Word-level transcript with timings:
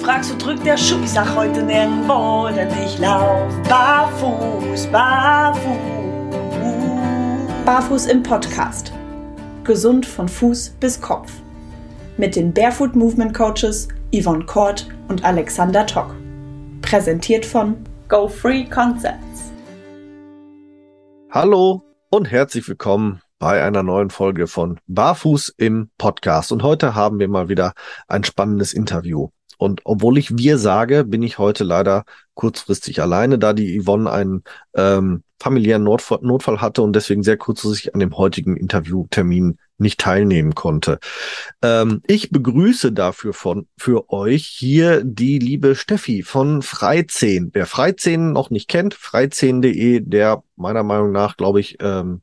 fragst, 0.00 0.32
wo 0.32 0.38
drückt 0.38 0.64
der 0.64 0.78
Schuh? 0.78 1.00
Ich 1.02 1.10
sag 1.10 1.36
heute 1.36 1.62
nirgendwo, 1.62 2.48
denn 2.48 2.68
ich 2.84 2.98
lauf 2.98 3.52
barfuß, 3.68 4.86
barfuß. 4.86 6.00
Barfuß 7.66 8.06
im 8.06 8.22
Podcast. 8.22 8.92
Gesund 9.64 10.06
von 10.06 10.28
Fuß 10.28 10.70
bis 10.80 11.00
Kopf. 11.00 11.30
Mit 12.16 12.34
den 12.34 12.52
Barefoot 12.52 12.96
Movement 12.96 13.34
Coaches 13.34 13.88
Yvonne 14.14 14.44
Kort 14.46 14.88
und 15.08 15.22
Alexander 15.22 15.86
Tock. 15.86 16.14
Präsentiert 16.80 17.44
von 17.44 17.76
Go 18.08 18.26
Free 18.26 18.64
Concepts. 18.64 19.52
Hallo 21.30 21.82
und 22.08 22.30
herzlich 22.30 22.66
willkommen 22.68 23.20
bei 23.38 23.62
einer 23.62 23.82
neuen 23.82 24.10
Folge 24.10 24.46
von 24.46 24.80
Barfuß 24.86 25.54
im 25.58 25.90
Podcast. 25.98 26.52
Und 26.52 26.62
heute 26.62 26.94
haben 26.94 27.18
wir 27.18 27.28
mal 27.28 27.48
wieder 27.48 27.74
ein 28.08 28.24
spannendes 28.24 28.72
Interview. 28.72 29.28
Und 29.60 29.82
obwohl 29.84 30.16
ich 30.16 30.38
wir 30.38 30.56
sage, 30.56 31.04
bin 31.04 31.22
ich 31.22 31.36
heute 31.36 31.64
leider 31.64 32.04
kurzfristig 32.32 33.02
alleine, 33.02 33.38
da 33.38 33.52
die 33.52 33.78
Yvonne 33.78 34.10
einen 34.10 34.42
ähm, 34.74 35.22
familiären 35.38 35.84
Notfall, 35.84 36.20
Notfall 36.22 36.62
hatte 36.62 36.80
und 36.80 36.96
deswegen 36.96 37.22
sehr 37.22 37.36
kurzfristig 37.36 37.92
an 37.92 38.00
dem 38.00 38.16
heutigen 38.16 38.56
Interviewtermin 38.56 39.58
nicht 39.76 40.00
teilnehmen 40.00 40.54
konnte. 40.54 40.98
Ähm, 41.60 42.00
ich 42.06 42.30
begrüße 42.30 42.92
dafür 42.92 43.34
von 43.34 43.68
für 43.76 44.08
euch 44.08 44.46
hier 44.46 45.04
die 45.04 45.38
liebe 45.38 45.74
Steffi 45.74 46.22
von 46.22 46.62
Freizehn. 46.62 47.50
Wer 47.52 47.66
Freizehn 47.66 48.32
noch 48.32 48.48
nicht 48.48 48.66
kennt, 48.66 48.94
freizehn.de, 48.94 50.00
der 50.00 50.42
meiner 50.56 50.84
Meinung 50.84 51.12
nach, 51.12 51.36
glaube 51.36 51.60
ich, 51.60 51.76
ähm, 51.80 52.22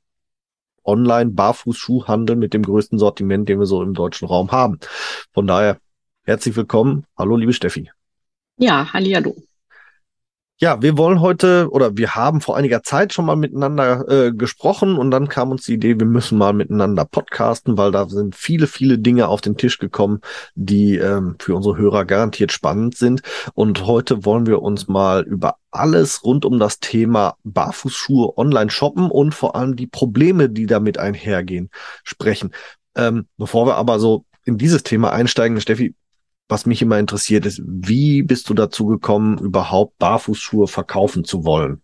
Online-Barfußschuhhandel 0.84 2.36
mit 2.36 2.56
dem 2.56 2.64
größten 2.64 2.98
Sortiment, 2.98 3.48
den 3.48 3.60
wir 3.60 3.68
so 3.68 3.84
im 3.84 3.94
deutschen 3.94 4.28
Raum 4.28 4.52
haben. 4.52 4.80
Von 5.34 5.46
daher 5.46 5.78
herzlich 6.28 6.58
willkommen. 6.58 7.06
Hallo, 7.18 7.38
liebe 7.38 7.54
Steffi. 7.54 7.90
Ja, 8.58 8.92
hallo. 8.92 9.36
Ja, 10.60 10.82
wir 10.82 10.98
wollen 10.98 11.22
heute 11.22 11.70
oder 11.70 11.98
wir 11.98 12.16
haben 12.16 12.42
vor 12.42 12.58
einiger 12.58 12.82
Zeit 12.82 13.14
schon 13.14 13.28
mal 13.28 13.36
miteinander 13.36 14.10
äh, 14.10 14.32
gesprochen 14.34 14.98
und 14.98 15.12
dann 15.12 15.30
kam 15.30 15.52
uns 15.52 15.66
die 15.66 15.76
Idee, 15.76 16.00
wir 16.00 16.08
müssen 16.08 16.38
mal 16.38 16.52
miteinander 16.52 17.06
podcasten, 17.06 17.78
weil 17.78 17.92
da 17.92 18.10
sind 18.10 18.36
viele, 18.36 18.66
viele 18.66 18.98
Dinge 18.98 19.28
auf 19.28 19.40
den 19.40 19.56
Tisch 19.56 19.78
gekommen, 19.78 20.20
die 20.56 20.98
ähm, 20.98 21.36
für 21.40 21.56
unsere 21.56 21.78
Hörer 21.78 22.06
garantiert 22.06 22.52
spannend 22.52 22.98
sind. 22.98 23.22
Und 23.54 23.86
heute 23.86 24.26
wollen 24.26 24.48
wir 24.48 24.64
uns 24.64 24.88
mal 24.88 25.24
über 25.24 25.58
alles 25.70 26.26
rund 26.26 26.44
um 26.44 26.58
das 26.58 26.80
Thema 26.80 27.36
Barfußschuhe 27.44 28.36
online 28.36 28.72
shoppen 28.72 29.12
und 29.12 29.36
vor 29.36 29.56
allem 29.56 29.76
die 29.76 29.88
Probleme, 29.88 30.50
die 30.50 30.66
damit 30.66 30.98
einhergehen, 30.98 31.70
sprechen. 32.04 32.52
Ähm, 32.96 33.28
bevor 33.38 33.68
wir 33.68 33.76
aber 33.76 34.00
so 34.00 34.26
in 34.44 34.58
dieses 34.58 34.82
Thema 34.82 35.12
einsteigen, 35.12 35.62
Steffi, 35.62 35.94
was 36.48 36.66
mich 36.66 36.82
immer 36.82 36.98
interessiert 37.00 37.46
ist, 37.46 37.62
wie 37.66 38.24
bist 38.24 38.50
du 38.50 38.54
dazu 38.54 38.86
gekommen, 38.86 39.38
überhaupt 39.38 39.98
Barfußschuhe 39.98 40.68
verkaufen 40.68 41.24
zu 41.24 41.44
wollen? 41.44 41.82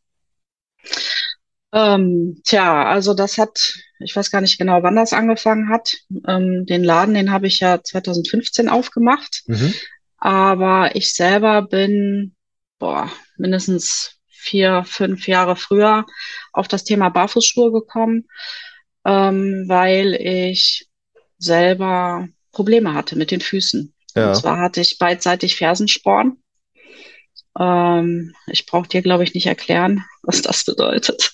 Ähm, 1.73 2.42
tja, 2.45 2.86
also 2.86 3.14
das 3.14 3.38
hat, 3.38 3.73
ich 4.00 4.16
weiß 4.16 4.30
gar 4.30 4.41
nicht 4.41 4.59
genau, 4.59 4.84
wann 4.84 4.95
das 4.95 5.11
angefangen 5.11 5.69
hat. 5.69 5.95
Ähm, 6.28 6.66
den 6.66 6.84
Laden, 6.84 7.16
den 7.16 7.31
habe 7.31 7.47
ich 7.47 7.59
ja 7.59 7.84
2015 7.84 8.69
aufgemacht. 8.69 9.41
Mhm. 9.47 9.73
Aber 10.17 10.95
ich 10.95 11.14
selber 11.14 11.64
bin, 11.64 12.36
boah, 12.80 13.11
mindestens 13.38 14.17
vier, 14.28 14.84
fünf 14.86 15.28
Jahre 15.28 15.56
früher 15.56 16.06
auf 16.52 16.67
das 16.67 16.84
Thema 16.84 17.09
Barfußschuhe 17.09 17.72
gekommen, 17.72 18.28
ähm, 19.03 19.66
weil 19.67 20.14
ich 20.14 20.88
selber 21.38 22.28
Probleme 22.52 22.94
hatte 22.94 23.17
mit 23.17 23.31
den 23.31 23.41
Füßen. 23.41 23.94
Ja. 24.16 24.30
Und 24.30 24.36
zwar 24.36 24.59
hatte 24.59 24.81
ich 24.81 24.97
beidseitig 24.97 25.56
Fersensporn. 25.56 26.38
Ähm, 27.59 28.33
ich 28.47 28.66
brauche 28.66 28.88
dir, 28.88 29.02
glaube 29.02 29.23
ich, 29.23 29.33
nicht 29.33 29.47
erklären, 29.47 30.03
was 30.23 30.42
das 30.42 30.64
bedeutet. 30.64 31.33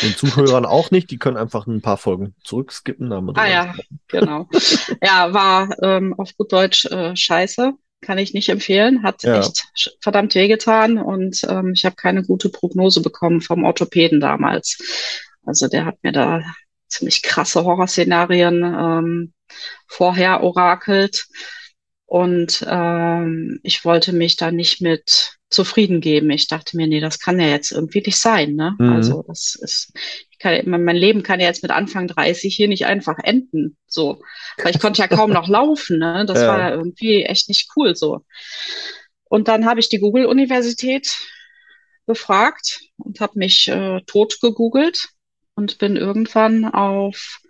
Den 0.00 0.16
Zuhörern 0.16 0.64
auch 0.64 0.90
nicht, 0.90 1.10
die 1.10 1.18
können 1.18 1.36
einfach 1.36 1.66
ein 1.66 1.82
paar 1.82 1.98
Folgen 1.98 2.34
zurückskippen. 2.44 3.12
ah 3.12 3.48
ja, 3.48 3.74
genau. 4.08 4.48
ja, 5.02 5.34
war 5.34 5.76
ähm, 5.82 6.14
auf 6.18 6.34
gut 6.36 6.52
Deutsch 6.52 6.86
äh, 6.86 7.14
scheiße. 7.14 7.74
Kann 8.00 8.18
ich 8.18 8.32
nicht 8.34 8.48
empfehlen. 8.48 9.02
Hat 9.02 9.22
ja. 9.22 9.40
echt 9.40 9.68
verdammt 10.00 10.34
wehgetan 10.34 10.98
und 10.98 11.44
ähm, 11.48 11.72
ich 11.74 11.84
habe 11.84 11.94
keine 11.94 12.24
gute 12.24 12.48
Prognose 12.48 13.02
bekommen 13.02 13.42
vom 13.42 13.64
Orthopäden 13.64 14.18
damals. 14.18 14.78
Also 15.44 15.68
der 15.68 15.84
hat 15.84 15.98
mir 16.02 16.12
da 16.12 16.42
ziemlich 16.88 17.22
krasse 17.22 17.64
Horrorszenarien 17.64 18.62
ähm, 18.64 19.32
vorher 19.86 20.42
orakelt. 20.42 21.26
Und 22.12 22.62
ähm, 22.68 23.58
ich 23.62 23.86
wollte 23.86 24.12
mich 24.12 24.36
da 24.36 24.50
nicht 24.52 24.82
mit 24.82 25.38
zufrieden 25.48 26.02
geben. 26.02 26.28
Ich 26.28 26.46
dachte 26.46 26.76
mir, 26.76 26.86
nee, 26.86 27.00
das 27.00 27.18
kann 27.18 27.40
ja 27.40 27.46
jetzt 27.46 27.72
irgendwie 27.72 28.02
nicht 28.04 28.18
sein. 28.18 28.54
Ne? 28.54 28.74
Mhm. 28.78 28.92
Also 28.92 29.24
das 29.26 29.54
ist, 29.54 29.94
ich 30.30 30.38
kann, 30.38 30.60
mein 30.68 30.94
Leben 30.94 31.22
kann 31.22 31.40
ja 31.40 31.46
jetzt 31.46 31.62
mit 31.62 31.72
Anfang 31.72 32.08
30 32.08 32.54
hier 32.54 32.68
nicht 32.68 32.84
einfach 32.84 33.16
enden. 33.22 33.78
So, 33.86 34.20
weil 34.62 34.74
ich 34.74 34.78
konnte 34.78 35.00
ja 35.00 35.08
kaum 35.08 35.30
noch 35.30 35.48
laufen. 35.48 36.00
Ne? 36.00 36.26
Das 36.26 36.42
ja. 36.42 36.48
war 36.48 36.58
ja 36.58 36.70
irgendwie 36.72 37.22
echt 37.22 37.48
nicht 37.48 37.70
cool 37.76 37.96
so. 37.96 38.20
Und 39.24 39.48
dann 39.48 39.64
habe 39.64 39.80
ich 39.80 39.88
die 39.88 39.98
Google-Universität 39.98 41.08
befragt 42.04 42.80
und 42.98 43.20
habe 43.20 43.38
mich 43.38 43.68
äh, 43.68 44.02
tot 44.06 44.38
gegoogelt 44.42 45.08
und 45.54 45.78
bin 45.78 45.96
irgendwann 45.96 46.66
auf 46.66 47.40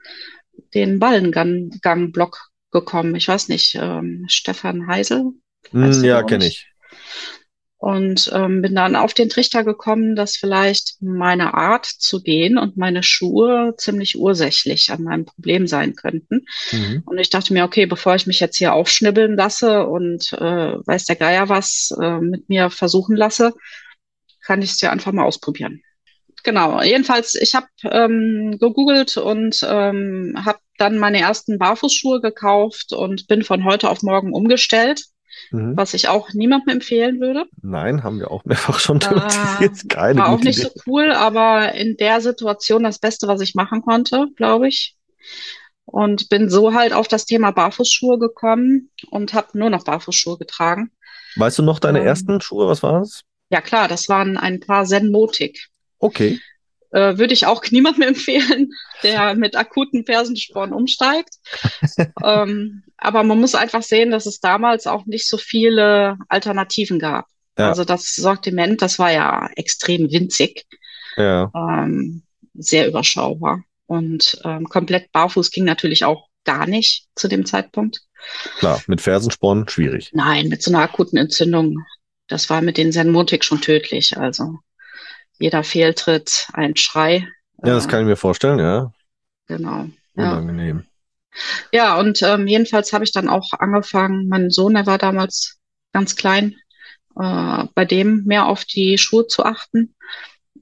den 0.73 1.01
Ballengang-Blog 1.01 2.52
gekommen. 2.73 3.15
Ich 3.15 3.29
weiß 3.29 3.49
nicht, 3.49 3.77
ähm, 3.81 4.25
Stefan 4.29 4.87
Heisel? 4.89 5.33
Mm, 5.71 6.03
ja, 6.03 6.23
kenne 6.23 6.47
ich. 6.47 6.67
Und 7.77 8.31
ähm, 8.33 8.63
bin 8.63 8.77
dann 8.77 8.95
auf 8.95 9.13
den 9.13 9.29
Trichter 9.29 9.65
gekommen, 9.65 10.15
dass 10.15 10.37
vielleicht 10.37 11.03
meine 11.03 11.55
Art 11.55 11.85
zu 11.85 12.23
gehen 12.23 12.57
und 12.57 12.77
meine 12.77 13.03
Schuhe 13.03 13.75
ziemlich 13.77 14.17
ursächlich 14.17 14.91
an 14.91 15.03
meinem 15.03 15.25
Problem 15.25 15.67
sein 15.67 15.97
könnten. 15.97 16.47
Mhm. 16.71 17.03
Und 17.05 17.19
ich 17.19 17.29
dachte 17.29 17.53
mir, 17.53 17.65
okay, 17.65 17.87
bevor 17.87 18.15
ich 18.15 18.29
mich 18.29 18.39
jetzt 18.39 18.57
hier 18.57 18.73
aufschnibbeln 18.73 19.37
lasse 19.37 19.85
und 19.87 20.33
äh, 20.33 20.39
weiß 20.87 21.07
der 21.07 21.17
Geier 21.17 21.49
was 21.49 21.93
äh, 22.01 22.21
mit 22.21 22.49
mir 22.49 22.71
versuchen 22.71 23.17
lasse, 23.17 23.53
kann 24.45 24.63
ich 24.63 24.71
es 24.71 24.81
ja 24.81 24.91
einfach 24.91 25.11
mal 25.11 25.25
ausprobieren. 25.25 25.83
Genau, 26.45 26.83
jedenfalls, 26.83 27.35
ich 27.35 27.55
habe 27.55 27.67
ähm, 27.85 28.59
gegoogelt 28.59 29.17
und 29.17 29.65
ähm, 29.69 30.35
habe 30.45 30.59
dann 30.77 30.99
meine 30.99 31.21
ersten 31.21 31.59
Barfußschuhe 31.59 32.21
gekauft 32.21 32.93
und 32.93 33.29
bin 33.29 33.45
von 33.45 33.65
heute 33.65 33.89
auf 33.89 34.03
morgen 34.03 34.33
umgestellt, 34.33 35.05
mhm. 35.53 35.77
was 35.77 35.95
ich 35.95 36.09
auch 36.09 36.33
niemandem 36.33 36.75
empfehlen 36.75 37.21
würde. 37.21 37.45
Nein, 37.63 38.03
haben 38.03 38.19
wir 38.19 38.31
auch 38.31 38.45
mehrfach 38.45 38.81
schon 38.81 38.99
thematisiert. 38.99 39.85
Äh, 39.85 39.89
Keine 39.89 40.21
war 40.21 40.31
auch 40.31 40.41
nicht 40.41 40.59
Idee. 40.59 40.71
so 40.75 40.83
cool, 40.87 41.13
aber 41.13 41.73
in 41.75 41.97
der 41.97 42.21
Situation 42.21 42.83
das 42.83 42.99
Beste, 42.99 43.29
was 43.29 43.41
ich 43.41 43.55
machen 43.55 43.83
konnte, 43.83 44.27
glaube 44.37 44.69
ich. 44.69 44.97
Und 45.85 46.29
bin 46.29 46.49
so 46.49 46.75
halt 46.75 46.93
auf 46.93 47.07
das 47.07 47.27
Thema 47.27 47.51
Barfußschuhe 47.53 48.19
gekommen 48.19 48.91
und 49.11 49.35
habe 49.35 49.59
nur 49.59 49.71
noch 49.71 49.85
Barfußschuhe 49.85 50.39
getragen. 50.39 50.91
Weißt 51.37 51.59
du 51.59 51.63
noch 51.63 51.79
deine 51.79 52.01
ähm, 52.01 52.07
ersten 52.07 52.41
Schuhe? 52.41 52.67
Was 52.67 52.83
war 52.83 53.01
das? 53.01 53.23
Ja 53.51 53.61
klar, 53.61 53.89
das 53.89 54.09
waren 54.09 54.37
ein 54.37 54.61
paar 54.61 54.85
Zen 54.87 55.11
Motik. 55.11 55.69
Okay. 56.03 56.41
Äh, 56.91 57.17
würde 57.17 57.33
ich 57.33 57.47
auch 57.47 57.65
niemandem 57.71 58.09
empfehlen, 58.09 58.73
der 59.03 59.35
mit 59.35 59.57
akuten 59.57 60.05
Fersensporn 60.05 60.73
umsteigt. 60.73 61.37
ähm, 62.23 62.83
aber 62.99 63.23
man 63.23 63.41
muss 63.41 63.55
einfach 63.55 63.83
sehen, 63.83 64.11
dass 64.11 64.27
es 64.27 64.41
damals 64.41 64.87
auch 64.87 65.07
nicht 65.07 65.27
so 65.27 65.39
viele 65.39 66.19
Alternativen 66.29 66.99
gab. 66.99 67.27
Ja. 67.57 67.69
Also 67.69 67.85
das 67.85 68.15
Sortiment, 68.15 68.83
das 68.83 68.99
war 68.99 69.13
ja 69.13 69.49
extrem 69.57 70.11
winzig. 70.11 70.67
Ja. 71.17 71.51
Ähm, 71.55 72.23
sehr 72.55 72.89
überschaubar. 72.89 73.63
Und 73.87 74.41
ähm, 74.45 74.69
komplett 74.69 75.13
barfuß 75.13 75.51
ging 75.51 75.65
natürlich 75.65 76.05
auch 76.05 76.29
gar 76.45 76.67
nicht 76.67 77.07
zu 77.15 77.29
dem 77.29 77.47
Zeitpunkt. 77.47 78.03
Klar, 78.59 78.83
mit 78.87 79.01
Fersensporn 79.01 79.69
schwierig. 79.69 80.11
Nein, 80.13 80.49
mit 80.49 80.63
so 80.63 80.71
einer 80.71 80.81
akuten 80.81 81.19
Entzündung. 81.19 81.79
Das 82.29 82.49
war 82.51 82.63
mit 82.63 82.77
den 82.77 82.93
Senmotik 82.93 83.45
schon 83.45 83.61
tödlich. 83.61 84.17
Also 84.17 84.59
jeder 85.43 85.65
Fehltritt 85.65 86.47
ein 86.53 86.77
Schrei. 86.77 87.29
Ja, 87.65 87.75
das 87.75 87.89
kann 87.89 88.01
ich 88.01 88.07
mir 88.07 88.17
vorstellen, 88.17 88.61
ja. 88.61 88.93
Genau. 89.49 89.89
Unangenehm. 90.15 90.85
Ja, 91.73 91.85
ja 91.85 92.01
und 92.01 92.23
ähm, 92.23 92.47
jedenfalls 92.47 92.93
habe 92.93 93.05
ich 93.05 93.13
dann 93.13 93.29
auch 93.29 93.53
angefangen, 93.59 94.29
mein 94.29 94.51
Sohn, 94.51 94.75
der 94.75 94.87
war 94.87 94.99
damals 94.99 95.59
ganz 95.93 96.15
klein, 96.15 96.55
äh, 97.19 97.65
bei 97.75 97.85
dem 97.85 98.23
mehr 98.25 98.47
auf 98.47 98.65
die 98.65 98.99
Schuhe 98.99 99.27
zu 99.27 99.45
achten 99.45 99.95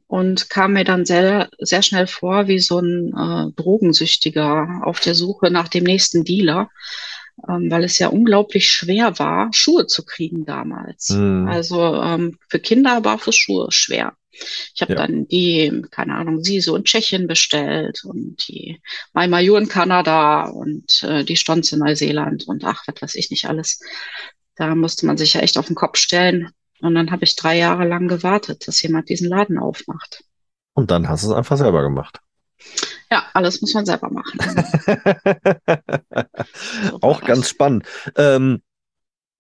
und 0.06 0.48
kam 0.48 0.72
mir 0.72 0.84
dann 0.84 1.04
sehr, 1.04 1.50
sehr 1.58 1.82
schnell 1.82 2.06
vor 2.06 2.48
wie 2.48 2.58
so 2.58 2.78
ein 2.80 3.12
äh, 3.14 3.52
Drogensüchtiger 3.60 4.80
auf 4.82 5.00
der 5.00 5.14
Suche 5.14 5.50
nach 5.50 5.68
dem 5.68 5.84
nächsten 5.84 6.24
Dealer, 6.24 6.70
ähm, 7.48 7.70
weil 7.70 7.84
es 7.84 7.98
ja 7.98 8.08
unglaublich 8.08 8.68
schwer 8.68 9.18
war, 9.18 9.48
Schuhe 9.52 9.86
zu 9.86 10.04
kriegen 10.04 10.44
damals. 10.44 11.10
Mhm. 11.10 11.48
Also 11.48 11.80
ähm, 12.02 12.38
für 12.48 12.58
Kinder 12.58 13.00
Barfußschuhe 13.00 13.70
schwer. 13.70 14.14
Ich 14.32 14.80
habe 14.80 14.92
ja. 14.92 14.98
dann 14.98 15.26
die, 15.26 15.82
keine 15.90 16.14
Ahnung, 16.14 16.42
sie 16.42 16.60
so 16.60 16.76
in 16.76 16.84
Tschechien 16.84 17.26
bestellt 17.26 18.04
und 18.04 18.36
die 18.48 18.80
Mai 19.12 19.26
Mayu 19.28 19.56
in 19.56 19.68
Kanada 19.68 20.44
und 20.44 21.02
äh, 21.02 21.24
die 21.24 21.36
Stonz 21.36 21.72
in 21.72 21.80
Neuseeland 21.80 22.46
und 22.46 22.64
ach, 22.64 22.84
was 22.86 23.00
weiß 23.02 23.14
ich 23.16 23.30
nicht 23.30 23.46
alles. 23.46 23.80
Da 24.54 24.74
musste 24.74 25.06
man 25.06 25.16
sich 25.16 25.34
ja 25.34 25.40
echt 25.40 25.58
auf 25.58 25.66
den 25.66 25.76
Kopf 25.76 25.98
stellen. 25.98 26.50
Und 26.80 26.94
dann 26.94 27.10
habe 27.10 27.24
ich 27.24 27.36
drei 27.36 27.58
Jahre 27.58 27.86
lang 27.86 28.08
gewartet, 28.08 28.66
dass 28.66 28.80
jemand 28.82 29.08
diesen 29.08 29.28
Laden 29.28 29.58
aufmacht. 29.58 30.24
Und 30.74 30.90
dann 30.90 31.08
hast 31.08 31.24
du 31.24 31.28
es 31.28 31.34
einfach 31.34 31.58
selber 31.58 31.82
gemacht. 31.82 32.20
Ja, 33.12 33.24
alles 33.34 33.60
muss 33.60 33.74
man 33.74 33.86
selber 33.86 34.10
machen. 34.10 34.40
Auch 37.00 37.20
ganz 37.22 37.48
spannend. 37.48 37.84
Ähm, 38.16 38.62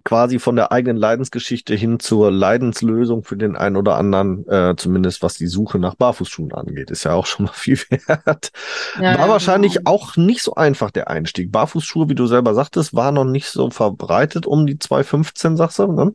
quasi 0.04 0.38
von 0.38 0.56
der 0.56 0.72
eigenen 0.72 0.96
Leidensgeschichte 0.96 1.74
hin 1.74 2.00
zur 2.00 2.30
Leidenslösung 2.30 3.22
für 3.22 3.36
den 3.36 3.56
einen 3.56 3.76
oder 3.76 3.96
anderen, 3.96 4.48
äh, 4.48 4.74
zumindest 4.76 5.22
was 5.22 5.34
die 5.34 5.46
Suche 5.46 5.78
nach 5.78 5.94
Barfußschuhen 5.94 6.52
angeht, 6.52 6.90
ist 6.90 7.04
ja 7.04 7.12
auch 7.12 7.26
schon 7.26 7.46
mal 7.46 7.52
viel 7.54 7.78
wert. 8.06 8.50
Ja, 8.96 9.18
war 9.18 9.26
ja, 9.26 9.28
wahrscheinlich 9.28 9.74
genau. 9.74 9.90
auch 9.90 10.16
nicht 10.16 10.42
so 10.42 10.54
einfach 10.54 10.90
der 10.90 11.08
Einstieg. 11.08 11.52
Barfußschuhe, 11.52 12.08
wie 12.08 12.14
du 12.14 12.26
selber 12.26 12.54
sagtest, 12.54 12.94
war 12.94 13.12
noch 13.12 13.24
nicht 13.24 13.46
so 13.46 13.70
verbreitet 13.70 14.46
um 14.46 14.66
die 14.66 14.78
215, 14.78 15.56
sagst 15.56 15.78
du, 15.78 15.92
ne? 15.92 16.14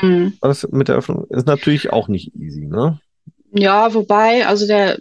Mhm. 0.00 0.38
Das 0.40 0.66
mit 0.70 0.88
der 0.88 0.96
Öffnung 0.96 1.26
ist 1.28 1.46
natürlich 1.46 1.92
auch 1.92 2.08
nicht 2.08 2.34
easy, 2.34 2.66
ne? 2.66 3.00
Ja, 3.52 3.92
wobei, 3.92 4.46
also 4.46 4.66
der 4.66 4.98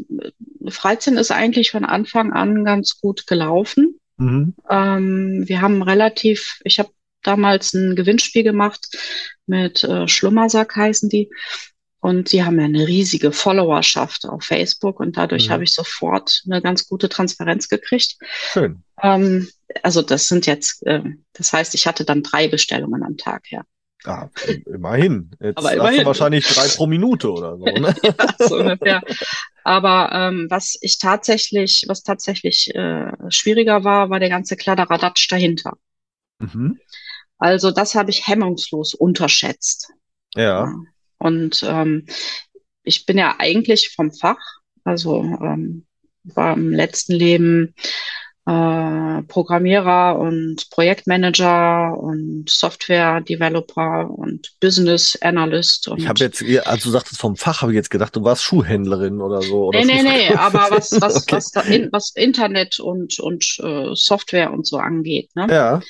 Freizeit 0.67 1.15
ist 1.15 1.31
eigentlich 1.31 1.71
von 1.71 1.85
Anfang 1.85 2.33
an 2.33 2.63
ganz 2.63 2.99
gut 2.99 3.27
gelaufen. 3.27 3.99
Mhm. 4.17 4.55
Ähm, 4.69 5.43
wir 5.47 5.61
haben 5.61 5.81
relativ, 5.81 6.59
ich 6.63 6.79
habe 6.79 6.89
damals 7.23 7.73
ein 7.73 7.95
Gewinnspiel 7.95 8.43
gemacht 8.43 8.87
mit 9.45 9.83
äh, 9.83 10.07
Schlummersack 10.07 10.75
heißen 10.75 11.09
die. 11.09 11.29
Und 12.01 12.31
die 12.31 12.43
haben 12.43 12.57
ja 12.59 12.65
eine 12.65 12.87
riesige 12.87 13.33
Followerschaft 13.33 14.25
auf 14.25 14.43
Facebook 14.43 15.01
und 15.01 15.17
dadurch 15.17 15.49
mhm. 15.49 15.51
habe 15.51 15.63
ich 15.65 15.73
sofort 15.73 16.43
eine 16.45 16.61
ganz 16.61 16.87
gute 16.87 17.09
Transparenz 17.09 17.67
gekriegt. 17.67 18.15
Schön. 18.53 18.83
Ähm, 19.01 19.49
also 19.83 20.01
das 20.01 20.29
sind 20.29 20.45
jetzt, 20.45 20.85
äh, 20.85 21.03
das 21.33 21.51
heißt, 21.51 21.75
ich 21.75 21.87
hatte 21.87 22.05
dann 22.05 22.23
drei 22.23 22.47
Bestellungen 22.47 23.03
am 23.03 23.17
Tag, 23.17 23.51
ja. 23.51 23.63
Ah, 24.05 24.29
immerhin. 24.65 25.31
Jetzt 25.41 25.57
Aber 25.57 25.73
immerhin. 25.73 26.05
wahrscheinlich 26.05 26.47
drei 26.47 26.67
pro 26.67 26.87
Minute 26.87 27.31
oder 27.31 27.57
so, 27.57 27.65
ne? 27.65 27.95
ja, 28.01 28.47
so 28.47 28.57
ungefähr. 28.57 29.01
Aber 29.63 30.11
ähm, 30.13 30.47
was 30.49 30.77
ich 30.81 30.99
tatsächlich, 30.99 31.83
was 31.87 32.03
tatsächlich 32.03 32.73
äh, 32.75 33.11
schwieriger 33.29 33.83
war, 33.83 34.09
war 34.09 34.19
der 34.19 34.29
ganze 34.29 34.55
Kladderadatsch 34.55 35.29
dahinter. 35.29 35.73
Mhm. 36.39 36.79
Also 37.37 37.71
das 37.71 37.95
habe 37.95 38.09
ich 38.09 38.27
hemmungslos 38.27 38.93
unterschätzt. 38.93 39.91
Ja. 40.35 40.73
Und 41.17 41.63
ähm, 41.67 42.05
ich 42.83 43.05
bin 43.05 43.17
ja 43.17 43.35
eigentlich 43.37 43.93
vom 43.95 44.13
Fach, 44.13 44.39
also 44.83 45.21
ähm, 45.21 45.85
war 46.23 46.53
im 46.53 46.71
letzten 46.71 47.13
Leben 47.13 47.75
äh, 48.45 49.21
Programmierer 49.23 50.17
und 50.17 50.69
Projektmanager 50.71 51.97
und 51.97 52.49
Software-Developer 52.49 54.09
und 54.09 54.51
Business 54.59 55.17
Analyst. 55.21 55.87
Und 55.87 55.99
ich 55.99 56.07
habe 56.07 56.19
jetzt, 56.19 56.43
als 56.65 56.83
du 56.83 56.89
sagtest 56.89 57.19
vom 57.19 57.35
Fach, 57.35 57.61
habe 57.61 57.71
ich 57.71 57.75
jetzt 57.75 57.91
gedacht, 57.91 58.15
du 58.15 58.23
warst 58.23 58.43
Schuhhändlerin 58.43 59.21
oder 59.21 59.41
so. 59.41 59.67
Oder 59.67 59.85
nee, 59.85 60.01
nee, 60.01 60.29
nee, 60.29 60.33
aber 60.35 60.67
was, 60.69 60.99
was, 60.99 61.23
okay. 61.23 61.35
was, 61.35 61.55
in, 61.67 61.89
was 61.91 62.11
Internet 62.15 62.79
und, 62.79 63.19
und 63.19 63.45
äh, 63.61 63.93
Software 63.93 64.51
und 64.51 64.65
so 64.65 64.77
angeht. 64.77 65.29
Ne? 65.35 65.47
Ja. 65.49 65.81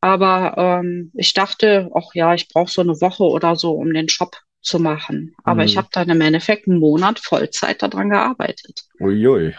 Aber 0.00 0.54
ähm, 0.56 1.10
ich 1.14 1.34
dachte, 1.34 1.90
ach 1.94 2.14
ja, 2.14 2.34
ich 2.34 2.48
brauche 2.48 2.70
so 2.70 2.82
eine 2.82 3.00
Woche 3.00 3.24
oder 3.24 3.56
so, 3.56 3.72
um 3.72 3.92
den 3.92 4.08
Shop 4.08 4.36
zu 4.60 4.78
machen. 4.78 5.34
Aber 5.44 5.62
mhm. 5.62 5.68
ich 5.68 5.76
habe 5.76 5.88
dann 5.92 6.10
im 6.10 6.20
Endeffekt 6.20 6.68
einen 6.68 6.78
Monat 6.78 7.18
Vollzeit 7.18 7.82
daran 7.82 8.10
gearbeitet. 8.10 8.84
Uiui. 9.00 9.54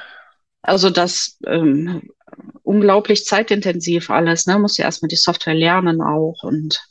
Also 0.61 0.89
das 0.89 1.38
ähm, 1.47 2.09
unglaublich 2.63 3.25
zeitintensiv 3.25 4.09
alles, 4.09 4.45
ne? 4.45 4.59
Muss 4.59 4.77
ja 4.77 4.85
erstmal 4.85 5.07
die 5.07 5.15
Software 5.15 5.53
lernen 5.53 6.01
auch. 6.01 6.44
Und 6.44 6.81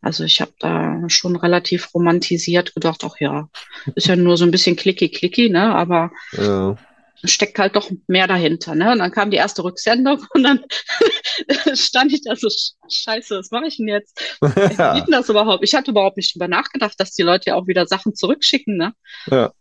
also 0.00 0.24
ich 0.24 0.40
habe 0.40 0.52
da 0.58 1.02
schon 1.08 1.36
relativ 1.36 1.94
romantisiert 1.94 2.74
gedacht, 2.74 3.02
ach 3.04 3.16
ja, 3.20 3.48
ist 3.94 4.06
ja 4.06 4.16
nur 4.16 4.36
so 4.36 4.44
ein 4.44 4.50
bisschen 4.50 4.76
klicky 4.76 5.10
klicky, 5.10 5.50
ne? 5.50 5.74
Aber 5.74 6.10
ja 6.32 6.76
steckt 7.24 7.58
halt 7.58 7.76
doch 7.76 7.90
mehr 8.06 8.26
dahinter. 8.26 8.74
Ne? 8.74 8.92
Und 8.92 8.98
dann 8.98 9.10
kam 9.10 9.30
die 9.30 9.36
erste 9.36 9.64
Rücksendung 9.64 10.24
und 10.34 10.42
dann 10.42 10.64
stand 11.74 12.12
ich 12.12 12.22
da 12.22 12.36
so, 12.36 12.48
scheiße, 12.88 13.38
was 13.38 13.50
mache 13.50 13.66
ich 13.66 13.76
denn 13.78 13.88
jetzt? 13.88 14.20
Wie 14.40 14.98
geht 14.98 15.06
denn 15.06 15.12
das 15.12 15.28
überhaupt? 15.28 15.64
Ich 15.64 15.74
hatte 15.74 15.90
überhaupt 15.90 16.16
nicht 16.16 16.34
drüber 16.34 16.48
nachgedacht, 16.48 16.94
dass 16.98 17.12
die 17.12 17.22
Leute 17.22 17.50
ja 17.50 17.54
auch 17.56 17.66
wieder 17.66 17.86
Sachen 17.86 18.14
zurückschicken. 18.14 18.76
Ne? 18.76 18.92
Ja. 19.26 19.52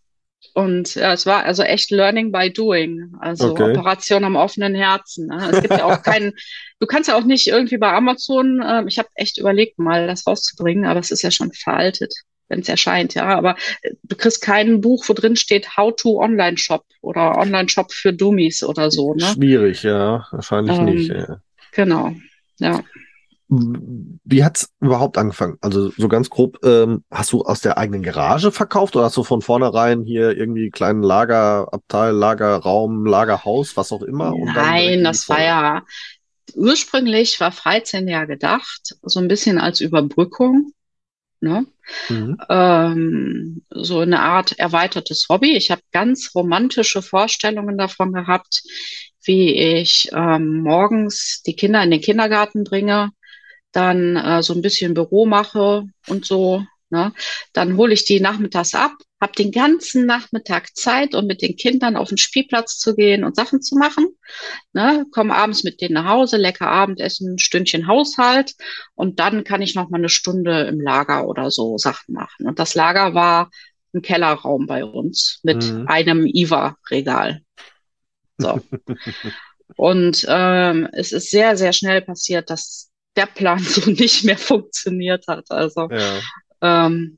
Und 0.53 0.95
ja, 0.95 1.13
es 1.13 1.25
war 1.25 1.43
also 1.43 1.63
echt 1.63 1.91
Learning 1.91 2.31
by 2.31 2.51
Doing, 2.51 3.13
also 3.19 3.51
okay. 3.51 3.71
Operation 3.71 4.23
am 4.23 4.35
offenen 4.35 4.75
Herzen. 4.75 5.27
Ne? 5.27 5.49
Es 5.51 5.61
gibt 5.61 5.73
ja 5.73 5.85
auch 5.85 6.01
keinen, 6.01 6.33
du 6.79 6.87
kannst 6.87 7.09
ja 7.09 7.15
auch 7.15 7.23
nicht 7.23 7.47
irgendwie 7.47 7.77
bei 7.77 7.91
Amazon, 7.91 8.61
äh, 8.61 8.83
ich 8.87 8.97
habe 8.97 9.09
echt 9.15 9.37
überlegt, 9.37 9.77
mal 9.77 10.07
das 10.07 10.25
rauszubringen, 10.25 10.85
aber 10.85 10.99
es 10.99 11.11
ist 11.11 11.21
ja 11.21 11.31
schon 11.31 11.51
veraltet 11.53 12.13
wenn 12.49 12.61
es 12.61 12.69
erscheint, 12.69 13.13
ja. 13.13 13.25
Aber 13.25 13.55
äh, 13.81 13.91
du 14.03 14.15
kriegst 14.15 14.41
kein 14.41 14.81
Buch, 14.81 15.03
wo 15.07 15.13
drin 15.13 15.35
steht 15.35 15.77
How 15.77 15.93
to 15.95 16.21
Online 16.21 16.57
Shop 16.57 16.85
oder 17.01 17.37
Online 17.37 17.69
Shop 17.69 17.91
für 17.91 18.13
Dummies 18.13 18.63
oder 18.63 18.91
so. 18.91 19.13
Ne? 19.13 19.25
Schwierig, 19.25 19.83
ja, 19.83 20.25
wahrscheinlich 20.31 20.77
ähm, 20.77 20.85
nicht. 20.85 21.09
Ja. 21.09 21.41
Genau, 21.73 22.13
ja. 22.59 22.83
Wie 23.49 24.43
hat's 24.43 24.73
überhaupt 24.81 25.17
angefangen? 25.17 25.57
Also 25.61 25.89
so 25.91 26.07
ganz 26.07 26.29
grob, 26.29 26.59
ähm, 26.65 27.03
hast 27.09 27.31
du 27.31 27.43
aus 27.43 27.61
der 27.61 27.77
eigenen 27.77 28.03
Garage 28.03 28.51
verkauft 28.51 28.95
oder 28.95 29.05
hast 29.05 29.17
du 29.17 29.23
von 29.23 29.41
vornherein 29.41 30.03
hier 30.03 30.37
irgendwie 30.37 30.69
kleinen 30.69 31.01
Lagerabteil, 31.01 32.13
Lagerraum, 32.13 33.05
Lagerhaus, 33.05 33.77
was 33.77 33.91
auch 33.91 34.01
immer? 34.01 34.33
Nein, 34.35 35.03
das 35.03 35.29
war 35.29 35.41
ja 35.41 35.83
ursprünglich 36.55 37.39
war 37.39 37.51
Freizeit 37.51 38.07
ja 38.07 38.25
gedacht, 38.25 38.95
so 39.01 39.19
ein 39.19 39.27
bisschen 39.27 39.59
als 39.59 39.81
Überbrückung 39.81 40.71
Ne? 41.39 41.67
Mhm. 42.09 42.37
Ähm, 42.49 43.61
so 43.69 43.99
eine 43.99 44.21
Art 44.21 44.57
erweitertes 44.57 45.27
Hobby. 45.29 45.55
Ich 45.55 45.69
habe 45.69 45.81
ganz 45.91 46.31
romantische 46.33 47.01
Vorstellungen 47.01 47.77
davon 47.77 48.11
gehabt, 48.11 48.63
wie 49.23 49.53
ich 49.55 50.09
ähm, 50.13 50.61
morgens 50.61 51.43
die 51.45 51.55
Kinder 51.55 51.83
in 51.83 51.91
den 51.91 52.01
Kindergarten 52.01 52.63
bringe, 52.63 53.11
dann 53.71 54.15
äh, 54.15 54.43
so 54.43 54.53
ein 54.53 54.61
bisschen 54.61 54.93
Büro 54.93 55.25
mache 55.25 55.85
und 56.07 56.25
so. 56.25 56.63
Ne? 56.89 57.13
Dann 57.53 57.75
hole 57.75 57.93
ich 57.93 58.05
die 58.05 58.21
nachmittags 58.21 58.73
ab, 58.73 58.93
habe 59.19 59.33
den 59.33 59.51
ganzen 59.51 60.05
Nachmittag 60.05 60.75
Zeit, 60.75 61.15
um 61.15 61.25
mit 61.25 61.41
den 61.41 61.57
Kindern 61.57 61.97
auf 61.97 62.09
den 62.09 62.17
Spielplatz 62.17 62.77
zu 62.77 62.95
gehen 62.95 63.25
und 63.25 63.35
Sachen 63.35 63.61
zu 63.61 63.75
machen. 63.75 64.07
Ne? 64.71 65.05
Komme 65.11 65.35
abends 65.35 65.63
mit 65.63 65.81
denen 65.81 65.95
nach 65.95 66.07
Hause, 66.07 66.37
lecker 66.37 66.67
Abendessen, 66.67 67.39
Stündchen 67.39 67.87
Haushalt 67.87 68.55
und 68.95 69.19
dann 69.19 69.43
kann 69.43 69.61
ich 69.61 69.75
noch 69.75 69.89
mal 69.89 69.97
eine 69.97 70.09
Stunde 70.09 70.61
im 70.61 70.79
Lager 70.79 71.27
oder 71.27 71.51
so 71.51 71.77
Sachen 71.77 72.13
machen. 72.13 72.47
Und 72.47 72.57
das 72.57 72.73
Lager 72.73 73.13
war 73.13 73.49
ein 73.93 74.01
Kellerraum 74.01 74.65
bei 74.65 74.85
uns 74.85 75.39
mit 75.43 75.63
mhm. 75.65 75.87
einem 75.87 76.25
IVA-Regal. 76.25 77.41
So. 78.37 78.61
und 79.75 80.25
ähm, 80.29 80.87
es 80.93 81.11
ist 81.11 81.31
sehr, 81.31 81.57
sehr 81.57 81.73
schnell 81.73 82.01
passiert, 82.01 82.49
dass 82.49 82.91
der 83.17 83.25
Plan 83.25 83.59
so 83.63 83.89
nicht 83.89 84.23
mehr 84.23 84.37
funktioniert 84.37 85.27
hat. 85.27 85.49
Also 85.51 85.89
ja. 85.89 86.19
ähm, 86.61 87.17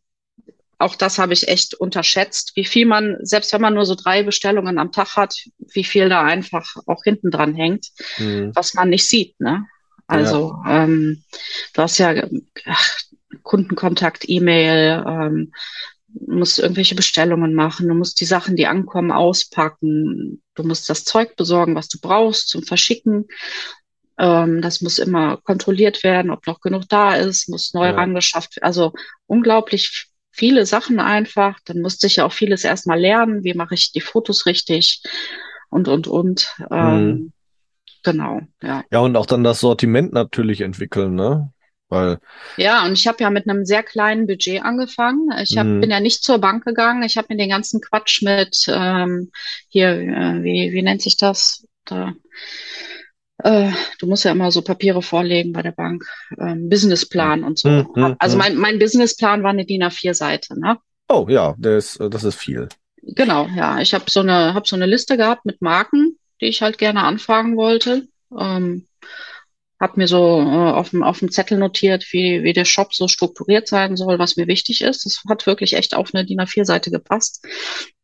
auch 0.80 0.96
das 0.96 1.20
habe 1.20 1.34
ich 1.34 1.50
echt 1.50 1.74
unterschätzt, 1.74 2.54
wie 2.56 2.66
viel 2.66 2.86
man, 2.86 3.18
selbst 3.22 3.52
wenn 3.52 3.62
man 3.62 3.74
nur 3.74 3.86
so 3.86 3.96
drei 3.96 4.24
Bestellungen 4.24 4.80
am 4.80 4.94
Tag 4.94 5.18
hat, 5.18 5.36
wie 5.74 5.84
viel 5.84 6.08
da 6.08 6.24
einfach 6.24 6.76
auch 6.88 7.04
hinten 7.04 7.32
dran 7.32 7.54
hängt, 7.54 7.88
mhm. 8.18 8.52
was 8.56 8.74
man 8.74 8.90
nicht 8.90 9.08
sieht. 9.08 9.38
Ne? 9.42 9.66
Also 10.08 10.56
ja. 10.66 10.86
ähm, 10.86 11.24
du 11.74 11.82
hast 11.82 11.98
ja 11.98 12.16
ach, 12.66 12.98
Kundenkontakt, 13.44 14.24
E-Mail, 14.28 15.04
ähm, 15.06 15.52
musst 16.26 16.60
irgendwelche 16.60 16.96
Bestellungen 16.96 17.54
machen, 17.54 17.88
du 17.88 17.94
musst 17.94 18.20
die 18.20 18.26
Sachen, 18.26 18.56
die 18.56 18.66
ankommen, 18.66 19.12
auspacken, 19.12 20.42
du 20.56 20.64
musst 20.64 20.90
das 20.90 21.04
Zeug 21.04 21.36
besorgen, 21.36 21.76
was 21.76 21.90
du 21.90 22.00
brauchst 22.02 22.50
zum 22.50 22.64
Verschicken. 22.64 23.28
Ähm, 24.20 24.62
das 24.62 24.82
muss 24.82 25.00
immer 25.00 25.38
kontrolliert 25.38 26.04
werden, 26.04 26.30
ob 26.30 26.46
noch 26.46 26.60
genug 26.60 26.84
da 26.90 27.16
ist, 27.16 27.50
muss 27.50 27.74
neu 27.74 27.88
ja. 27.88 27.92
rangeschafft 27.92 28.58
werden. 28.58 28.66
Also 28.66 28.94
unglaublich 29.26 30.08
viele 30.32 30.66
Sachen 30.66 31.00
einfach. 31.00 31.58
Dann 31.66 31.82
musste 31.82 32.08
ich 32.08 32.18
ja 32.18 32.26
auch 32.26 32.34
vieles 32.34 32.64
erstmal 32.64 33.00
lernen. 33.00 33.44
Wie 33.44 33.54
mache 33.54 33.76
ich 33.76 33.92
die 33.92 34.02
Fotos 34.02 34.46
richtig? 34.46 35.02
Und, 35.70 35.88
und, 35.88 36.08
und. 36.08 36.54
Ähm, 36.70 37.06
mhm. 37.06 37.34
Genau, 38.04 38.42
ja. 38.62 38.84
Ja, 38.92 39.00
und 39.00 39.16
auch 39.16 39.26
dann 39.26 39.44
das 39.44 39.60
Sortiment 39.60 40.14
natürlich 40.14 40.62
entwickeln, 40.62 41.16
ne? 41.16 41.52
Weil 41.90 42.20
ja, 42.58 42.86
und 42.86 42.94
ich 42.94 43.08
habe 43.08 43.24
ja 43.24 43.32
mit 43.32 43.50
einem 43.50 43.66
sehr 43.66 43.84
kleinen 43.84 44.28
Budget 44.28 44.62
angefangen. 44.62 45.30
Ich 45.42 45.58
hab, 45.58 45.66
mhm. 45.66 45.82
bin 45.82 45.90
ja 45.90 46.00
nicht 46.00 46.24
zur 46.24 46.38
Bank 46.38 46.64
gegangen. 46.64 47.04
Ich 47.04 47.18
habe 47.18 47.28
mir 47.30 47.38
den 47.38 47.50
ganzen 47.50 47.82
Quatsch 47.82 48.22
mit 48.22 48.66
ähm, 48.68 49.32
hier, 49.70 49.90
äh, 49.90 50.44
wie, 50.44 50.72
wie 50.72 50.82
nennt 50.84 51.02
sich 51.02 51.18
das? 51.18 51.66
Da, 51.86 52.14
äh, 53.44 53.72
du 54.00 54.08
musst 54.08 54.26
ja 54.26 54.32
immer 54.32 54.52
so 54.52 54.62
Papiere 54.62 55.02
vorlegen 55.02 55.54
bei 55.54 55.62
der 55.62 55.72
Bank, 55.72 56.04
ähm, 56.40 56.70
Businessplan 56.70 57.44
und 57.44 57.58
so. 57.58 57.70
Mhm, 57.70 58.16
also 58.20 58.38
mein, 58.38 58.58
mein 58.58 58.80
Businessplan 58.80 59.44
war 59.44 59.52
eine 59.52 59.66
DIN 59.66 59.84
A4-Seite, 59.84 60.60
ne? 60.60 60.78
Oh 61.08 61.26
ja, 61.30 61.56
das, 61.58 61.98
das 62.12 62.24
ist 62.24 62.36
viel. 62.36 62.68
Genau, 63.02 63.48
ja. 63.56 63.80
Ich 63.80 63.94
habe 63.94 64.06
so 64.10 64.20
eine, 64.20 64.54
hab 64.54 64.68
so 64.68 64.76
eine 64.76 64.86
Liste 64.86 65.18
gehabt 65.18 65.46
mit 65.46 65.62
Marken, 65.62 66.18
die 66.42 66.46
ich 66.46 66.62
halt 66.62 66.78
gerne 66.78 67.04
anfragen 67.04 67.56
wollte. 67.56 68.08
Ähm, 68.38 68.88
habe 69.80 69.94
mir 69.96 70.08
so 70.08 70.42
äh, 70.42 70.72
auf, 70.72 70.90
dem, 70.90 71.04
auf 71.04 71.20
dem 71.20 71.32
Zettel 71.32 71.58
notiert, 71.58 72.06
wie, 72.12 72.44
wie 72.44 72.54
der 72.54 72.66
Shop 72.66 72.94
so 72.94 73.08
strukturiert 73.08 73.68
sein 73.68 73.96
soll, 73.96 74.20
was 74.20 74.36
mir 74.36 74.48
wichtig 74.48 74.82
ist. 74.82 75.06
Das 75.06 75.24
hat 75.30 75.48
wirklich 75.48 75.74
echt 75.74 75.96
auf 75.96 76.14
eine 76.14 76.26
DIN 76.26 76.42
A4-Seite 76.42 76.92
gepasst. 76.92 77.48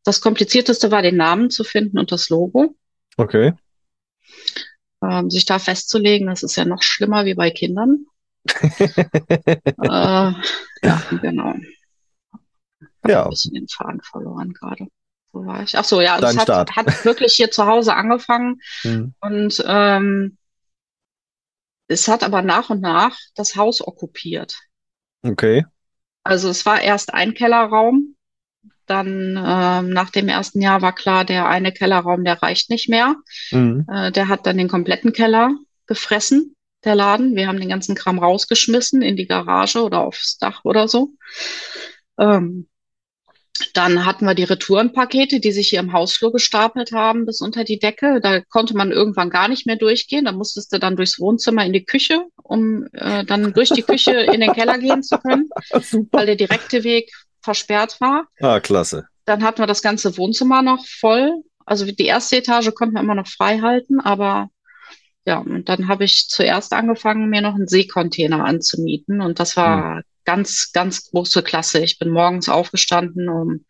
Das 0.04 0.22
komplizierteste 0.22 0.92
war, 0.92 1.02
den 1.02 1.18
Namen 1.18 1.50
zu 1.50 1.64
finden 1.64 2.00
und 2.00 2.12
das 2.12 2.30
Logo. 2.30 2.76
Okay. 3.18 3.54
Ähm, 5.04 5.30
sich 5.30 5.46
da 5.46 5.60
festzulegen, 5.60 6.28
das 6.28 6.44
ist 6.44 6.56
ja 6.56 6.66
noch 6.66 6.82
schlimmer 6.82 7.26
wie 7.26 7.36
bei 7.36 7.52
Kindern. 7.52 8.06
äh, 8.48 9.68
ja, 9.88 10.36
genau. 11.22 11.56
Hab 13.04 13.12
Ja. 13.12 13.24
Ein 13.24 13.30
bisschen 13.30 13.54
den 13.54 13.68
Faden 13.68 14.02
verloren 14.02 14.54
gerade. 14.54 14.88
Wo 15.32 15.46
war 15.46 15.64
ich? 15.64 15.78
Ach 15.78 15.84
so, 15.84 16.02
ja, 16.02 16.20
Dein 16.20 16.38
es 16.38 16.48
hat, 16.48 16.76
hat 16.76 17.06
wirklich 17.06 17.34
hier 17.34 17.52
zu 17.52 17.66
Hause 17.66 17.94
angefangen 17.96 18.62
Hm. 18.82 19.14
und 19.20 19.64
ähm, 19.68 20.38
es 21.88 22.08
hat 22.08 22.24
aber 22.24 22.42
nach 22.42 22.70
und 22.70 22.82
nach 22.82 23.18
das 23.36 23.56
Haus 23.56 23.86
okkupiert. 23.86 24.58
Okay. 25.24 25.66
Also 26.24 26.50
es 26.50 26.66
war 26.66 26.82
erst 26.82 27.14
ein 27.14 27.34
Kellerraum, 27.34 28.15
dann 28.86 29.38
ähm, 29.38 29.90
nach 29.90 30.10
dem 30.10 30.30
ersten 30.30 30.62
Jahr 30.62 30.82
war 30.82 30.94
klar, 30.94 31.26
der 31.26 31.48
eine 31.48 31.72
Kellerraum, 31.72 32.24
der 32.24 32.42
reicht 32.42 32.70
nicht 32.70 32.90
mehr. 32.90 33.16
Mhm. 33.52 33.86
Äh, 33.92 34.12
der 34.12 34.28
hat 34.28 34.46
dann 34.46 34.58
den 34.58 34.68
kompletten 34.68 35.14
Keller 35.14 35.52
gefressen, 35.88 36.56
der 36.84 36.96
Laden. 36.96 37.36
Wir 37.36 37.48
haben 37.48 37.60
den 37.60 37.70
ganzen 37.70 37.96
Kram 37.96 38.20
rausgeschmissen 38.20 39.02
in 39.02 39.16
die 39.16 39.28
Garage 39.28 39.84
oder 39.84 40.02
aufs 40.02 40.38
Dach 40.38 40.62
oder 40.64 40.88
so. 40.88 41.14
Ähm, 42.18 42.68
dann 43.74 44.06
hatten 44.06 44.26
wir 44.26 44.36
die 44.36 44.44
Retourenpakete, 44.44 45.40
die 45.40 45.52
sich 45.52 45.70
hier 45.70 45.80
im 45.80 45.94
Hausflur 45.94 46.34
gestapelt 46.34 46.92
haben 46.92 47.26
bis 47.26 47.40
unter 47.40 47.64
die 47.64 47.80
Decke. 47.80 48.20
Da 48.22 48.42
konnte 48.42 48.76
man 48.76 48.92
irgendwann 48.92 49.30
gar 49.30 49.48
nicht 49.48 49.66
mehr 49.66 49.78
durchgehen. 49.78 50.26
Da 50.26 50.34
musstest 50.34 50.74
du 50.74 50.80
dann 50.80 50.98
durchs 50.98 51.20
Wohnzimmer 51.20 51.66
in 51.66 51.72
die 51.72 51.86
Küche, 51.86 52.26
um 52.44 52.86
äh, 52.92 53.24
dann 53.24 53.54
durch 53.54 53.70
die 53.70 53.82
Küche 53.82 54.12
in 54.12 54.42
den 54.42 54.52
Keller 54.54 54.78
gehen 54.78 55.04
zu 55.04 55.18
können, 55.20 55.50
Super. 55.82 56.20
weil 56.20 56.26
der 56.26 56.36
direkte 56.36 56.84
Weg 56.84 57.12
versperrt 57.46 58.02
war. 58.02 58.28
Ah, 58.42 58.60
klasse. 58.60 59.08
Dann 59.24 59.44
hatten 59.44 59.60
wir 59.60 59.68
das 59.68 59.82
ganze 59.82 60.18
Wohnzimmer 60.18 60.62
noch 60.62 60.86
voll. 60.86 61.32
Also 61.66 61.86
die 61.86 62.06
erste 62.06 62.38
Etage 62.38 62.74
konnten 62.76 62.96
wir 62.96 63.02
immer 63.02 63.16
noch 63.16 63.28
frei 63.28 63.60
halten, 63.60 64.00
aber 64.00 64.50
ja, 65.26 65.40
und 65.40 65.68
dann 65.68 65.88
habe 65.88 66.04
ich 66.04 66.28
zuerst 66.28 66.74
angefangen, 66.74 67.30
mir 67.30 67.42
noch 67.42 67.56
einen 67.56 67.68
Seekontainer 67.68 68.46
anzumieten 68.46 69.22
und 69.22 69.40
das 69.40 69.58
war 69.58 70.04
ganz, 70.24 70.72
ganz 70.74 71.10
große 71.10 71.42
Klasse. 71.42 71.80
Ich 71.80 71.98
bin 71.98 72.10
morgens 72.10 72.50
aufgestanden 72.50 73.30
um, 73.30 73.66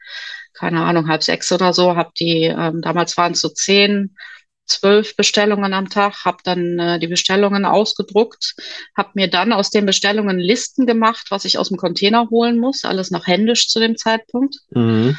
keine 0.54 0.82
Ahnung, 0.84 1.08
halb 1.08 1.24
sechs 1.24 1.52
oder 1.52 1.74
so, 1.74 1.96
habe 1.96 2.12
die, 2.18 2.44
ähm, 2.44 2.82
damals 2.82 3.16
waren 3.16 3.34
es 3.34 3.42
so 3.42 3.50
zehn, 3.50 4.18
zwölf 4.66 5.16
Bestellungen 5.16 5.74
am 5.74 5.90
Tag, 5.90 6.26
habe 6.26 6.38
dann 6.44 6.80
äh, 6.80 7.00
die 7.00 7.08
Bestellungen 7.08 7.66
ausgedruckt, 7.66 8.56
habe 8.96 9.12
mir 9.14 9.30
dann 9.30 9.54
aus 9.54 9.70
den 9.70 9.86
Bestellungen 9.86 10.40
Listen 10.40 10.86
gemacht, 10.86 11.28
was 11.30 11.46
ich 11.46 11.58
aus 11.58 11.70
dem 11.70 11.78
Container 11.78 12.30
holen 12.30 12.58
muss, 12.58 12.86
alles 12.86 13.12
noch 13.12 13.28
händisch 13.28 13.68
zu 13.68 13.80
dem 13.80 13.98
Zeitpunkt. 13.98 14.58
Mhm. 14.72 15.18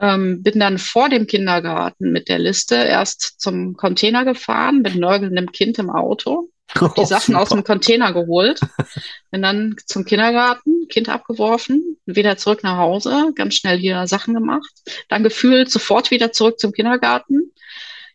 Ähm, 0.00 0.42
bin 0.42 0.58
dann 0.58 0.78
vor 0.78 1.10
dem 1.10 1.26
Kindergarten 1.26 2.10
mit 2.10 2.28
der 2.28 2.38
Liste 2.38 2.74
erst 2.74 3.38
zum 3.38 3.76
Container 3.76 4.24
gefahren, 4.24 4.80
mit 4.80 4.94
nörgelndem 4.94 5.52
Kind 5.52 5.78
im 5.78 5.90
Auto, 5.90 6.48
die 6.74 6.80
Oh, 6.80 7.04
Sachen 7.04 7.34
aus 7.36 7.50
dem 7.50 7.58
super. 7.58 7.74
Container 7.74 8.12
geholt, 8.14 8.60
bin 9.30 9.42
dann 9.42 9.76
zum 9.86 10.04
Kindergarten, 10.06 10.88
Kind 10.88 11.10
abgeworfen, 11.10 11.98
wieder 12.06 12.38
zurück 12.38 12.62
nach 12.62 12.78
Hause, 12.78 13.32
ganz 13.34 13.56
schnell 13.56 13.80
wieder 13.80 14.06
Sachen 14.06 14.32
gemacht, 14.32 14.70
dann 15.08 15.22
gefühlt 15.22 15.70
sofort 15.70 16.10
wieder 16.10 16.32
zurück 16.32 16.58
zum 16.58 16.72
Kindergarten, 16.72 17.52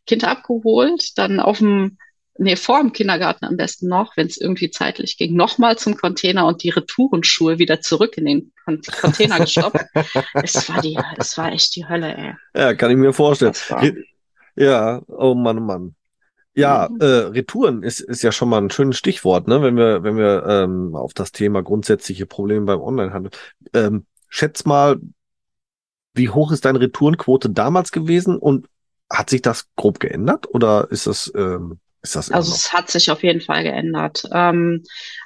Kind 0.06 0.24
abgeholt, 0.24 1.18
dann 1.18 1.40
auf 1.40 1.60
dem, 1.60 1.98
nee, 2.38 2.56
vor 2.56 2.80
dem 2.80 2.94
Kindergarten 2.94 3.46
am 3.46 3.58
besten 3.58 3.88
noch, 3.88 4.16
wenn 4.18 4.28
es 4.28 4.38
irgendwie 4.38 4.70
zeitlich 4.70 5.18
ging, 5.18 5.36
nochmal 5.36 5.78
zum 5.78 5.96
Container 5.98 6.46
und 6.46 6.64
die 6.64 6.70
Retourenschuhe 6.70 7.60
wieder 7.60 7.82
zurück 7.82 8.18
in 8.18 8.26
den 8.26 8.54
Con 8.64 8.82
Container 9.02 9.40
gestoppt. 9.40 9.80
es 10.34 10.70
war 10.70 10.82
die, 10.82 11.00
es 11.18 11.38
war 11.38 11.52
echt 11.52 11.76
die 11.76 11.88
Hölle, 11.88 12.16
ey. 12.16 12.34
Ja, 12.56 12.74
kann 12.74 12.92
ich 12.92 12.98
mir 12.98 13.14
vorstellen. 13.14 13.54
Ja, 14.56 15.02
oh 15.08 15.34
Mann, 15.36 15.58
oh 15.60 15.62
Mann. 15.62 15.96
Ja, 16.58 16.88
Mhm. 16.90 17.02
äh, 17.02 17.06
Retouren 17.06 17.84
ist, 17.84 18.00
ist 18.00 18.24
ja 18.24 18.32
schon 18.32 18.48
mal 18.48 18.62
ein 18.62 18.70
schönes 18.70 18.98
Stichwort, 18.98 19.48
ne? 19.48 19.62
Wenn 19.62 19.76
wir, 19.76 20.04
wenn 20.04 20.16
wir 20.18 20.46
ähm, 20.48 20.96
auf 20.96 21.14
das 21.14 21.34
Thema 21.34 21.62
grundsätzliche 21.62 22.26
Probleme 22.26 22.66
beim 22.66 22.80
Onlinehandel. 22.80 23.32
Ähm, 23.74 24.06
schätz 24.30 24.64
mal, 24.64 24.98
wie 26.14 26.30
hoch 26.30 26.54
ist 26.54 26.64
deine 26.64 26.80
Retourenquote 26.80 27.50
damals 27.50 27.92
gewesen 27.92 28.38
und 28.38 28.68
hat 29.12 29.30
sich 29.30 29.42
das 29.42 29.68
grob 29.76 30.00
geändert 30.00 30.48
oder 30.54 30.88
ist 30.92 31.08
das, 31.08 31.32
ähm, 31.36 31.80
ist 32.02 32.16
das 32.16 32.32
Also 32.32 32.54
es 32.54 32.74
hat 32.74 32.90
sich 32.90 33.12
auf 33.12 33.24
jeden 33.24 33.42
Fall 33.42 33.64
geändert. 33.64 34.24
Ähm, 34.32 34.84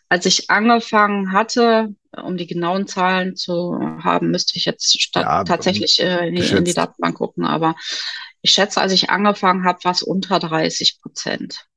als 0.09 0.25
ich 0.25 0.49
angefangen 0.49 1.31
hatte, 1.31 1.89
um 2.11 2.37
die 2.37 2.47
genauen 2.47 2.87
Zahlen 2.87 3.35
zu 3.35 3.77
haben, 4.03 4.31
müsste 4.31 4.57
ich 4.57 4.65
jetzt 4.65 5.11
Ja, 5.15 5.43
tatsächlich 5.43 5.99
äh, 5.99 6.27
in, 6.27 6.35
die, 6.35 6.41
in 6.47 6.65
die. 6.65 6.73
Datenbank 6.73 7.17
gucken. 7.17 7.45
Aber 7.45 7.75
ich 8.41 8.51
schätze, 8.51 8.81
als 8.81 8.93
ich 8.93 9.09
angefangen 9.09 9.65
habe, 9.65 9.83
war 9.83 9.91
es 9.91 10.01
unter 10.01 10.39
30 10.39 10.99
Prozent. 11.01 11.68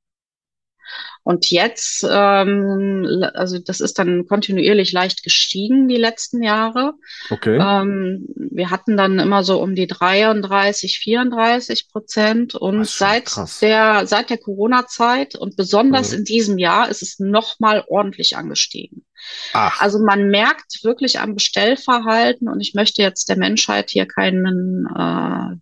Und 1.24 1.50
jetzt, 1.50 2.04
ähm, 2.10 3.24
also 3.34 3.58
das 3.58 3.80
ist 3.80 3.98
dann 3.98 4.26
kontinuierlich 4.26 4.92
leicht 4.92 5.22
gestiegen 5.22 5.86
die 5.88 5.96
letzten 5.96 6.42
Jahre. 6.42 6.94
Okay. 7.30 7.56
Ähm, 7.60 8.26
wir 8.36 8.70
hatten 8.70 8.96
dann 8.96 9.18
immer 9.18 9.44
so 9.44 9.60
um 9.62 9.74
die 9.74 9.86
33, 9.86 10.98
34 10.98 11.88
Prozent 11.88 12.54
und 12.54 12.86
seit 12.86 13.26
krass. 13.26 13.60
der, 13.60 14.06
seit 14.06 14.30
der 14.30 14.38
Corona-Zeit 14.38 15.36
und 15.36 15.56
besonders 15.56 16.10
Mhm. 16.12 16.18
in 16.18 16.24
diesem 16.24 16.58
Jahr 16.58 16.88
ist 16.88 17.02
es 17.02 17.18
nochmal 17.20 17.84
ordentlich 17.88 18.36
angestiegen. 18.36 19.04
Ach, 19.52 19.80
Also 19.80 20.00
man 20.00 20.28
merkt 20.30 20.82
wirklich 20.82 21.20
am 21.20 21.34
Bestellverhalten 21.34 22.48
und 22.48 22.60
ich 22.60 22.74
möchte 22.74 23.02
jetzt 23.02 23.28
der 23.28 23.38
Menschheit 23.38 23.90
hier 23.90 24.06
keinen, 24.06 24.86
äh, 24.86 25.56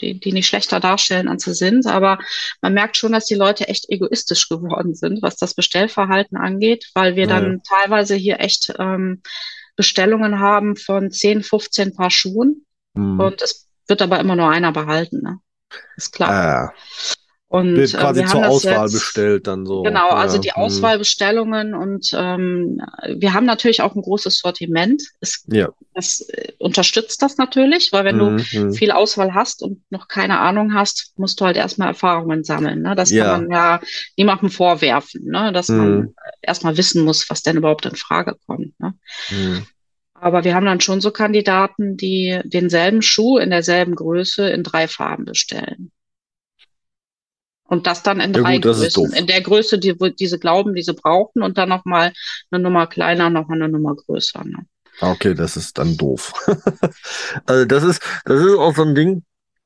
die, 0.00 0.18
die 0.20 0.32
nicht 0.32 0.46
schlechter 0.46 0.80
darstellen, 0.80 1.28
als 1.28 1.44
sie 1.44 1.54
sind, 1.54 1.86
aber 1.86 2.18
man 2.60 2.74
merkt 2.74 2.96
schon, 2.96 3.12
dass 3.12 3.26
die 3.26 3.34
Leute 3.34 3.68
echt 3.68 3.88
egoistisch 3.88 4.48
geworden 4.48 4.94
sind, 4.94 5.22
was 5.22 5.36
das 5.36 5.54
Bestellverhalten 5.54 6.36
angeht, 6.36 6.90
weil 6.94 7.16
wir 7.16 7.26
Ja, 7.26 7.40
dann 7.40 7.62
teilweise 7.62 8.14
hier 8.14 8.40
echt 8.40 8.74
ähm, 8.78 9.22
Bestellungen 9.76 10.40
haben 10.40 10.76
von 10.76 11.10
10, 11.10 11.42
15 11.42 11.94
Paar 11.94 12.10
Schuhen 12.10 12.64
hm. 12.96 13.20
und 13.20 13.42
es 13.42 13.68
wird 13.88 14.02
aber 14.02 14.18
immer 14.20 14.36
nur 14.36 14.50
einer 14.50 14.72
behalten, 14.72 15.20
ne? 15.22 15.38
Ist 15.96 16.12
klar. 16.12 16.72
äh, 16.72 17.15
Und 17.48 17.76
wird 17.76 17.94
äh, 17.94 17.96
quasi 17.96 18.20
wir 18.20 18.28
haben 18.28 18.32
zur 18.40 18.46
Auswahl 18.46 18.82
jetzt, 18.84 18.92
bestellt 18.92 19.46
dann 19.46 19.66
so. 19.66 19.82
Genau, 19.82 20.08
also 20.10 20.36
Ja, 20.36 20.42
die 20.42 20.50
hm. 20.50 20.62
Auswahlbestellungen 20.62 21.74
und 21.74 22.10
ähm, 22.12 22.80
wir 23.16 23.34
haben 23.34 23.46
natürlich 23.46 23.82
auch 23.82 23.94
ein 23.94 24.02
großes 24.02 24.38
Sortiment. 24.40 25.02
Es, 25.20 25.44
Ja. 25.46 25.68
das 25.94 26.22
äh, 26.28 26.52
unterstützt 26.58 27.22
das 27.22 27.36
natürlich, 27.36 27.92
weil 27.92 28.04
wenn 28.04 28.18
du 28.18 28.26
Hm, 28.30 28.38
hm. 28.50 28.72
viel 28.72 28.90
Auswahl 28.90 29.32
hast 29.34 29.62
und 29.62 29.80
noch 29.90 30.08
keine 30.08 30.40
Ahnung 30.40 30.74
hast, 30.74 31.12
musst 31.16 31.40
du 31.40 31.44
halt 31.44 31.56
erstmal 31.56 31.88
Erfahrungen 31.88 32.42
sammeln. 32.42 32.82
Ne? 32.82 32.96
Das 32.96 33.10
Ja. 33.10 33.24
kann 33.36 33.42
man 33.48 33.50
ja 33.52 33.80
niemandem 34.16 34.50
vorwerfen, 34.50 35.24
ne? 35.26 35.52
dass 35.52 35.68
man 35.68 35.98
Mhm. 35.98 36.14
erstmal 36.42 36.76
wissen 36.76 37.04
muss, 37.04 37.30
was 37.30 37.42
denn 37.42 37.56
überhaupt 37.58 37.86
in 37.86 37.94
Frage 37.94 38.34
kommt. 38.46 38.78
Ne? 38.80 38.94
Hm. 39.28 39.66
Aber 40.14 40.44
wir 40.44 40.54
haben 40.54 40.66
dann 40.66 40.80
schon 40.80 41.00
so 41.00 41.10
Kandidaten, 41.12 41.96
die 41.96 42.40
denselben 42.44 43.02
Schuh 43.02 43.38
in 43.38 43.50
derselben 43.50 43.94
Größe 43.94 44.48
in 44.48 44.62
drei 44.64 44.88
Farben 44.88 45.24
bestellen. 45.26 45.92
Und 47.68 47.86
das 47.86 48.02
dann 48.02 48.20
in 48.20 48.32
Ja 48.32 48.42
drei 48.42 48.54
gut, 48.56 48.64
Größen. 48.64 49.12
In 49.12 49.26
der 49.26 49.40
Größe, 49.40 49.78
die, 49.78 49.96
die 49.96 50.26
sie 50.26 50.38
glauben, 50.38 50.74
die 50.74 50.82
sie 50.82 50.94
brauchen 50.94 51.42
und 51.42 51.58
dann 51.58 51.68
nochmal 51.68 52.12
eine 52.50 52.62
Nummer 52.62 52.86
kleiner, 52.86 53.28
nochmal 53.30 53.60
eine 53.60 53.68
Nummer 53.68 53.94
größer. 53.96 54.44
Ne? 54.44 54.66
Okay, 55.00 55.34
das 55.34 55.56
ist 55.56 55.78
dann 55.78 55.96
doof. 55.96 56.32
Also 57.46 57.64
das 57.64 57.84
ist, 57.84 58.02
das 58.24 58.40
ist 58.40 58.56
auch 58.56 58.74
so 58.74 58.82
ein 58.82 58.94
Ding, 58.94 59.22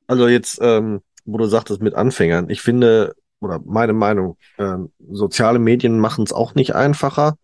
also 0.07 0.27
jetzt, 0.27 0.59
ähm, 0.61 1.01
wo 1.25 1.37
du 1.37 1.45
sagtest 1.45 1.81
mit 1.81 1.95
Anfängern, 1.95 2.49
ich 2.49 2.61
finde, 2.61 3.15
oder 3.39 3.59
meine 3.65 3.93
Meinung, 3.93 4.37
ähm, 4.57 4.91
soziale 5.09 5.59
Medien 5.59 5.99
machen 5.99 6.23
es 6.23 6.33
auch 6.33 6.53
nicht 6.53 6.75
einfacher. 6.75 7.37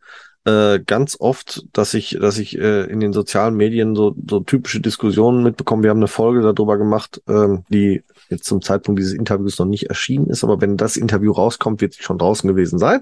Äh, 0.46 0.80
ganz 0.86 1.18
oft, 1.20 1.66
dass 1.74 1.94
ich, 1.94 2.18
dass 2.20 2.38
ich 2.38 2.58
äh, 2.58 2.84
in 2.84 3.00
den 3.00 3.14
sozialen 3.14 3.56
Medien 3.56 3.96
so, 3.96 4.16
so 4.30 4.40
typische 4.42 4.80
Diskussionen 4.80 5.44
mitbekomme. 5.44 5.84
Wir 5.84 5.90
haben 5.90 5.98
eine 5.98 6.08
Folge 6.08 6.42
darüber 6.42 6.78
gemacht, 6.78 7.22
ähm, 7.28 7.64
die 7.70 8.04
jetzt 8.30 8.46
zum 8.46 8.62
Zeitpunkt 8.62 9.00
dieses 9.00 9.14
Interviews 9.14 9.60
noch 9.60 9.66
nicht 9.66 9.90
erschienen 9.90 10.28
ist, 10.28 10.44
aber 10.44 10.62
wenn 10.62 10.78
das 10.78 10.98
Interview 10.98 11.32
rauskommt, 11.32 11.82
wird 11.82 11.94
sie 11.94 12.04
schon 12.04 12.18
draußen 12.18 12.48
gewesen 12.48 12.80
sein. 12.80 13.02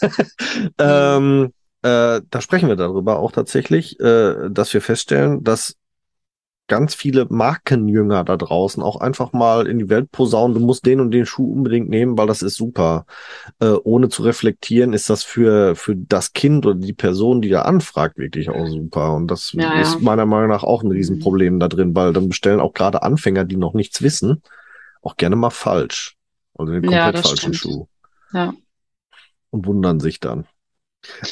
ähm, 0.78 1.52
äh, 1.82 2.20
da 2.30 2.40
sprechen 2.40 2.68
wir 2.68 2.76
darüber 2.76 3.18
auch 3.18 3.32
tatsächlich, 3.32 4.00
äh, 4.00 4.50
dass 4.50 4.72
wir 4.74 4.80
feststellen, 4.80 5.44
dass 5.44 5.76
ganz 6.68 6.94
viele 6.94 7.26
Markenjünger 7.28 8.24
da 8.24 8.36
draußen 8.36 8.82
auch 8.82 9.00
einfach 9.00 9.32
mal 9.32 9.66
in 9.66 9.78
die 9.78 9.88
Welt 9.88 10.10
posaunen, 10.10 10.54
du 10.54 10.60
musst 10.60 10.84
den 10.86 11.00
und 11.00 11.10
den 11.12 11.26
Schuh 11.26 11.52
unbedingt 11.52 11.88
nehmen, 11.88 12.18
weil 12.18 12.26
das 12.26 12.42
ist 12.42 12.56
super. 12.56 13.06
Äh, 13.60 13.72
ohne 13.84 14.08
zu 14.08 14.22
reflektieren, 14.22 14.92
ist 14.92 15.08
das 15.10 15.22
für, 15.22 15.76
für 15.76 15.94
das 15.96 16.32
Kind 16.32 16.66
oder 16.66 16.74
die 16.74 16.92
Person, 16.92 17.40
die 17.42 17.48
da 17.48 17.62
anfragt, 17.62 18.18
wirklich 18.18 18.50
auch 18.50 18.66
super. 18.66 19.14
Und 19.14 19.30
das 19.30 19.52
Ja, 19.52 19.74
ja. 19.74 19.80
ist 19.80 20.00
meiner 20.00 20.26
Meinung 20.26 20.48
nach 20.48 20.64
auch 20.64 20.82
ein 20.82 20.90
Riesenproblem 20.90 21.60
da 21.60 21.68
drin, 21.68 21.94
weil 21.94 22.12
dann 22.12 22.28
bestellen 22.28 22.60
auch 22.60 22.74
gerade 22.74 23.02
Anfänger, 23.02 23.44
die 23.44 23.56
noch 23.56 23.74
nichts 23.74 24.02
wissen, 24.02 24.42
auch 25.02 25.16
gerne 25.16 25.36
mal 25.36 25.50
falsch. 25.50 26.16
Also 26.54 26.72
den 26.72 26.82
Ja, 26.90 27.04
komplett 27.12 27.14
das 27.24 27.28
falschen 27.30 27.54
stimmt. 27.54 27.74
Schuh. 27.74 27.86
Ja. 28.32 28.54
Und 29.50 29.66
wundern 29.66 30.00
sich 30.00 30.20
dann. 30.20 30.46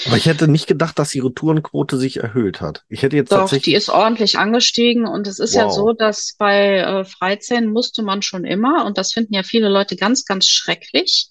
Aber 0.07 0.17
ich 0.17 0.27
hätte 0.27 0.49
nicht 0.49 0.67
gedacht, 0.67 0.99
dass 0.99 1.11
die 1.11 1.21
Retourenquote 1.21 1.97
sich 1.97 2.19
erhöht 2.19 2.61
hat. 2.61 2.85
Ich 2.89 3.03
hätte 3.03 3.17
jetzt 3.17 3.33
Doch, 3.33 3.39
tatsächlich. 3.41 3.65
die 3.65 3.75
ist 3.75 3.89
ordentlich 3.89 4.39
angestiegen 4.39 5.07
und 5.07 5.27
es 5.27 5.39
ist 5.39 5.55
ja 5.55 5.67
Wow. 5.67 5.75
so, 5.75 5.93
dass 5.93 6.35
bei 6.39 6.79
äh, 6.79 7.05
Freizähnen 7.05 7.71
musste 7.73 8.03
man 8.03 8.23
schon 8.23 8.45
immer 8.45 8.85
und 8.87 8.99
das 8.99 9.13
finden 9.13 9.35
ja 9.35 9.43
viele 9.43 9.69
Leute 9.69 9.97
ganz, 9.97 10.25
ganz 10.25 10.47
schrecklich. 10.47 11.29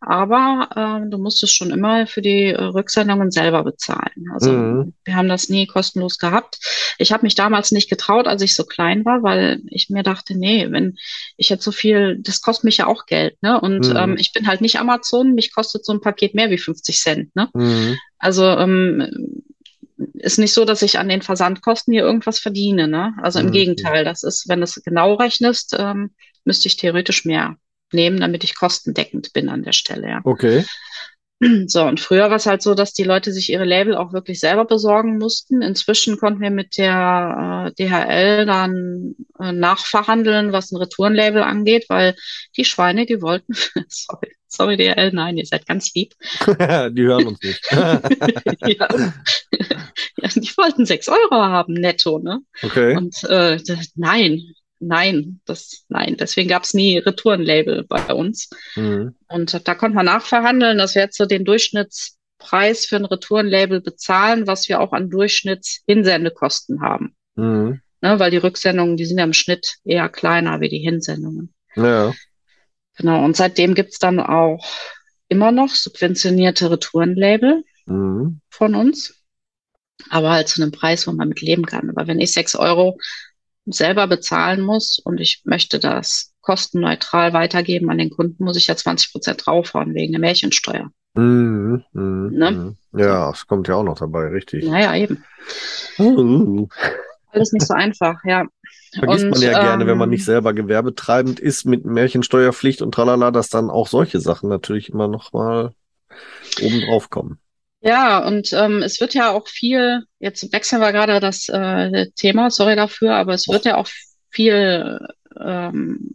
Aber 0.00 0.68
ähm, 0.76 1.10
du 1.10 1.18
musstest 1.18 1.54
schon 1.56 1.70
immer 1.70 2.06
für 2.06 2.22
die 2.22 2.44
äh, 2.46 2.62
Rücksendungen 2.62 3.30
selber 3.30 3.64
bezahlen. 3.64 4.26
Also 4.32 4.50
Mhm. 4.52 4.94
wir 5.04 5.16
haben 5.16 5.28
das 5.28 5.48
nie 5.48 5.66
kostenlos 5.66 6.18
gehabt. 6.18 6.58
Ich 6.98 7.12
habe 7.12 7.24
mich 7.24 7.34
damals 7.34 7.72
nicht 7.72 7.88
getraut, 7.90 8.26
als 8.26 8.42
ich 8.42 8.54
so 8.54 8.64
klein 8.64 9.04
war, 9.04 9.22
weil 9.22 9.60
ich 9.68 9.90
mir 9.90 10.02
dachte, 10.02 10.36
nee, 10.36 10.70
wenn 10.70 10.96
ich 11.36 11.48
jetzt 11.48 11.64
so 11.64 11.72
viel, 11.72 12.18
das 12.20 12.40
kostet 12.40 12.64
mich 12.64 12.78
ja 12.78 12.86
auch 12.86 13.06
Geld, 13.06 13.42
ne? 13.42 13.60
Und 13.60 13.88
Mhm. 13.88 13.96
ähm, 13.96 14.16
ich 14.18 14.32
bin 14.32 14.46
halt 14.46 14.60
nicht 14.60 14.78
Amazon, 14.78 15.34
mich 15.34 15.52
kostet 15.54 15.84
so 15.84 15.92
ein 15.92 16.00
Paket 16.00 16.34
mehr 16.34 16.50
wie 16.50 16.58
50 16.58 16.98
Cent, 17.00 17.36
ne? 17.36 17.48
Mhm. 17.54 17.96
Also 18.18 18.44
ähm, 18.44 19.42
ist 20.14 20.38
nicht 20.38 20.52
so, 20.52 20.64
dass 20.64 20.82
ich 20.82 20.98
an 20.98 21.08
den 21.08 21.22
Versandkosten 21.22 21.92
hier 21.92 22.02
irgendwas 22.02 22.38
verdiene, 22.38 22.88
ne? 22.88 23.14
Also 23.22 23.38
im 23.38 23.46
Mhm. 23.46 23.52
Gegenteil, 23.52 24.04
das 24.04 24.22
ist, 24.22 24.48
wenn 24.48 24.60
du 24.60 24.64
es 24.64 24.80
genau 24.84 25.14
rechnest, 25.14 25.74
ähm, 25.78 26.10
müsste 26.44 26.68
ich 26.68 26.76
theoretisch 26.76 27.24
mehr 27.24 27.56
nehmen, 27.92 28.20
damit 28.20 28.44
ich 28.44 28.54
kostendeckend 28.56 29.32
bin 29.32 29.48
an 29.48 29.62
der 29.62 29.72
Stelle, 29.72 30.08
ja. 30.08 30.20
Okay. 30.24 30.64
So, 31.66 31.84
und 31.84 32.00
früher 32.00 32.30
war 32.30 32.36
es 32.36 32.46
halt 32.46 32.62
so, 32.62 32.74
dass 32.74 32.92
die 32.92 33.04
Leute 33.04 33.32
sich 33.32 33.50
ihre 33.50 33.64
Label 33.64 33.94
auch 33.94 34.12
wirklich 34.12 34.40
selber 34.40 34.64
besorgen 34.64 35.18
mussten. 35.18 35.62
Inzwischen 35.62 36.16
konnten 36.18 36.40
wir 36.40 36.50
mit 36.50 36.78
der 36.78 37.68
äh, 37.68 37.72
DHL 37.74 38.46
dann 38.46 39.14
äh, 39.38 39.52
nachverhandeln, 39.52 40.52
was 40.52 40.72
ein 40.72 40.76
Retourenlabel 40.76 41.42
angeht, 41.42 41.86
weil 41.88 42.16
die 42.56 42.64
Schweine, 42.64 43.06
die 43.06 43.20
wollten, 43.20 43.52
sorry, 43.88 44.32
sorry 44.48 44.76
DHL, 44.76 45.12
nein, 45.12 45.36
ihr 45.36 45.46
seid 45.46 45.66
ganz 45.66 45.92
lieb. 45.94 46.14
die 46.46 47.02
hören 47.02 47.26
uns 47.26 47.42
nicht. 47.42 47.60
ja. 47.70 48.88
ja, 49.50 50.28
die 50.34 50.56
wollten 50.56 50.86
sechs 50.86 51.08
Euro 51.08 51.34
haben 51.34 51.74
netto, 51.74 52.18
ne? 52.18 52.40
okay. 52.62 52.96
Und 52.96 53.22
äh, 53.24 53.58
nein, 53.94 54.40
nein, 54.86 55.40
das, 55.44 55.84
nein, 55.88 56.16
deswegen 56.18 56.48
gab 56.48 56.64
es 56.64 56.74
nie 56.74 56.98
Retourenlabel 56.98 57.84
bei 57.84 58.12
uns. 58.12 58.48
Mhm. 58.74 59.14
Und 59.28 59.68
da 59.68 59.74
konnte 59.74 59.96
man 59.96 60.06
nachverhandeln, 60.06 60.78
dass 60.78 60.94
wir 60.94 61.02
jetzt 61.02 61.16
so 61.16 61.26
den 61.26 61.44
Durchschnittspreis 61.44 62.86
für 62.86 62.96
ein 62.96 63.04
Retourenlabel 63.04 63.80
bezahlen, 63.80 64.46
was 64.46 64.68
wir 64.68 64.80
auch 64.80 64.92
an 64.92 65.10
Durchschnittshinsendekosten 65.10 66.80
haben. 66.80 67.14
Mhm. 67.34 67.80
Ne, 68.02 68.18
weil 68.18 68.30
die 68.30 68.36
Rücksendungen, 68.36 68.96
die 68.96 69.06
sind 69.06 69.18
ja 69.18 69.24
im 69.24 69.32
Schnitt 69.32 69.76
eher 69.84 70.08
kleiner 70.08 70.60
wie 70.60 70.68
die 70.68 70.78
Hinsendungen. 70.78 71.54
Ja. 71.74 72.14
Genau, 72.98 73.24
und 73.24 73.36
seitdem 73.36 73.74
gibt's 73.74 73.98
dann 73.98 74.20
auch 74.20 74.66
immer 75.28 75.50
noch 75.50 75.70
subventionierte 75.70 76.70
Retourenlabel 76.70 77.64
Mhm. 77.86 78.40
von 78.50 78.74
uns, 78.74 79.14
aber 80.10 80.30
halt 80.30 80.48
zu 80.48 80.60
einem 80.60 80.72
Preis, 80.72 81.06
wo 81.06 81.12
man 81.12 81.28
mit 81.28 81.40
leben 81.40 81.64
kann. 81.64 81.88
Aber 81.88 82.06
wenn 82.06 82.20
ich 82.20 82.32
sechs 82.32 82.54
Euro 82.56 82.98
selber 83.66 84.06
bezahlen 84.06 84.60
muss 84.60 84.98
und 84.98 85.20
ich 85.20 85.42
möchte 85.44 85.78
das 85.78 86.32
kostenneutral 86.40 87.32
weitergeben 87.32 87.90
an 87.90 87.98
den 87.98 88.10
Kunden, 88.10 88.44
muss 88.44 88.56
ich 88.56 88.68
ja 88.68 88.76
20 88.76 89.12
Prozent 89.12 89.44
draufhauen 89.44 89.94
wegen 89.94 90.12
der 90.12 90.20
Märchensteuer. 90.20 90.90
Mhm. 91.14 91.82
Mhm. 91.92 92.30
Ne? 92.32 92.50
Mhm. 92.50 92.76
Ja, 92.98 93.30
es 93.30 93.46
kommt 93.46 93.68
ja 93.68 93.74
auch 93.74 93.82
noch 93.82 93.98
dabei, 93.98 94.28
richtig. 94.28 94.64
Naja, 94.64 94.94
eben. 94.94 95.24
Uh. 95.98 96.68
Alles 97.32 97.52
nicht 97.52 97.66
so 97.66 97.74
einfach, 97.74 98.16
ja. 98.24 98.46
Vergisst 98.94 99.24
Und, 99.24 99.30
man 99.30 99.42
ja 99.42 99.60
gerne, 99.60 99.86
wenn 99.86 99.98
man 99.98 100.08
ähm, 100.08 100.10
nicht 100.10 100.24
selber 100.24 100.54
gewerbetreibend 100.54 101.40
ist 101.40 101.64
mit 101.64 101.84
Märchensteuerpflicht 101.84 102.80
und 102.80 102.92
tralala, 102.92 103.30
dass 103.30 103.48
dann 103.48 103.70
auch 103.70 103.88
solche 103.88 104.20
Sachen 104.20 104.48
natürlich 104.48 104.88
immer 104.90 105.08
noch 105.08 105.32
mal 105.32 105.72
oben 106.62 106.80
drauf 106.82 107.10
kommen. 107.10 107.38
Ja, 107.80 108.26
und 108.26 108.52
ähm, 108.52 108.82
es 108.82 109.00
wird 109.00 109.14
ja 109.14 109.30
auch 109.30 109.48
viel, 109.48 110.02
jetzt 110.18 110.52
wechseln 110.52 110.80
wir 110.80 110.92
gerade 110.92 111.20
das 111.20 111.48
äh, 111.48 112.06
Thema, 112.16 112.50
sorry 112.50 112.74
dafür, 112.74 113.14
aber 113.14 113.34
es 113.34 113.48
wird 113.48 113.64
ja 113.64 113.76
auch 113.76 113.88
viel 114.30 114.98
ähm, 115.38 116.12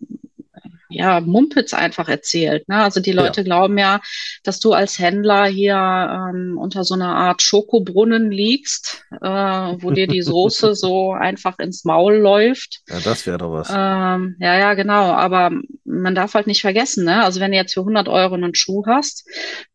ja, 0.92 1.20
Mumpitz 1.22 1.74
einfach 1.74 2.08
erzählt. 2.10 2.68
Ne? 2.70 2.84
Also 2.84 3.00
die 3.00 3.12
Leute 3.12 3.44
glauben 3.44 3.78
ja, 3.78 4.02
dass 4.44 4.60
du 4.60 4.74
als 4.74 5.00
Händler 5.00 5.46
hier 5.46 5.76
ähm, 5.76 6.58
unter 6.58 6.84
so 6.84 6.94
einer 6.94 7.16
Art 7.16 7.42
Schokobrunnen 7.42 8.30
liegst, 8.32 9.04
äh, 9.22 9.28
wo 9.28 9.92
dir 9.92 10.08
die 10.08 10.22
Soße 10.22 10.76
so 10.76 11.12
einfach 11.14 11.60
ins 11.60 11.86
Maul 11.86 12.16
läuft. 12.16 12.82
Ja, 12.90 13.00
das 13.00 13.26
wäre 13.26 13.38
doch 13.38 13.52
was. 13.52 13.70
Ähm, 13.70 14.36
ja, 14.40 14.58
ja, 14.58 14.74
genau. 14.74 15.12
Aber 15.14 15.52
man 15.86 16.16
darf 16.16 16.34
halt 16.34 16.48
nicht 16.48 16.62
vergessen, 16.62 17.06
ne? 17.06 17.24
Also 17.24 17.40
wenn 17.40 17.52
du 17.52 17.58
jetzt 17.58 17.74
für 17.74 17.82
100 17.82 18.08
Euro 18.08 18.36
einen 18.36 18.56
Schuh 18.56 18.86
hast, 18.86 19.26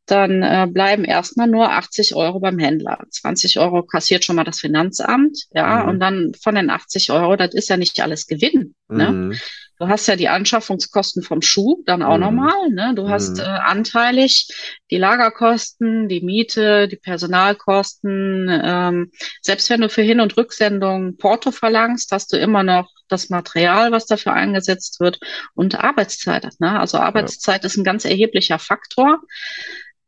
dann 0.06 0.42
äh, 0.42 0.68
bleiben 0.70 1.04
erstmal 1.04 1.48
nur 1.48 1.72
80 1.72 2.14
Euro 2.14 2.38
beim 2.38 2.58
Händler. 2.60 2.98
20 3.10 3.58
Euro 3.58 3.82
kassiert 3.82 4.24
schon 4.24 4.36
mal 4.36 4.44
das 4.44 4.60
Finanzamt, 4.60 5.36
ja, 5.52 5.82
Mhm. 5.82 5.88
und 5.88 6.00
dann 6.00 6.32
von 6.40 6.54
den 6.54 6.70
80 6.70 7.10
Euro, 7.10 7.34
das 7.36 7.54
ist 7.54 7.68
ja 7.68 7.76
nicht 7.76 8.00
alles 8.00 8.26
Gewinn, 8.28 8.74
ne? 8.88 9.36
Du 9.78 9.88
hast 9.88 10.06
ja 10.08 10.16
die 10.16 10.28
Anschaffungskosten 10.28 11.22
vom 11.22 11.42
Schuh 11.42 11.82
dann 11.84 12.02
auch 12.02 12.14
Mhm. 12.16 12.20
nochmal, 12.20 12.70
ne? 12.70 12.92
Du 12.94 13.08
hast 13.08 13.36
Mhm. 13.36 13.42
äh, 13.42 13.46
anteilig 13.46 14.48
die 14.90 14.96
Lagerkosten, 14.96 16.08
die 16.08 16.22
Miete, 16.22 16.88
die 16.88 16.96
Personalkosten. 16.96 18.48
Ähm, 18.50 19.10
selbst 19.42 19.68
wenn 19.68 19.82
du 19.82 19.88
für 19.90 20.02
Hin- 20.02 20.20
und 20.20 20.36
Rücksendung 20.36 21.18
Porto 21.18 21.50
verlangst, 21.50 22.10
hast 22.10 22.32
du 22.32 22.38
immer 22.38 22.62
noch 22.62 22.90
das 23.08 23.28
Material, 23.28 23.92
was 23.92 24.06
dafür 24.06 24.32
eingesetzt 24.32 24.98
wird 24.98 25.20
und 25.54 25.74
Arbeitszeit. 25.78 26.48
Ne? 26.58 26.80
Also 26.80 26.98
Arbeitszeit 26.98 27.64
ist 27.64 27.76
ein 27.76 27.84
ganz 27.84 28.04
erheblicher 28.04 28.58
Faktor. 28.58 29.20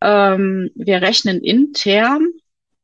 Ähm, 0.01 0.71
wir 0.75 1.03
rechnen 1.03 1.41
intern 1.43 2.29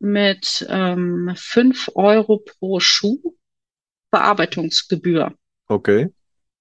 mit 0.01 0.66
ähm, 0.68 1.33
5 1.35 1.90
Euro 1.94 2.38
pro 2.38 2.79
Schuh 2.81 3.35
Bearbeitungsgebühr. 4.11 5.35
Okay. 5.68 6.11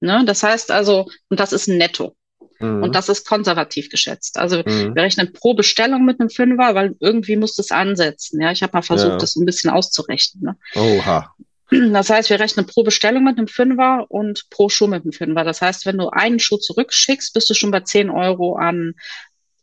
Ne? 0.03 0.23
Das 0.25 0.43
heißt 0.43 0.69
also, 0.71 1.09
und 1.29 1.39
das 1.39 1.53
ist 1.53 1.67
Netto. 1.67 2.15
Mhm. 2.59 2.83
Und 2.83 2.95
das 2.95 3.09
ist 3.09 3.27
konservativ 3.27 3.89
geschätzt. 3.89 4.37
Also 4.37 4.57
Mhm. 4.57 4.95
wir 4.95 5.03
rechnen 5.03 5.33
pro 5.33 5.53
Bestellung 5.53 6.05
mit 6.05 6.19
einem 6.19 6.29
Fünfer, 6.29 6.75
weil 6.75 6.95
irgendwie 6.99 7.35
muss 7.37 7.55
das 7.55 7.71
ansetzen. 7.71 8.41
Ja, 8.41 8.51
ich 8.51 8.61
habe 8.61 8.73
mal 8.73 8.81
versucht, 8.81 9.11
Ja. 9.11 9.17
das 9.17 9.35
ein 9.35 9.45
bisschen 9.45 9.69
auszurechnen. 9.71 10.43
Ne? 10.43 10.57
Oha. 10.75 11.33
Das 11.71 12.09
heißt, 12.11 12.29
wir 12.29 12.39
rechnen 12.39 12.67
pro 12.67 12.83
Bestellung 12.83 13.23
mit 13.23 13.37
einem 13.37 13.47
Fünfer 13.47 14.05
und 14.09 14.47
pro 14.51 14.69
Schuh 14.69 14.85
mit 14.87 15.03
einem 15.03 15.13
Fünfer. 15.13 15.43
Das 15.43 15.61
heißt, 15.61 15.85
wenn 15.87 15.97
du 15.97 16.09
einen 16.09 16.37
Schuh 16.39 16.57
zurückschickst, 16.57 17.33
bist 17.33 17.49
du 17.49 17.53
schon 17.55 17.71
bei 17.71 17.79
10 17.79 18.11
Euro 18.11 18.55
an 18.57 18.93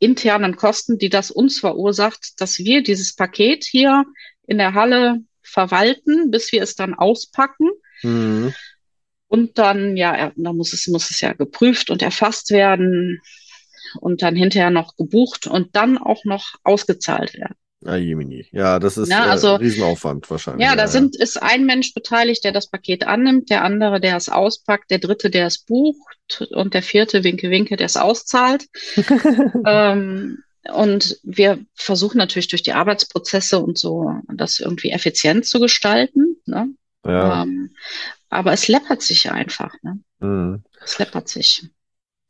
internen 0.01 0.57
Kosten, 0.57 0.99
die 0.99 1.11
das 1.11 1.31
uns 1.31 1.61
verursacht, 1.61 2.41
dass 2.41 2.59
wir 2.59 2.83
dieses 2.83 3.15
Paket 3.15 3.65
hier 3.65 4.05
in 4.47 4.59
der 4.59 4.75
Halle 4.75 5.19
verwalten, 5.43 6.31
bis 6.31 6.51
wir 6.51 6.63
es 6.63 6.75
dann 6.75 6.95
auspacken. 6.95 7.69
Mhm. 8.03 8.55
Und 9.31 9.59
dann, 9.59 9.97
ja, 9.97 10.33
dann 10.35 10.57
muss 10.57 10.73
es, 10.73 10.89
muss 10.89 11.09
es 11.09 11.21
ja 11.21 11.33
geprüft 11.35 11.89
und 11.91 12.03
erfasst 12.03 12.51
werden 12.51 13.21
und 14.01 14.23
dann 14.23 14.35
hinterher 14.35 14.71
noch 14.71 14.97
gebucht 14.97 15.47
und 15.47 15.77
dann 15.77 15.99
auch 15.99 16.25
noch 16.25 16.57
ausgezahlt 16.65 17.35
werden. 17.35 17.55
Ah, 17.85 17.95
Jemini. 17.95 18.49
Ja, 18.51 18.81
das 18.81 18.99
ist 18.99 19.09
Na, 19.09 19.27
äh, 19.27 19.31
also- 19.31 19.55
Riesenaufwand 19.55 20.29
wahrscheinlich. 20.29 20.67
Ja, 20.67 20.75
da 20.75 20.89
sind, 20.89 21.15
ist 21.15 21.41
ein 21.41 21.65
Mensch 21.65 21.95
beteiligt, 21.95 22.43
der 22.43 22.51
das 22.51 22.69
Paket 22.69 23.07
annimmt, 23.07 23.51
der 23.51 23.63
andere, 23.63 24.01
der 24.01 24.17
es 24.17 24.29
auspackt, 24.29 24.91
der 24.91 24.99
dritte, 24.99 25.31
der 25.31 25.47
es 25.47 25.59
bucht 25.59 26.49
und 26.51 26.75
der 26.75 26.83
vierte, 26.83 27.23
Winke, 27.23 27.51
Winke, 27.51 27.77
der 27.77 27.87
es 27.87 27.97
auszahlt. 27.97 28.67
ähm, 29.65 30.43
und 30.73 31.19
wir 31.23 31.65
versuchen 31.77 32.19
natürlich 32.19 32.49
durch 32.49 32.65
die 32.65 32.73
Arbeitsprozesse 32.73 33.61
und 33.61 33.79
so 33.79 34.13
das 34.35 34.59
irgendwie 34.59 34.91
effizient 34.91 35.47
zu 35.47 35.61
gestalten. 35.61 36.37
Ne? 36.47 36.75
Ja. 37.07 37.45
Ähm, 37.45 37.71
aber 38.31 38.53
es 38.53 38.69
läppert 38.69 39.03
sich 39.03 39.31
einfach. 39.31 39.75
Ne? 39.83 40.01
Mhm. 40.21 40.63
Es 40.83 40.99
läppert 40.99 41.29
sich. 41.29 41.69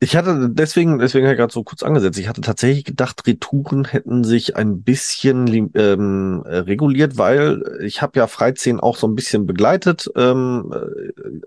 Ich 0.03 0.15
hatte 0.15 0.49
deswegen, 0.49 0.97
deswegen 0.97 1.27
habe 1.27 1.35
ich 1.35 1.37
gerade 1.37 1.53
so 1.53 1.63
kurz 1.63 1.83
angesetzt. 1.83 2.17
Ich 2.17 2.27
hatte 2.27 2.41
tatsächlich 2.41 2.85
gedacht, 2.85 3.27
Retouren 3.27 3.85
hätten 3.85 4.23
sich 4.23 4.55
ein 4.55 4.81
bisschen 4.81 5.69
ähm, 5.75 6.43
äh, 6.47 6.55
reguliert, 6.57 7.19
weil 7.19 7.61
ich 7.83 8.01
habe 8.01 8.17
ja 8.17 8.25
Freizehn 8.25 8.79
auch 8.79 8.95
so 8.95 9.05
ein 9.05 9.13
bisschen 9.13 9.45
begleitet, 9.45 10.09
ähm, 10.15 10.73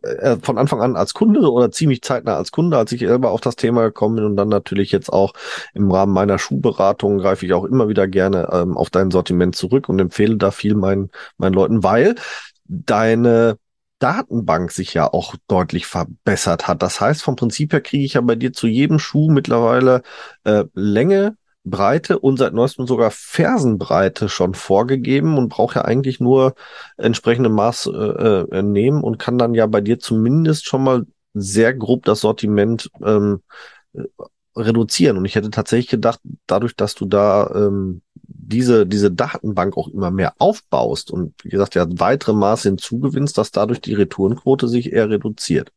äh, 0.04 0.08
äh, 0.08 0.38
von 0.40 0.56
Anfang 0.56 0.80
an 0.82 0.94
als 0.94 1.14
Kunde 1.14 1.50
oder 1.50 1.72
ziemlich 1.72 2.02
zeitnah 2.02 2.36
als 2.36 2.52
Kunde, 2.52 2.78
als 2.78 2.92
ich 2.92 3.00
selber 3.00 3.32
auf 3.32 3.40
das 3.40 3.56
Thema 3.56 3.82
gekommen 3.82 4.14
bin 4.14 4.24
und 4.24 4.36
dann 4.36 4.50
natürlich 4.50 4.92
jetzt 4.92 5.12
auch 5.12 5.32
im 5.74 5.90
Rahmen 5.90 6.12
meiner 6.12 6.38
Schuhberatung 6.38 7.18
greife 7.18 7.44
ich 7.44 7.54
auch 7.54 7.64
immer 7.64 7.88
wieder 7.88 8.06
gerne 8.06 8.50
ähm, 8.52 8.76
auf 8.76 8.88
dein 8.88 9.10
Sortiment 9.10 9.56
zurück 9.56 9.88
und 9.88 9.98
empfehle 9.98 10.36
da 10.36 10.52
viel 10.52 10.76
meinen 10.76 11.10
meinen 11.38 11.54
Leuten, 11.54 11.82
weil 11.82 12.14
deine 12.66 13.58
Datenbank 14.04 14.70
sich 14.70 14.92
ja 14.92 15.10
auch 15.10 15.34
deutlich 15.48 15.86
verbessert 15.86 16.68
hat. 16.68 16.82
Das 16.82 17.00
heißt, 17.00 17.22
vom 17.22 17.36
Prinzip 17.36 17.72
her 17.72 17.80
kriege 17.80 18.04
ich 18.04 18.12
ja 18.14 18.20
bei 18.20 18.34
dir 18.34 18.52
zu 18.52 18.66
jedem 18.66 18.98
Schuh 18.98 19.30
mittlerweile 19.30 20.02
äh, 20.44 20.64
Länge, 20.74 21.38
Breite 21.64 22.18
und 22.18 22.36
seit 22.36 22.52
neuestem 22.52 22.86
sogar 22.86 23.10
Fersenbreite 23.10 24.28
schon 24.28 24.52
vorgegeben 24.52 25.38
und 25.38 25.48
brauche 25.48 25.76
ja 25.76 25.84
eigentlich 25.86 26.20
nur 26.20 26.54
entsprechende 26.98 27.48
Maß 27.48 27.86
äh, 27.86 28.58
äh, 28.58 28.62
nehmen 28.62 29.02
und 29.02 29.18
kann 29.18 29.38
dann 29.38 29.54
ja 29.54 29.66
bei 29.66 29.80
dir 29.80 29.98
zumindest 29.98 30.66
schon 30.66 30.84
mal 30.84 31.06
sehr 31.32 31.72
grob 31.72 32.04
das 32.04 32.20
Sortiment 32.20 32.90
ähm, 33.02 33.40
reduzieren. 34.54 35.16
Und 35.16 35.24
ich 35.24 35.34
hätte 35.34 35.48
tatsächlich 35.48 35.88
gedacht, 35.88 36.20
dadurch, 36.46 36.76
dass 36.76 36.94
du 36.94 37.06
da 37.06 37.50
ähm, 37.54 38.02
diese, 38.46 38.86
diese 38.86 39.10
Datenbank 39.10 39.76
auch 39.76 39.88
immer 39.88 40.10
mehr 40.10 40.34
aufbaust 40.38 41.10
und 41.10 41.34
wie 41.42 41.48
gesagt, 41.48 41.74
ja, 41.74 41.86
weitere 41.88 42.32
Maße 42.32 42.68
hinzugewinnst, 42.68 43.36
dass 43.38 43.50
dadurch 43.50 43.80
die 43.80 43.94
Retourenquote 43.94 44.68
sich 44.68 44.92
eher 44.92 45.10
reduziert. 45.10 45.72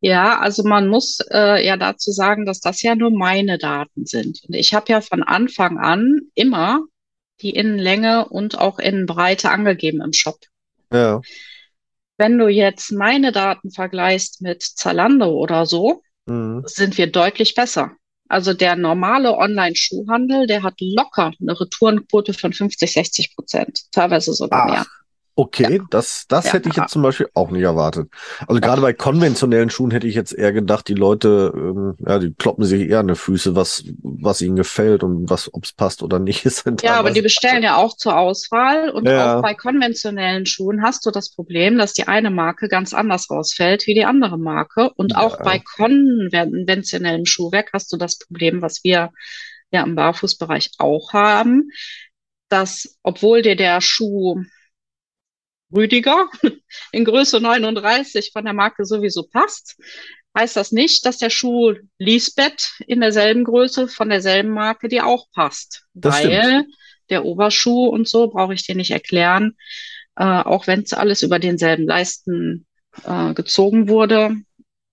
Ja, 0.00 0.38
also 0.38 0.62
man 0.62 0.88
muss 0.88 1.18
äh, 1.32 1.64
ja 1.66 1.76
dazu 1.76 2.12
sagen, 2.12 2.44
dass 2.44 2.60
das 2.60 2.82
ja 2.82 2.94
nur 2.94 3.10
meine 3.10 3.58
Daten 3.58 4.04
sind. 4.04 4.40
Und 4.46 4.54
ich 4.54 4.74
habe 4.74 4.92
ja 4.92 5.00
von 5.00 5.22
Anfang 5.22 5.78
an 5.78 6.20
immer 6.34 6.82
die 7.40 7.50
Innenlänge 7.50 8.28
und 8.28 8.58
auch 8.58 8.78
Innenbreite 8.78 9.50
angegeben 9.50 10.00
im 10.02 10.12
Shop. 10.12 10.38
Ja. 10.92 11.20
Wenn 12.18 12.38
du 12.38 12.48
jetzt 12.48 12.92
meine 12.92 13.32
Daten 13.32 13.70
vergleichst 13.70 14.42
mit 14.42 14.62
Zalando 14.62 15.30
oder 15.30 15.66
so, 15.66 16.02
mhm. 16.26 16.62
sind 16.66 16.96
wir 16.98 17.10
deutlich 17.10 17.54
besser. 17.54 17.92
Also 18.28 18.52
der 18.54 18.76
normale 18.76 19.36
Online-Schuhhandel, 19.36 20.46
der 20.46 20.62
hat 20.62 20.74
locker 20.80 21.32
eine 21.40 21.58
Retourenquote 21.58 22.32
von 22.34 22.52
50, 22.52 22.92
60 22.92 23.36
Prozent, 23.36 23.80
teilweise 23.92 24.32
sogar 24.32 24.66
Ach. 24.66 24.70
mehr. 24.70 24.86
Okay, 25.38 25.76
ja. 25.76 25.84
das, 25.90 26.24
das 26.28 26.46
ja. 26.46 26.54
hätte 26.54 26.70
ich 26.70 26.76
jetzt 26.76 26.92
zum 26.92 27.02
Beispiel 27.02 27.28
auch 27.34 27.50
nicht 27.50 27.62
erwartet. 27.62 28.08
Also 28.48 28.58
gerade 28.58 28.80
bei 28.80 28.94
konventionellen 28.94 29.68
Schuhen 29.68 29.90
hätte 29.90 30.06
ich 30.06 30.14
jetzt 30.14 30.32
eher 30.32 30.50
gedacht, 30.50 30.88
die 30.88 30.94
Leute, 30.94 31.52
ähm, 31.54 31.94
ja, 31.98 32.18
die 32.18 32.32
kloppen 32.32 32.64
sich 32.64 32.88
eher 32.88 33.00
an 33.00 33.08
die 33.08 33.14
Füße, 33.14 33.54
was, 33.54 33.84
was 34.02 34.40
ihnen 34.40 34.56
gefällt 34.56 35.02
und 35.02 35.28
was, 35.28 35.52
ob 35.52 35.64
es 35.64 35.74
passt 35.74 36.02
oder 36.02 36.18
nicht 36.18 36.46
ist. 36.46 36.64
Ja, 36.82 36.94
aber 36.94 37.10
die 37.10 37.20
bestellen 37.20 37.62
ja 37.62 37.76
auch 37.76 37.94
zur 37.94 38.16
Auswahl 38.16 38.88
und 38.88 39.06
ja. 39.06 39.36
auch 39.36 39.42
bei 39.42 39.52
konventionellen 39.52 40.46
Schuhen 40.46 40.82
hast 40.82 41.04
du 41.04 41.10
das 41.10 41.30
Problem, 41.30 41.76
dass 41.76 41.92
die 41.92 42.08
eine 42.08 42.30
Marke 42.30 42.68
ganz 42.68 42.94
anders 42.94 43.30
rausfällt 43.30 43.86
wie 43.86 43.94
die 43.94 44.06
andere 44.06 44.38
Marke. 44.38 44.90
Und 44.96 45.16
auch 45.16 45.36
bei 45.42 45.58
konventionellem 45.76 47.26
Schuhwerk 47.26 47.70
hast 47.74 47.92
du 47.92 47.98
das 47.98 48.18
Problem, 48.18 48.62
was 48.62 48.84
wir 48.84 49.10
ja 49.70 49.82
im 49.82 49.96
Barfußbereich 49.96 50.70
auch 50.78 51.12
haben, 51.12 51.68
dass 52.48 52.96
obwohl 53.02 53.42
dir 53.42 53.56
der 53.56 53.82
Schuh 53.82 54.42
Rüdiger 55.74 56.28
in 56.92 57.04
Größe 57.04 57.40
39 57.40 58.30
von 58.32 58.44
der 58.44 58.54
Marke 58.54 58.84
sowieso 58.84 59.24
passt, 59.24 59.76
heißt 60.36 60.56
das 60.56 60.72
nicht, 60.72 61.06
dass 61.06 61.18
der 61.18 61.30
Schuh 61.30 61.74
Lisbeth 61.98 62.78
in 62.86 63.00
derselben 63.00 63.44
Größe 63.44 63.88
von 63.88 64.08
derselben 64.08 64.50
Marke 64.50 64.88
dir 64.88 65.06
auch 65.06 65.26
passt. 65.32 65.84
Das 65.94 66.22
weil 66.22 66.60
stimmt. 66.60 66.74
der 67.10 67.24
Oberschuh 67.24 67.86
und 67.86 68.08
so 68.08 68.28
brauche 68.28 68.54
ich 68.54 68.66
dir 68.66 68.74
nicht 68.74 68.90
erklären, 68.90 69.56
äh, 70.16 70.24
auch 70.24 70.66
wenn 70.66 70.82
es 70.82 70.92
alles 70.92 71.22
über 71.22 71.38
denselben 71.38 71.86
Leisten 71.86 72.66
äh, 73.04 73.34
gezogen 73.34 73.88
wurde, 73.88 74.36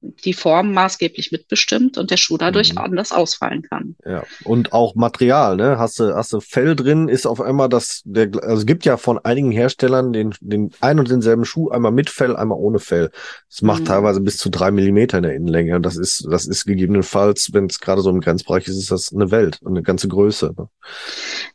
die 0.04 0.34
Form 0.34 0.74
maßgeblich 0.74 1.32
mitbestimmt 1.32 1.98
und 1.98 2.12
der 2.12 2.18
Schuh 2.18 2.38
dadurch 2.38 2.74
mhm. 2.74 2.80
anders 2.80 3.12
ausfallen 3.12 3.62
kann. 3.62 3.96
Ja, 4.06 4.24
und 4.44 4.74
auch 4.74 4.96
Material, 4.96 5.56
ne? 5.56 5.78
Hast 5.78 6.00
du, 6.00 6.14
hast 6.14 6.34
du 6.34 6.42
Fell 6.42 6.76
drin, 6.76 7.08
ist 7.08 7.26
auf 7.26 7.42
einmal 7.42 7.70
das, 7.70 8.02
der, 8.06 8.30
also 8.42 8.58
es 8.58 8.66
gibt 8.66 8.86
ja 8.86 8.98
von 8.98 9.18
einigen 9.20 9.52
Herstellern 9.52 10.14
den, 10.14 10.36
den 10.42 10.72
ein 10.82 11.00
und 11.00 11.10
denselben 11.10 11.46
Schuh, 11.46 11.70
einmal 11.70 11.92
mit 11.92 12.10
Fell, 12.10 12.36
einmal 12.36 12.58
ohne 12.58 12.80
Fell. 12.80 13.12
Das 13.50 13.62
macht 13.62 13.82
mhm. 13.82 13.86
teilweise 13.86 14.22
bis 14.22 14.38
zu 14.38 14.50
drei 14.50 14.72
Millimeter 14.72 15.18
in 15.18 15.24
der 15.24 15.36
Innenlänge. 15.36 15.80
Das 15.80 15.96
ist, 15.96 16.28
das 16.30 16.46
ist 16.46 16.66
gegebenenfalls, 16.66 17.54
wenn 17.54 17.66
es 17.68 17.80
gerade 17.80 18.02
so 18.02 18.10
im 18.10 18.20
Grenzbereich 18.20 18.68
ist, 18.68 18.78
ist 18.78 18.92
das 18.92 19.14
eine 19.14 19.32
Welt, 19.32 19.60
eine 19.66 19.84
ganze 19.84 20.08
Größe. 20.08 20.54
Ne? 20.58 20.68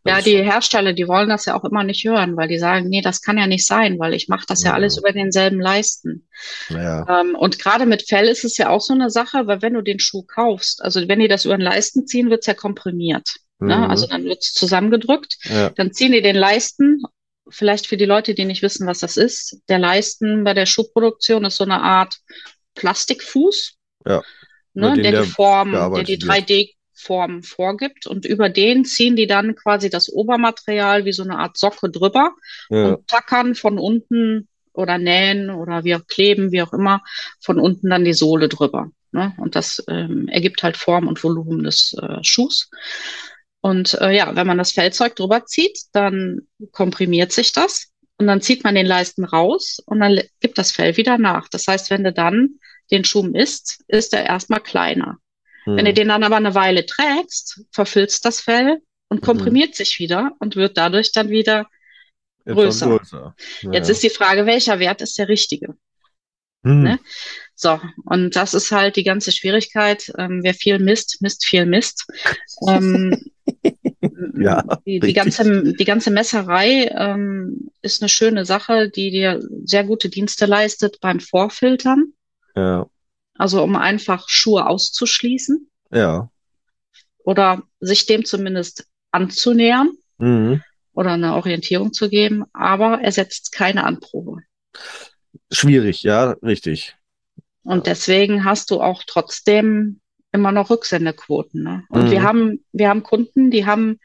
Ja, 0.04 0.20
die 0.22 0.42
Hersteller, 0.42 0.94
die 0.94 1.08
wollen 1.08 1.28
das 1.28 1.44
ja 1.44 1.54
auch 1.54 1.64
immer 1.64 1.84
nicht 1.84 2.04
hören, 2.04 2.37
weil 2.37 2.48
die 2.48 2.58
sagen, 2.58 2.88
nee, 2.88 3.02
das 3.02 3.20
kann 3.20 3.37
ja 3.37 3.46
nicht 3.46 3.66
sein, 3.66 3.98
weil 3.98 4.14
ich 4.14 4.28
mache 4.28 4.46
das 4.46 4.62
ja, 4.62 4.70
ja 4.70 4.74
alles 4.74 4.96
über 4.96 5.12
denselben 5.12 5.61
Leisten. 5.61 6.27
Ja. 6.68 7.20
Ähm, 7.20 7.35
und 7.35 7.59
gerade 7.59 7.87
mit 7.87 8.09
Fell 8.09 8.29
ist 8.29 8.44
es 8.44 8.57
ja 8.57 8.68
auch 8.68 8.81
so 8.81 8.94
eine 8.94 9.11
Sache, 9.11 9.46
weil 9.46 9.62
wenn 9.62 9.74
du 9.74 9.83
den 9.83 9.98
Schuh 9.98 10.22
kaufst, 10.22 10.83
also 10.83 11.07
wenn 11.09 11.20
die 11.20 11.29
das 11.29 11.44
über 11.44 11.57
den 11.57 11.62
Leisten 11.64 12.07
ziehen, 12.07 12.31
wird's 12.31 12.46
ja 12.46 12.55
komprimiert. 12.55 13.29
Ne? 13.59 13.77
Mhm. 13.77 13.81
Ne? 13.83 13.90
Also 13.90 14.07
dann 14.07 14.24
wird's 14.24 14.53
zusammengedrückt. 14.53 15.37
Ja. 15.44 15.70
Dann 15.70 15.92
ziehen 15.92 16.12
die 16.12 16.22
den 16.22 16.37
Leisten. 16.37 17.03
Vielleicht 17.51 17.87
für 17.87 17.96
die 17.96 18.05
Leute, 18.05 18.35
die 18.35 18.44
nicht 18.44 18.62
wissen, 18.62 18.87
was 18.87 18.98
das 18.98 19.16
ist. 19.16 19.62
Der 19.70 19.79
Leisten 19.79 20.44
bei 20.44 20.53
der 20.53 20.66
Schuhproduktion 20.66 21.46
ist 21.46 21.57
so 21.57 21.64
eine 21.64 21.81
Art 21.81 22.18
Plastikfuß, 22.74 23.74
ja. 24.07 24.22
ne, 24.74 24.94
der, 24.94 25.12
der 25.12 25.22
die 25.22 25.29
Form, 25.29 25.72
der 25.72 26.05
die 26.05 26.18
3D 26.18 26.74
Form 26.92 27.42
vorgibt 27.42 28.07
und 28.07 28.27
über 28.27 28.48
den 28.48 28.85
ziehen 28.85 29.14
die 29.14 29.29
dann 29.29 29.55
quasi 29.55 29.88
das 29.88 30.12
Obermaterial 30.12 31.05
wie 31.05 31.12
so 31.12 31.22
eine 31.22 31.38
Art 31.38 31.57
Socke 31.57 31.90
drüber 31.90 32.35
ja. 32.70 32.88
und 32.88 33.07
tackern 33.07 33.55
von 33.55 33.79
unten 33.79 34.48
oder 34.72 34.98
nähen 34.98 35.50
oder 35.50 35.85
wie 35.85 35.94
auch 35.94 36.07
kleben, 36.07 36.52
wie 36.52 36.62
auch 36.62 36.72
immer, 36.72 37.02
von 37.40 37.59
unten 37.59 37.90
dann 37.90 38.04
die 38.04 38.14
Sohle 38.14 38.48
drüber. 38.48 38.90
Ne? 39.12 39.35
Und 39.38 39.57
das 39.57 39.83
ähm, 39.88 40.28
ergibt 40.28 40.62
halt 40.62 40.76
Form 40.76 41.09
und 41.09 41.22
Volumen 41.22 41.64
des 41.64 41.94
äh, 42.00 42.22
Schuhs. 42.22 42.70
Und 43.61 43.94
äh, 44.00 44.12
ja, 44.12 44.37
wenn 44.37 44.46
man 44.46 44.59
das 44.59 44.72
Fellzeug 44.72 45.16
drüber 45.16 45.44
zieht, 45.46 45.78
dann 45.92 46.42
komprimiert 46.72 47.33
sich 47.33 47.52
das 47.52 47.88
und 48.18 48.26
dann 48.26 48.40
zieht 48.40 48.64
man 48.64 48.74
den 48.74 48.87
Leisten 48.87 49.24
raus 49.24 49.78
und 49.87 50.00
dann 50.00 50.20
gibt 50.40 50.59
das 50.59 50.72
Fell 50.72 50.96
wieder 50.96 51.18
nach. 51.18 51.48
Das 51.48 51.66
heißt, 51.66 51.90
wenn 51.90 52.04
du 52.04 52.12
dann 52.12 52.59
den 52.90 53.04
Schuh 53.04 53.22
misst, 53.22 53.83
ist 53.88 54.12
er 54.12 54.26
erstmal 54.26 54.61
kleiner. 54.61 55.18
Hm. 55.64 55.76
Wenn 55.76 55.85
du 55.85 55.94
den 55.94 56.09
dann 56.09 56.24
aber 56.24 56.37
eine 56.37 56.54
Weile 56.54 56.87
trägst, 56.87 57.62
verfilzt 57.72 58.24
das 58.24 58.40
Fell 58.40 58.78
und 59.09 59.22
mhm. 59.22 59.26
komprimiert 59.26 59.70
hm. 59.70 59.74
sich 59.74 59.98
wieder 59.98 60.33
und 60.38 60.57
wird 60.57 60.76
dadurch 60.76 61.12
dann 61.12 61.31
wieder 61.31 61.66
größer. 62.54 62.87
größer. 62.87 63.34
Ja. 63.62 63.72
Jetzt 63.72 63.90
ist 63.90 64.02
die 64.02 64.11
Frage, 64.11 64.46
welcher 64.46 64.78
Wert 64.78 65.02
ist 65.02 65.18
der 65.18 65.28
richtige? 65.28 65.74
Hm. 66.64 66.82
Ne? 66.82 67.00
So, 67.54 67.80
und 68.04 68.37
das 68.37 68.54
ist 68.54 68.72
halt 68.72 68.96
die 68.96 69.04
ganze 69.04 69.32
Schwierigkeit. 69.32 70.12
Ähm, 70.18 70.40
wer 70.42 70.54
viel 70.54 70.78
misst, 70.78 71.22
misst 71.22 71.44
viel 71.44 71.66
Mist. 71.66 72.06
ähm, 72.66 73.16
ja, 74.38 74.62
die, 74.87 75.00
die, 75.00 75.12
ganze, 75.12 75.72
die 75.74 75.84
ganze 75.84 76.11
Messerei 76.11 76.88
ähm, 76.96 77.70
ist 77.82 78.02
eine 78.02 78.08
schöne 78.08 78.44
Sache, 78.44 78.90
die 78.90 79.11
dir 79.11 79.40
sehr 79.64 79.84
gute 79.84 80.08
Dienste 80.08 80.46
leistet 80.46 81.00
beim 81.00 81.20
Vorfiltern. 81.20 82.12
Ja. 82.54 82.87
Also 83.34 83.62
um 83.62 83.76
einfach 83.76 84.28
Schuhe 84.28 84.66
auszuschließen. 84.66 85.68
Ja. 85.92 86.30
Oder 87.18 87.62
sich 87.80 88.06
dem 88.06 88.24
zumindest 88.24 88.87
anzunähern. 89.12 89.92
Mhm 90.18 90.62
oder 90.98 91.12
eine 91.12 91.37
Orientierung 91.37 91.92
zu 91.92 92.11
geben, 92.11 92.44
aber 92.52 93.00
er 93.00 93.12
setzt 93.12 93.52
keine 93.52 93.84
Anprobe. 93.84 94.38
Schwierig, 95.52 96.02
ja, 96.02 96.32
richtig. 96.42 96.96
Und 97.62 97.87
deswegen 97.87 98.44
hast 98.44 98.72
du 98.72 98.80
auch 98.80 99.04
trotzdem 99.06 100.00
immer 100.32 100.50
noch 100.50 100.70
Rücksendequoten. 100.70 101.62
Ne? 101.62 101.84
Und 101.88 102.06
mhm. 102.06 102.11
wir 102.11 102.22
haben, 102.24 102.64
wir 102.72 102.88
haben 102.88 103.04
Kunden, 103.04 103.52
die 103.52 103.64
haben 103.64 104.00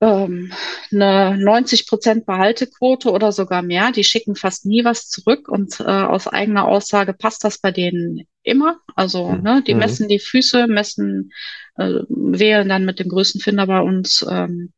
ähm, 0.00 0.52
eine 0.90 1.38
90 1.38 1.86
Prozent 1.86 2.26
Behaltequote 2.26 3.12
oder 3.12 3.30
sogar 3.30 3.62
mehr. 3.62 3.92
Die 3.92 4.02
schicken 4.02 4.34
fast 4.34 4.66
nie 4.66 4.84
was 4.84 5.08
zurück 5.10 5.48
und 5.48 5.78
äh, 5.78 5.84
aus 5.84 6.26
eigener 6.26 6.66
Aussage 6.66 7.12
passt 7.12 7.44
das 7.44 7.58
bei 7.58 7.70
denen 7.70 8.26
immer. 8.42 8.80
Also 8.96 9.28
mhm. 9.28 9.42
ne, 9.42 9.62
die 9.64 9.74
mhm. 9.74 9.78
messen 9.78 10.08
die 10.08 10.18
Füße, 10.18 10.66
messen, 10.66 11.32
äh, 11.76 12.00
wählen 12.08 12.68
dann 12.68 12.84
mit 12.84 12.98
dem 12.98 13.08
größten 13.08 13.40
Finder 13.40 13.68
bei 13.68 13.80
uns 13.80 14.26
ähm, 14.28 14.72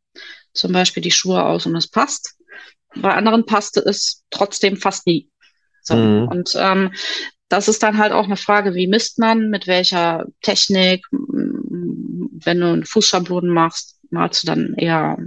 zum 0.55 0.73
Beispiel 0.73 1.03
die 1.03 1.11
Schuhe 1.11 1.45
aus 1.45 1.67
und 1.67 1.77
es 1.77 1.89
passt. 1.89 2.37
Bei 2.97 3.15
anderen 3.15 3.45
passte 3.45 3.81
es 3.81 4.23
trotzdem 4.31 4.77
fast 4.77 5.07
nie. 5.07 5.29
So, 5.83 5.97
mhm. 5.97 6.29
Und 6.29 6.55
ähm, 6.57 6.93
das 7.49 7.69
ist 7.69 7.83
dann 7.83 7.99
halt 7.99 8.13
auch 8.13 8.25
eine 8.25 8.37
Frage, 8.37 8.75
wie 8.75 8.87
misst 8.87 9.19
man, 9.19 9.51
mit 9.51 9.67
welcher 9.67 10.27
Technik, 10.41 11.07
wenn 11.11 12.61
du 12.61 12.67
einen 12.67 12.85
Fußschablonen 12.85 13.51
machst, 13.53 13.99
malst 14.11 14.43
du 14.43 14.47
dann 14.47 14.75
eher 14.75 15.19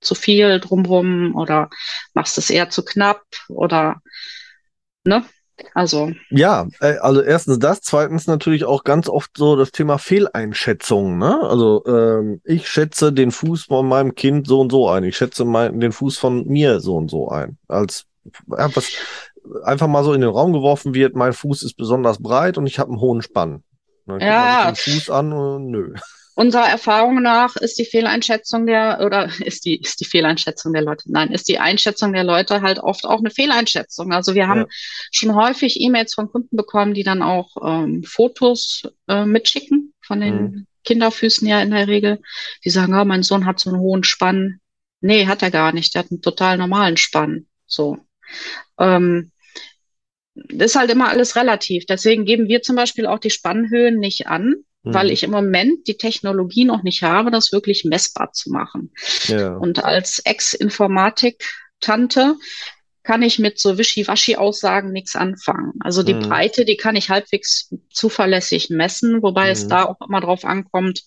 zu 0.00 0.14
viel 0.14 0.60
drumrum 0.60 1.36
oder 1.36 1.68
machst 2.14 2.38
es 2.38 2.48
eher 2.48 2.70
zu 2.70 2.84
knapp 2.84 3.22
oder 3.48 4.00
ne? 5.04 5.24
Also. 5.74 6.12
Ja, 6.30 6.68
äh, 6.80 6.96
also 6.98 7.22
erstens 7.22 7.58
das, 7.58 7.80
zweitens 7.80 8.26
natürlich 8.26 8.64
auch 8.64 8.84
ganz 8.84 9.08
oft 9.08 9.30
so 9.36 9.56
das 9.56 9.72
Thema 9.72 9.98
Fehleinschätzung. 9.98 11.18
Ne? 11.18 11.40
Also 11.42 11.84
ähm, 11.86 12.40
ich 12.44 12.68
schätze 12.68 13.12
den 13.12 13.30
Fuß 13.30 13.64
von 13.64 13.88
meinem 13.88 14.14
Kind 14.14 14.46
so 14.46 14.60
und 14.60 14.70
so 14.70 14.88
ein. 14.88 15.04
Ich 15.04 15.16
schätze 15.16 15.44
mein, 15.44 15.80
den 15.80 15.92
Fuß 15.92 16.18
von 16.18 16.46
mir 16.46 16.80
so 16.80 16.96
und 16.96 17.10
so 17.10 17.28
ein. 17.28 17.58
Als 17.68 18.06
ja, 18.48 18.74
was 18.74 18.88
einfach 19.64 19.86
mal 19.86 20.04
so 20.04 20.12
in 20.12 20.20
den 20.20 20.30
Raum 20.30 20.52
geworfen 20.52 20.94
wird, 20.94 21.14
mein 21.14 21.32
Fuß 21.32 21.62
ist 21.62 21.76
besonders 21.76 22.18
breit 22.22 22.58
und 22.58 22.66
ich 22.66 22.78
habe 22.78 22.90
einen 22.90 23.00
hohen 23.00 23.22
Spann. 23.22 23.62
Dann 24.06 24.20
ja. 24.20 24.66
Den 24.70 24.76
Fuß 24.76 25.10
an 25.10 25.32
und 25.32 25.70
nö. 25.70 25.94
Unserer 26.40 26.70
Erfahrung 26.70 27.20
nach 27.20 27.56
ist 27.56 27.78
die 27.78 27.84
Fehleinschätzung 27.84 28.64
der, 28.66 29.02
oder 29.04 29.28
ist 29.44 29.66
die, 29.66 29.78
ist 29.78 30.00
die 30.00 30.06
Fehleinschätzung 30.06 30.72
der 30.72 30.80
Leute, 30.80 31.04
nein, 31.12 31.32
ist 31.32 31.50
die 31.50 31.58
Einschätzung 31.58 32.14
der 32.14 32.24
Leute 32.24 32.62
halt 32.62 32.78
oft 32.78 33.04
auch 33.04 33.18
eine 33.18 33.28
Fehleinschätzung. 33.28 34.10
Also 34.10 34.34
wir 34.34 34.48
haben 34.48 34.60
ja. 34.62 34.66
schon 35.12 35.34
häufig 35.34 35.78
E-Mails 35.82 36.14
von 36.14 36.30
Kunden 36.30 36.56
bekommen, 36.56 36.94
die 36.94 37.02
dann 37.02 37.20
auch 37.20 37.56
ähm, 37.62 38.04
Fotos 38.04 38.88
äh, 39.06 39.26
mitschicken 39.26 39.92
von 40.00 40.22
den 40.22 40.34
mhm. 40.34 40.66
Kinderfüßen 40.84 41.46
ja 41.46 41.60
in 41.60 41.72
der 41.72 41.88
Regel. 41.88 42.22
Die 42.64 42.70
sagen, 42.70 42.98
oh, 42.98 43.04
mein 43.04 43.22
Sohn 43.22 43.44
hat 43.44 43.60
so 43.60 43.68
einen 43.68 43.80
hohen 43.80 44.02
Spann. 44.02 44.60
Nee, 45.02 45.26
hat 45.26 45.42
er 45.42 45.50
gar 45.50 45.72
nicht. 45.72 45.94
Der 45.94 46.04
hat 46.04 46.10
einen 46.10 46.22
total 46.22 46.56
normalen 46.56 46.96
Spann. 46.96 47.48
So. 47.66 47.98
Ähm, 48.78 49.30
das 50.34 50.70
ist 50.70 50.76
halt 50.76 50.90
immer 50.90 51.10
alles 51.10 51.36
relativ. 51.36 51.84
Deswegen 51.84 52.24
geben 52.24 52.48
wir 52.48 52.62
zum 52.62 52.76
Beispiel 52.76 53.04
auch 53.04 53.18
die 53.18 53.28
Spannhöhen 53.28 53.98
nicht 53.98 54.26
an, 54.28 54.64
mhm. 54.82 54.94
weil 54.94 55.10
ich 55.10 55.22
im 55.22 55.30
Moment 55.30 55.86
die 55.86 55.96
Technologie 55.96 56.64
noch 56.64 56.82
nicht 56.82 57.02
habe, 57.02 57.30
das 57.30 57.52
wirklich 57.52 57.84
messbar 57.84 58.32
zu 58.32 58.50
machen. 58.50 58.90
Ja. 59.24 59.54
Und 59.54 59.84
als 59.84 60.20
Ex-Informatik-Tante 60.20 62.36
kann 63.02 63.22
ich 63.22 63.38
mit 63.38 63.58
so 63.58 63.78
Wischiwaschi-Aussagen 63.78 64.92
nichts 64.92 65.16
anfangen. 65.16 65.72
Also 65.80 66.02
die 66.02 66.14
mhm. 66.14 66.20
Breite, 66.20 66.64
die 66.64 66.76
kann 66.76 66.96
ich 66.96 67.08
halbwegs 67.08 67.74
zuverlässig 67.90 68.68
messen, 68.68 69.22
wobei 69.22 69.46
mhm. 69.46 69.52
es 69.52 69.68
da 69.68 69.84
auch 69.84 69.96
immer 70.06 70.20
drauf 70.20 70.44
ankommt, 70.44 71.04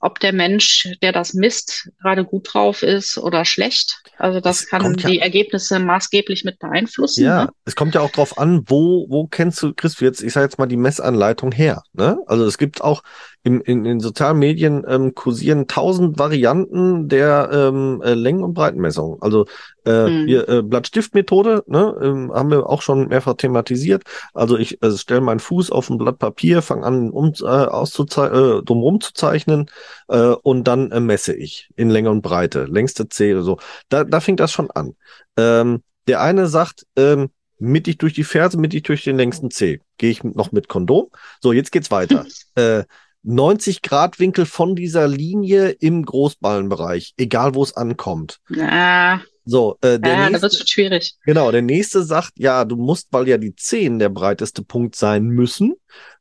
ob 0.00 0.20
der 0.20 0.32
Mensch, 0.32 0.88
der 1.02 1.12
das 1.12 1.32
misst, 1.32 1.90
gerade 2.02 2.24
gut 2.24 2.52
drauf 2.52 2.82
ist 2.82 3.16
oder 3.16 3.44
schlecht. 3.44 4.02
Also 4.18 4.40
das 4.40 4.60
es 4.60 4.68
kann 4.68 4.94
die 4.94 5.16
ja, 5.16 5.22
Ergebnisse 5.22 5.78
maßgeblich 5.78 6.44
mit 6.44 6.58
beeinflussen. 6.58 7.24
Ja, 7.24 7.44
ne? 7.44 7.50
es 7.64 7.74
kommt 7.74 7.94
ja 7.94 8.02
auch 8.02 8.10
drauf 8.10 8.36
an, 8.36 8.64
wo, 8.66 9.06
wo 9.08 9.26
kennst 9.26 9.62
du, 9.62 9.72
du 9.72 10.04
jetzt, 10.04 10.22
ich 10.22 10.32
sage 10.32 10.44
jetzt 10.44 10.58
mal, 10.58 10.66
die 10.66 10.76
Messanleitung 10.76 11.52
her. 11.52 11.82
Ne? 11.94 12.18
Also 12.26 12.44
es 12.44 12.58
gibt 12.58 12.82
auch 12.82 13.02
in, 13.42 13.60
in, 13.62 13.84
in 13.86 14.00
sozialen 14.00 14.38
Medien 14.38 14.84
ähm, 14.86 15.14
kursieren 15.14 15.66
tausend 15.66 16.18
Varianten 16.18 17.08
der 17.08 17.48
ähm, 17.52 18.02
äh, 18.04 18.14
Längen- 18.14 18.44
und 18.44 18.54
Breitenmessung. 18.54 19.20
Also 19.22 19.46
äh, 19.86 20.08
mhm. 20.08 20.26
hier, 20.26 20.48
äh, 20.48 20.62
Blattstiftmethode 20.62 21.64
ne, 21.66 21.96
ähm, 22.02 22.32
haben 22.32 22.50
wir 22.50 22.68
auch 22.68 22.82
schon 22.82 23.08
mehrfach 23.08 23.34
thematisiert. 23.34 24.02
Also 24.34 24.58
ich 24.58 24.82
äh, 24.82 24.90
stelle 24.92 25.22
meinen 25.22 25.40
Fuß 25.40 25.70
auf 25.70 25.88
ein 25.88 25.96
Blatt 25.96 26.18
Papier, 26.18 26.60
fange 26.60 26.84
an, 26.84 27.10
um, 27.10 27.32
äh, 27.40 27.44
auszuzeichnen, 27.44 28.58
äh, 28.58 28.62
drumherum 28.62 29.00
zu 29.00 29.14
zeichnen 29.14 29.70
äh, 30.08 30.18
und 30.18 30.64
dann 30.64 30.90
äh, 30.90 31.00
messe 31.00 31.34
ich 31.34 31.70
in 31.76 31.88
Länge 31.88 32.10
und 32.10 32.20
Breite, 32.20 32.64
längste 32.64 33.08
C 33.08 33.32
oder 33.32 33.42
so. 33.42 33.58
Da, 33.88 34.04
da 34.04 34.20
fängt 34.20 34.40
das 34.40 34.52
schon 34.52 34.70
an. 34.70 34.96
Ähm, 35.38 35.82
der 36.06 36.20
eine 36.20 36.46
sagt, 36.46 36.86
ähm, 36.96 37.30
mittig 37.58 37.98
durch 37.98 38.14
die 38.14 38.24
Ferse, 38.24 38.58
mittig 38.58 38.84
durch 38.84 39.04
den 39.04 39.16
längsten 39.16 39.50
C. 39.50 39.80
Gehe 39.98 40.10
ich 40.10 40.24
noch 40.24 40.52
mit 40.52 40.68
Kondom. 40.68 41.08
So, 41.40 41.52
jetzt 41.52 41.72
geht's 41.72 41.90
weiter. 41.90 42.26
äh, 42.54 42.84
90 43.22 43.82
Grad 43.82 44.18
Winkel 44.18 44.46
von 44.46 44.74
dieser 44.74 45.06
Linie 45.06 45.70
im 45.70 46.04
Großballenbereich, 46.04 47.14
egal 47.16 47.54
wo 47.54 47.62
es 47.62 47.76
ankommt. 47.76 48.38
Ja. 48.48 49.20
So, 49.44 49.76
äh, 49.80 49.98
der 49.98 50.12
ja, 50.12 50.18
nächste, 50.18 50.32
das 50.32 50.42
wird 50.42 50.54
schon 50.54 50.66
schwierig. 50.66 51.14
Genau, 51.24 51.50
der 51.50 51.62
nächste 51.62 52.02
sagt, 52.02 52.32
ja, 52.36 52.64
du 52.64 52.76
musst, 52.76 53.08
weil 53.10 53.28
ja 53.28 53.38
die 53.38 53.54
Zehen 53.56 53.98
der 53.98 54.08
breiteste 54.08 54.62
Punkt 54.62 54.96
sein 54.96 55.24
müssen, 55.24 55.74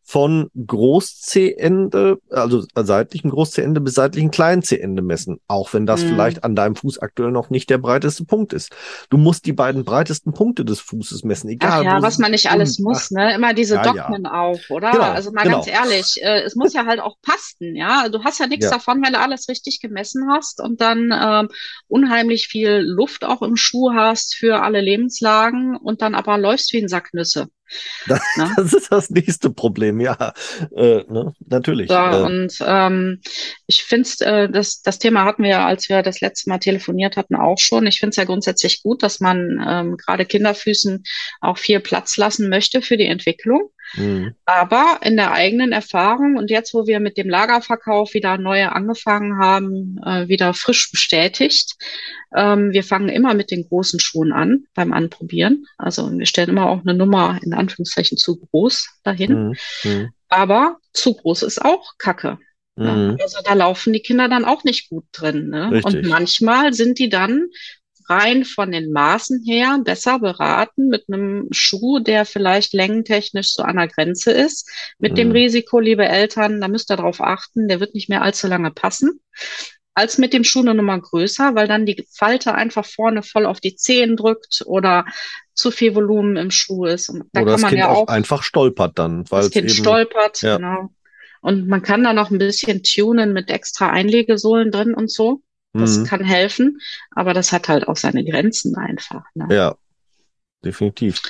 von 0.10 0.50
Groß-C-Ende, 0.66 2.18
also 2.32 2.64
seitlichen 2.74 3.30
Groß-C-Ende 3.30 3.80
bis 3.80 3.94
seitlichen 3.94 4.32
Klein-C-Ende 4.32 5.04
messen, 5.04 5.40
auch 5.48 5.72
wenn 5.74 5.86
das 5.86 6.04
mhm. 6.04 6.08
vielleicht 6.08 6.44
an 6.44 6.56
deinem 6.56 6.76
Fuß 6.76 6.98
aktuell 6.98 7.30
noch 7.30 7.52
nicht 7.52 7.70
der 7.70 7.78
breiteste 7.78 8.26
Punkt 8.26 8.52
ist. 8.52 8.76
Du 9.12 9.18
musst 9.18 9.46
die 9.46 9.54
beiden 9.54 9.84
breitesten 9.84 10.34
Punkte 10.34 10.66
des 10.66 10.80
Fußes 10.80 11.24
messen, 11.26 11.48
egal. 11.50 11.82
Ach 11.82 11.84
ja, 11.84 12.02
was 12.02 12.18
man 12.18 12.32
nicht 12.32 12.50
alles 12.50 12.80
muss, 12.80 13.12
ne? 13.12 13.36
Immer 13.36 13.54
diese 13.54 13.76
ja, 13.76 13.84
Dogmen 13.84 14.24
ja. 14.24 14.32
auf, 14.32 14.72
oder? 14.72 14.90
Genau, 14.90 15.04
also 15.04 15.32
mal 15.32 15.44
genau. 15.44 15.58
ganz 15.58 15.68
ehrlich, 15.68 16.20
äh, 16.24 16.42
es 16.42 16.56
muss 16.56 16.74
ja 16.74 16.88
halt 16.88 17.02
auch 17.02 17.18
passen, 17.22 17.76
ja. 17.76 18.10
Du 18.10 18.24
hast 18.24 18.40
ja 18.40 18.48
nichts 18.48 18.66
ja. 18.66 18.72
davon, 18.72 19.04
wenn 19.04 19.14
du 19.14 19.20
alles 19.20 19.48
richtig 19.48 19.80
gemessen 19.80 20.28
hast 20.32 20.60
und 20.60 20.82
dann 20.82 21.14
ähm, 21.14 21.50
unheimlich 21.88 22.48
viel 22.48 22.80
Luft 22.80 23.24
auch 23.24 23.44
im 23.44 23.56
Schuh 23.56 23.92
hast 23.94 24.34
für 24.34 24.64
alle 24.64 24.82
Lebenslagen 24.82 25.78
und 25.78 26.02
dann 26.02 26.16
aber 26.16 26.40
läufst 26.40 26.74
wie 26.74 26.82
ein 26.82 26.88
Sack 26.88 27.14
Nüsse. 27.14 27.50
Das, 28.08 28.22
ne? 28.38 28.52
das 28.56 28.74
ist 28.74 28.92
das 28.92 29.10
nächste 29.10 29.50
Problem, 29.50 30.00
ja. 30.00 30.34
Äh, 30.76 31.04
ne? 31.08 31.34
Natürlich. 31.48 31.90
So, 31.90 31.96
äh. 31.96 32.22
Und 32.22 32.54
ähm, 32.66 33.22
ich 33.68 33.84
finde 33.84 34.10
äh, 34.22 34.50
das, 34.50 34.82
das 34.82 35.00
Thema 35.00 35.26
hatten 35.26 35.44
wir 35.44 35.50
ja, 35.50 35.66
als 35.66 35.90
wir 35.90 36.02
das 36.02 36.22
letzte 36.22 36.50
Mal 36.50 36.60
telefoniert 36.60 37.18
hatten, 37.18 37.36
auch 37.36 37.60
schon. 37.60 37.88
Ich 37.88 38.00
finde 38.00 38.12
es 38.12 38.18
ja 38.18 38.24
grundsätzlich 38.26 38.84
gut, 38.84 39.04
dass 39.04 39.20
man 39.20 39.64
ähm, 39.68 39.98
gerade 39.98 40.26
Kinderfüßen 40.26 41.04
auch 41.42 41.58
viel 41.58 41.80
Platz 41.80 42.18
lassen 42.18 42.50
möchte 42.50 42.82
für 42.82 42.98
die 42.98 43.08
Entwicklung. 43.08 43.70
Mhm. 43.96 44.36
Aber 44.46 45.00
in 45.04 45.16
der 45.16 45.32
eigenen 45.32 45.72
Erfahrung 45.72 46.38
und 46.38 46.50
jetzt, 46.50 46.74
wo 46.74 46.88
wir 46.88 47.00
mit 47.00 47.18
dem 47.18 47.30
Lagerverkauf 47.30 48.14
wieder 48.14 48.38
neue 48.38 48.72
angefangen 48.72 49.40
haben, 49.40 50.00
äh, 50.06 50.28
wieder 50.28 50.54
frisch 50.54 50.92
bestätigt, 50.92 51.76
ähm, 52.36 52.72
wir 52.72 52.84
fangen 52.84 53.10
immer 53.10 53.34
mit 53.34 53.52
den 53.52 53.68
großen 53.68 54.00
Schuhen 54.00 54.32
an 54.32 54.66
beim 54.76 54.94
Anprobieren. 54.94 55.66
Also 55.78 56.12
wir 56.12 56.26
stellen 56.26 56.50
immer 56.50 56.70
auch 56.70 56.82
eine 56.82 56.94
Nummer 56.94 57.40
in 57.44 57.54
Anführungszeichen 57.54 58.18
zu 58.18 58.38
groß 58.38 58.88
dahin. 59.04 59.50
Mhm. 59.50 59.56
mhm. 59.84 60.10
Aber 60.32 60.78
zu 60.94 61.16
groß 61.16 61.42
ist 61.42 61.64
auch 61.64 61.94
Kacke. 61.98 62.38
Mhm. 62.76 63.18
Also 63.22 63.40
da 63.44 63.54
laufen 63.54 63.94
die 63.94 64.02
Kinder 64.02 64.30
dann 64.30 64.46
auch 64.46 64.64
nicht 64.64 64.90
gut 64.90 65.06
drin. 65.12 65.50
Ne? 65.50 65.82
Und 65.84 66.06
manchmal 66.06 66.74
sind 66.74 67.00
die 67.00 67.10
dann 67.10 67.48
rein 68.10 68.46
von 68.46 68.72
den 68.72 68.92
Maßen 68.92 69.44
her 69.46 69.80
besser 69.84 70.20
beraten 70.20 70.88
mit 70.88 71.06
einem 71.08 71.48
Schuh, 71.52 72.00
der 72.00 72.26
vielleicht 72.26 72.74
längentechnisch 72.74 73.54
so 73.54 73.64
an 73.64 73.78
der 73.78 73.88
Grenze 73.88 74.32
ist. 74.32 74.70
Mit 74.98 75.14
mhm. 75.14 75.18
dem 75.18 75.32
Risiko, 75.32 75.80
liebe 75.80 76.06
Eltern, 76.06 76.60
da 76.60 76.68
müsst 76.68 76.92
ihr 76.92 76.98
darauf 76.98 77.22
achten, 77.22 77.68
der 77.68 77.80
wird 77.80 77.94
nicht 77.94 78.10
mehr 78.10 78.22
allzu 78.22 78.48
lange 78.48 78.72
passen 78.72 79.20
als 80.00 80.18
mit 80.18 80.32
dem 80.32 80.46
Schuh 80.46 80.62
eine 80.62 80.74
Nummer 80.74 80.98
größer, 80.98 81.56
weil 81.56 81.68
dann 81.68 81.86
die 81.86 82.08
Falte 82.10 82.56
einfach 82.56 82.86
vorne 82.86 83.22
voll 83.22 83.46
auf 83.46 83.60
die 83.60 83.76
Zehen 83.76 84.16
drückt 84.16 84.64
oder 84.66 85.06
zu 85.54 85.72
viel 85.72 85.94
Volumen 85.94 86.38
im 86.38 86.52
Schuh 86.52 86.86
ist. 86.86 87.10
Und 87.10 87.26
da 87.34 87.42
oder 87.42 87.54
kann 87.54 87.62
man 87.62 87.70
kind 87.72 87.80
ja 87.80 87.90
auch 87.90 88.08
einfach 88.08 88.44
stolpert 88.44 88.98
dann. 88.98 89.30
Weil 89.30 89.42
das 89.42 89.52
Kind 89.52 89.70
eben, 89.70 89.76
stolpert, 89.76 90.42
ja. 90.42 90.56
genau. 90.56 90.90
Und 91.42 91.68
man 91.68 91.82
kann 91.82 92.04
da 92.04 92.14
noch 92.14 92.32
ein 92.32 92.38
bisschen 92.38 92.82
tunen 92.82 93.34
mit 93.34 93.50
extra 93.50 93.90
Einlegesohlen 93.90 94.72
drin 94.72 94.94
und 94.94 95.12
so. 95.12 95.42
Das 95.74 95.98
mhm. 95.98 96.06
kann 96.06 96.24
helfen, 96.24 96.80
aber 97.12 97.34
das 97.34 97.52
hat 97.52 97.70
halt 97.70 97.88
auch 97.88 97.98
seine 97.98 98.26
Grenzen 98.26 98.76
einfach. 98.76 99.24
Ne? 99.36 99.48
Ja, 99.52 99.76
definitiv. 100.66 101.22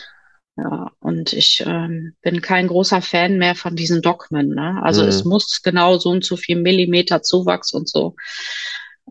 Ja, 0.55 0.91
und 0.99 1.33
ich 1.33 1.63
ähm, 1.65 2.15
bin 2.21 2.41
kein 2.41 2.67
großer 2.67 3.01
Fan 3.01 3.37
mehr 3.37 3.55
von 3.55 3.75
diesen 3.75 4.01
Dogmen. 4.01 4.49
Ne? 4.49 4.81
Also 4.81 5.03
mhm. 5.03 5.09
es 5.09 5.23
muss 5.25 5.61
genau 5.61 5.97
so 5.97 6.09
und 6.09 6.25
so 6.25 6.37
viel 6.37 6.57
Millimeter 6.57 7.21
Zuwachs 7.21 7.73
und 7.73 7.87
so. 7.87 8.15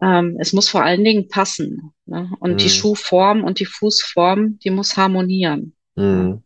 Ähm, 0.03 0.37
es 0.41 0.53
muss 0.53 0.69
vor 0.69 0.83
allen 0.83 1.05
Dingen 1.05 1.29
passen. 1.29 1.93
Ne? 2.07 2.31
Und 2.41 2.53
mhm. 2.53 2.57
die 2.59 2.69
Schuhform 2.69 3.45
und 3.45 3.61
die 3.61 3.67
Fußform, 3.67 4.59
die 4.59 4.71
muss 4.71 4.97
harmonieren. 4.97 5.75
Mhm. 5.95 6.43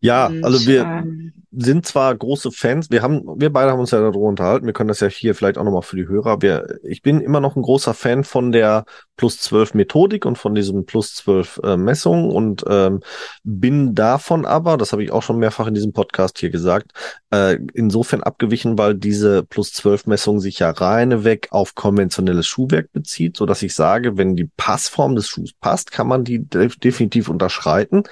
Ja, 0.00 0.26
und, 0.26 0.44
also 0.44 0.66
wir 0.66 0.82
ähm, 0.82 1.32
sind 1.50 1.86
zwar 1.86 2.14
große 2.14 2.52
Fans, 2.52 2.90
wir 2.90 3.02
haben, 3.02 3.22
wir 3.36 3.50
beide 3.50 3.72
haben 3.72 3.80
uns 3.80 3.90
ja 3.90 4.00
darüber 4.00 4.28
unterhalten, 4.28 4.66
wir 4.66 4.74
können 4.74 4.88
das 4.88 5.00
ja 5.00 5.08
hier 5.08 5.34
vielleicht 5.34 5.56
auch 5.56 5.64
nochmal 5.64 5.82
für 5.82 5.96
die 5.96 6.06
Hörer. 6.06 6.42
Wir, 6.42 6.78
ich 6.82 7.02
bin 7.02 7.20
immer 7.20 7.40
noch 7.40 7.56
ein 7.56 7.62
großer 7.62 7.94
Fan 7.94 8.22
von 8.22 8.52
der 8.52 8.84
Plus 9.16 9.40
12 9.40 9.74
Methodik 9.74 10.26
und 10.26 10.36
von 10.36 10.54
diesem 10.54 10.84
Plus 10.84 11.14
12 11.14 11.60
äh, 11.64 11.76
Messung 11.76 12.30
und 12.30 12.64
ähm, 12.68 13.00
bin 13.44 13.94
davon 13.94 14.44
aber, 14.44 14.76
das 14.76 14.92
habe 14.92 15.02
ich 15.02 15.10
auch 15.10 15.22
schon 15.22 15.38
mehrfach 15.38 15.66
in 15.66 15.74
diesem 15.74 15.92
Podcast 15.92 16.38
hier 16.38 16.50
gesagt, 16.50 16.92
äh, 17.30 17.58
insofern 17.72 18.22
abgewichen, 18.22 18.76
weil 18.78 18.94
diese 18.94 19.42
Plus 19.42 19.72
12 19.72 20.06
Messung 20.06 20.40
sich 20.40 20.58
ja 20.58 20.70
reineweg 20.70 21.48
auf 21.50 21.74
konventionelles 21.74 22.46
Schuhwerk 22.46 22.92
bezieht, 22.92 23.36
so 23.36 23.46
dass 23.46 23.62
ich 23.62 23.74
sage, 23.74 24.18
wenn 24.18 24.36
die 24.36 24.50
Passform 24.56 25.16
des 25.16 25.28
Schuhs 25.28 25.54
passt, 25.54 25.90
kann 25.92 26.06
man 26.06 26.24
die 26.24 26.46
definitiv 26.46 27.28
unterschreiten 27.28 28.04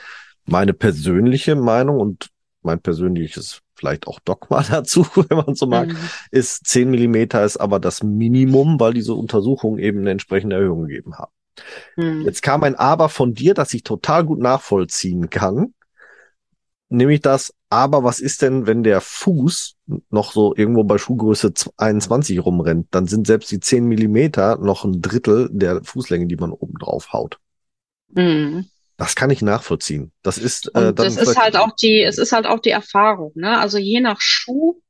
meine 0.47 0.73
persönliche 0.73 1.57
Meinung 1.57 2.01
und 2.01 2.31
mein 2.63 2.81
persönliches 2.81 3.63
vielleicht 3.75 4.07
auch 4.07 4.19
Dogma 4.21 4.63
dazu, 4.69 5.07
wenn 5.15 5.39
man 5.39 5.55
so 5.55 5.67
mag, 5.67 5.89
mhm. 5.89 5.97
ist 6.31 6.67
10 6.67 6.91
Millimeter 6.91 7.45
ist 7.45 7.59
aber 7.59 7.79
das 7.79 8.03
Minimum, 8.03 8.81
weil 8.81 8.95
diese 8.95 9.15
Untersuchungen 9.15 9.79
eben 9.79 10.01
eine 10.01 10.11
entsprechende 10.11 10.57
Erhöhung 10.57 10.87
gegeben 10.87 11.19
haben. 11.19 11.33
Mhm. 11.97 12.23
Jetzt 12.23 12.43
kam 12.43 12.63
ein 12.65 12.75
Aber 12.75 13.09
von 13.09 13.35
dir, 13.35 13.55
das 13.55 13.73
ich 13.75 13.83
total 13.83 14.25
gut 14.25 14.41
nachvollziehen 14.41 15.31
kann. 15.31 15.75
Nämlich 16.89 17.21
das, 17.21 17.53
aber 17.69 18.05
was 18.05 18.21
ist 18.21 18.43
denn, 18.43 18.67
wenn 18.67 18.85
der 18.85 19.01
Fuß 19.01 19.75
noch 20.11 20.33
so 20.33 20.55
irgendwo 20.55 20.85
bei 20.85 20.99
Schuhgröße 20.99 21.53
21 21.77 22.45
rumrennt? 22.45 22.89
Dann 22.93 23.07
sind 23.07 23.27
selbst 23.27 23.51
die 23.51 23.59
10 23.59 23.87
Millimeter 23.87 24.59
noch 24.59 24.85
ein 24.85 25.03
Drittel 25.03 25.49
der 25.51 25.83
Fußlänge, 25.83 26.27
die 26.27 26.37
man 26.37 26.53
oben 26.53 26.75
drauf 26.79 27.13
haut. 27.13 27.39
Mhm. 28.13 28.67
Das 28.97 29.15
kann 29.15 29.31
ich 29.31 29.43
nachvollziehen. 29.43 30.13
Das 30.23 30.39
ist, 30.39 30.75
äh, 30.75 30.95
das 30.95 31.17
ist 31.17 31.37
halt 31.37 31.57
auch 31.57 31.75
die, 31.77 32.03
es 32.03 32.17
ist 32.17 32.33
halt 32.33 32.47
auch 32.47 32.61
die 32.61 32.71
Erfahrung. 32.71 33.33
Ne? 33.35 33.59
Also 33.59 33.77
je 33.79 34.01
nach 34.01 34.21
Schuh 34.21 34.81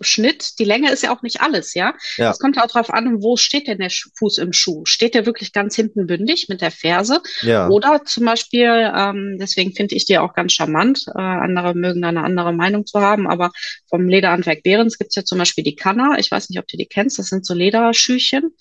Schnitt, 0.00 0.58
die 0.58 0.64
Länge 0.64 0.90
ist 0.90 1.02
ja 1.02 1.14
auch 1.14 1.22
nicht 1.22 1.40
alles, 1.40 1.74
ja. 1.74 1.94
ja. 2.16 2.30
Es 2.30 2.38
kommt 2.38 2.56
ja 2.56 2.64
auch 2.64 2.68
darauf 2.68 2.92
an, 2.92 3.22
wo 3.22 3.36
steht 3.36 3.68
denn 3.68 3.78
der 3.78 3.90
Fuß 3.90 4.38
im 4.38 4.52
Schuh? 4.52 4.84
Steht 4.84 5.14
der 5.14 5.24
wirklich 5.24 5.52
ganz 5.52 5.76
hinten 5.76 6.06
bündig 6.06 6.46
mit 6.48 6.60
der 6.60 6.70
Ferse? 6.70 7.20
Ja. 7.42 7.68
Oder 7.68 8.04
zum 8.04 8.24
Beispiel, 8.24 8.92
ähm, 8.94 9.36
deswegen 9.40 9.72
finde 9.72 9.94
ich 9.94 10.04
die 10.04 10.18
auch 10.18 10.34
ganz 10.34 10.52
charmant, 10.52 11.04
äh, 11.14 11.20
andere 11.20 11.74
mögen 11.74 12.02
da 12.02 12.08
eine 12.08 12.24
andere 12.24 12.52
Meinung 12.52 12.86
zu 12.86 13.00
haben, 13.00 13.28
aber 13.28 13.52
vom 13.88 14.08
Lederhandwerk 14.08 14.62
Behrens 14.64 14.98
gibt's 14.98 15.14
ja 15.14 15.24
zum 15.24 15.38
Beispiel 15.38 15.64
die 15.64 15.76
Kanna. 15.76 16.18
Ich 16.18 16.30
weiß 16.30 16.50
nicht, 16.50 16.58
ob 16.58 16.66
du 16.66 16.76
die 16.76 16.86
kennst, 16.86 17.18
das 17.18 17.28
sind 17.28 17.46
so 17.46 17.54
Lederschüchen. 17.54 18.54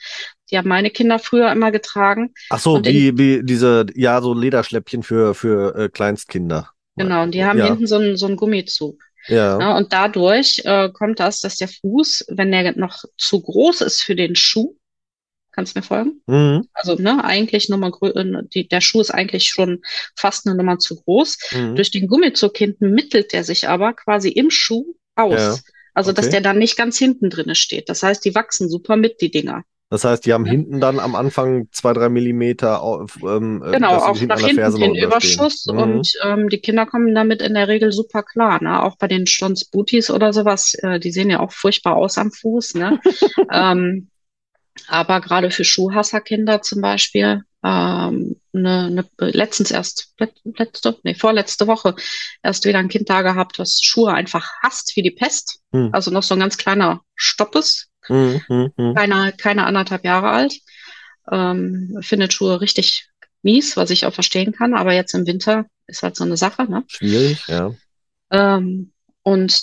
Die 0.51 0.58
haben 0.58 0.69
meine 0.69 0.91
Kinder 0.91 1.19
früher 1.19 1.51
immer 1.51 1.71
getragen. 1.71 2.34
Ach 2.49 2.60
so, 2.60 2.84
wie, 2.86 3.17
wie 3.17 3.43
diese, 3.43 3.86
ja, 3.95 4.21
so 4.21 4.34
Lederschläppchen 4.34 5.03
für, 5.03 5.34
für 5.34 5.75
äh, 5.75 5.89
Kleinstkinder. 5.89 6.71
Genau, 6.95 7.23
und 7.23 7.32
die 7.34 7.45
haben 7.45 7.60
ja. 7.60 7.65
hinten 7.65 7.86
so 7.86 7.95
einen, 7.95 8.17
so 8.17 8.25
einen 8.25 8.38
Gummizug. 8.38 9.01
Ja. 9.28 9.60
ja 9.60 9.78
und 9.78 9.94
dadurch 9.94 10.62
äh, 10.66 10.90
kommt 10.92 11.20
das, 11.20 11.40
dass 11.42 11.56
der 11.56 11.68
Fuß, 11.68 12.26
wenn 12.30 12.52
der 12.52 12.78
noch 12.78 13.04
zu 13.18 13.42
groß 13.42 13.82
ist 13.82 14.02
für 14.02 14.16
den 14.16 14.36
Schuh, 14.36 14.76
kannst 15.52 15.76
du 15.76 15.80
mir 15.80 15.84
folgen? 15.84 16.22
Mhm. 16.28 16.68
Also 16.74 16.96
ne, 16.96 17.24
eigentlich 17.24 17.68
Nummer 17.70 17.92
äh, 18.02 18.44
die, 18.54 18.68
der 18.68 18.82
Schuh 18.82 19.02
ist 19.02 19.12
eigentlich 19.12 19.50
schon 19.50 19.82
fast 20.16 20.46
eine 20.46 20.56
Nummer 20.56 20.78
zu 20.80 20.96
groß. 21.02 21.38
Mhm. 21.52 21.76
Durch 21.76 21.92
den 21.92 22.08
Gummizug 22.08 22.58
hinten 22.58 22.92
mittelt 22.92 23.34
der 23.34 23.44
sich 23.44 23.68
aber 23.68 23.94
quasi 23.94 24.30
im 24.30 24.52
Schuh 24.52 24.96
aus. 25.16 25.34
Ja. 25.34 25.56
Also, 25.94 26.12
dass 26.12 26.28
Okay. 26.28 26.34
der 26.34 26.42
dann 26.42 26.60
nicht 26.60 26.78
ganz 26.78 27.00
hinten 27.00 27.32
drinne 27.32 27.56
steht. 27.56 27.90
Das 27.90 28.04
heißt, 28.04 28.24
die 28.24 28.36
wachsen 28.36 28.70
super 28.70 28.98
mit, 28.98 29.20
die 29.20 29.32
Dinger. 29.32 29.63
Das 29.89 30.04
heißt, 30.04 30.26
die 30.26 30.34
haben 30.34 30.45
Ja. 30.45 30.52
hinten 30.52 30.82
dann 30.82 31.00
am 31.00 31.15
Anfang 31.15 31.67
zwei, 31.71 31.93
drei 31.93 32.10
Millimeter 32.10 32.82
auf, 32.82 33.17
ähm, 33.23 33.63
äh, 33.65 33.71
Genau, 33.71 33.95
auch 33.97 34.19
nach 34.21 34.39
hinten 34.39 34.60
überstehen. 34.95 34.95
Überschuss 34.95 35.65
Mhm. 35.67 35.78
und 35.78 36.13
ähm, 36.23 36.50
die 36.50 36.60
Kinder 36.60 36.86
kommen 36.86 37.15
damit 37.15 37.41
in 37.41 37.54
der 37.54 37.67
Regel 37.69 37.91
super 37.93 38.23
klar, 38.23 38.62
ne? 38.62 38.84
Auch 38.84 38.97
bei 38.97 39.08
den 39.08 39.28
Stons 39.28 39.65
Booties 39.65 40.12
oder 40.12 40.34
sowas, 40.34 40.73
äh, 40.82 41.00
die 41.00 41.12
sehen 41.12 41.30
ja 41.30 41.39
auch 41.39 41.54
furchtbar 41.54 41.95
aus 41.95 42.17
am 42.17 42.32
Fuß, 42.32 42.76
ne? 42.76 43.00
ähm, 43.52 44.10
aber 44.88 45.21
gerade 45.21 45.52
für 45.52 45.63
Schuhhasserkinder 45.63 46.62
zum 46.62 46.82
Beispiel, 46.82 47.41
ähm, 47.63 48.36
ne, 48.52 48.91
ne, 48.91 49.06
letztens 49.19 49.71
erst, 49.71 50.13
let, 50.19 50.34
letzte, 50.43 50.97
nee, 51.04 51.15
vorletzte 51.15 51.65
Woche 51.65 51.95
erst 52.43 52.65
wieder 52.65 52.80
ein 52.80 52.88
Kind 52.89 53.10
da 53.10 53.21
gehabt, 53.23 53.58
was 53.58 53.80
Schuhe 53.82 54.13
einfach 54.13 54.52
hasst 54.62 54.95
wie 54.95 55.02
die 55.02 55.12
Pest. 55.12 55.60
Hm. 55.71 55.89
Also 55.93 56.12
noch 56.12 56.23
so 56.23 56.36
ein 56.36 56.39
ganz 56.39 56.58
kleiner 56.58 57.02
Stoppes, 57.15 57.87
Mhm, 58.10 58.41
mhm, 58.48 58.72
mhm. 58.78 58.96
keine, 58.96 59.34
keine 59.34 59.65
anderthalb 59.65 60.04
Jahre 60.04 60.30
alt. 60.30 60.60
Ähm, 61.32 61.98
findet 62.02 62.34
Schuhe 62.34 62.62
richtig 62.62 63.10
mies, 63.41 63.78
was 63.78 63.89
ich 63.89 64.06
auch 64.06 64.13
verstehen 64.13 64.52
kann, 64.54 64.74
aber 64.74 64.93
jetzt 64.93 65.13
im 65.13 65.26
Winter 65.26 65.65
ist 65.88 66.04
halt 66.04 66.15
so 66.15 66.24
eine 66.24 66.38
Sache, 66.38 66.70
ne? 66.70 66.84
Schwierig, 66.88 67.48
ja. 67.48 67.74
Ähm, 68.32 68.91
und 69.24 69.62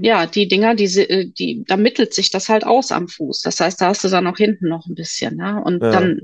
ja, 0.00 0.26
die 0.26 0.48
Dinger, 0.48 0.74
die, 0.74 0.84
äh, 0.98 1.30
die, 1.30 1.64
da 1.66 1.76
mittelt 1.76 2.14
sich 2.14 2.30
das 2.30 2.48
halt 2.48 2.64
aus 2.64 2.90
am 2.90 3.08
Fuß. 3.08 3.42
Das 3.42 3.60
heißt, 3.60 3.80
da 3.80 3.86
hast 3.86 4.02
du 4.02 4.08
dann 4.08 4.26
auch 4.26 4.36
hinten 4.36 4.68
noch 4.68 4.86
ein 4.86 4.94
bisschen, 4.94 5.36
ne? 5.36 5.62
Und 5.62 5.82
Ja. 5.82 5.90
dann, 5.92 6.20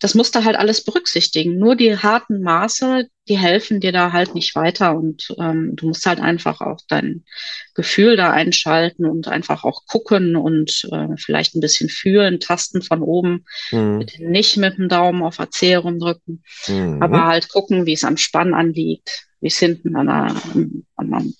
das 0.00 0.14
musst 0.14 0.34
du 0.34 0.44
halt 0.44 0.56
alles 0.56 0.82
berücksichtigen. 0.84 1.56
Nur 1.56 1.76
die 1.76 1.96
harten 1.96 2.42
Maße, 2.42 3.08
die 3.28 3.38
helfen 3.38 3.80
dir 3.80 3.92
da 3.92 4.12
halt 4.12 4.34
nicht 4.34 4.54
weiter. 4.56 4.96
Und 4.96 5.34
ähm, 5.38 5.72
du 5.76 5.86
musst 5.88 6.04
halt 6.06 6.20
einfach 6.20 6.60
auch 6.60 6.80
dein 6.88 7.24
Gefühl 7.74 8.16
da 8.16 8.30
einschalten 8.30 9.04
und 9.04 9.28
einfach 9.28 9.62
auch 9.64 9.86
gucken 9.86 10.34
und 10.34 10.88
äh, 10.90 11.08
vielleicht 11.16 11.54
ein 11.54 11.60
bisschen 11.60 11.88
fühlen, 11.88 12.40
tasten 12.40 12.82
von 12.82 13.02
oben. 13.02 13.44
Mhm. 13.70 14.00
Bitte 14.00 14.24
nicht 14.24 14.56
mit 14.56 14.78
dem 14.78 14.88
Daumen 14.88 15.22
auf 15.22 15.36
der 15.36 15.50
Zehe 15.50 15.78
rumdrücken. 15.78 16.42
Mhm. 16.66 17.02
Aber 17.02 17.26
halt 17.26 17.48
gucken, 17.50 17.86
wie 17.86 17.92
es 17.92 18.04
am 18.04 18.16
Spann 18.16 18.52
anliegt, 18.54 19.26
wie 19.40 19.48
es 19.48 19.58
hinten 19.58 19.94
an 19.96 20.06
der, 20.06 20.34
an 20.96 21.34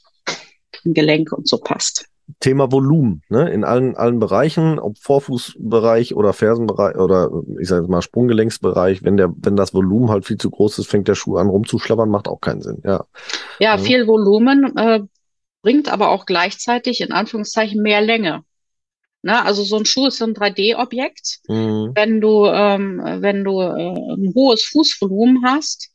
am 0.86 0.94
Gelenk 0.94 1.32
und 1.32 1.48
so 1.48 1.58
passt. 1.58 2.06
Thema 2.40 2.72
Volumen, 2.72 3.22
ne? 3.28 3.50
In 3.50 3.62
allen, 3.62 3.94
allen 3.94 4.18
Bereichen, 4.18 4.80
ob 4.80 4.98
Vorfußbereich 4.98 6.16
oder 6.16 6.32
Fersenbereich 6.32 6.96
oder 6.96 7.30
ich 7.60 7.68
sage 7.68 7.82
jetzt 7.82 7.90
mal 7.90 8.02
Sprunggelenksbereich, 8.02 9.04
wenn 9.04 9.16
der, 9.16 9.32
wenn 9.36 9.54
das 9.54 9.72
Volumen 9.72 10.10
halt 10.10 10.26
viel 10.26 10.36
zu 10.36 10.50
groß 10.50 10.80
ist, 10.80 10.88
fängt 10.88 11.06
der 11.06 11.14
Schuh 11.14 11.36
an 11.36 11.48
rumzuschlabbern, 11.48 12.08
macht 12.08 12.26
auch 12.26 12.40
keinen 12.40 12.62
Sinn, 12.62 12.82
ja. 12.84 13.04
Ja, 13.60 13.78
viel 13.78 14.08
Volumen 14.08 14.76
äh, 14.76 15.00
bringt 15.62 15.88
aber 15.90 16.08
auch 16.08 16.26
gleichzeitig 16.26 17.00
in 17.00 17.12
Anführungszeichen 17.12 17.80
mehr 17.80 18.00
Länge. 18.00 18.42
Ne? 19.22 19.44
Also 19.44 19.64
so 19.64 19.76
ein 19.76 19.84
Schuh 19.84 20.06
ist 20.06 20.18
so 20.18 20.24
ein 20.24 20.34
3D-Objekt. 20.34 21.40
Mhm. 21.48 21.90
Wenn 21.94 22.20
du, 22.20 22.46
ähm, 22.46 23.00
wenn 23.02 23.42
du 23.42 23.60
äh, 23.60 24.14
ein 24.14 24.32
hohes 24.34 24.64
Fußvolumen 24.64 25.44
hast 25.44 25.90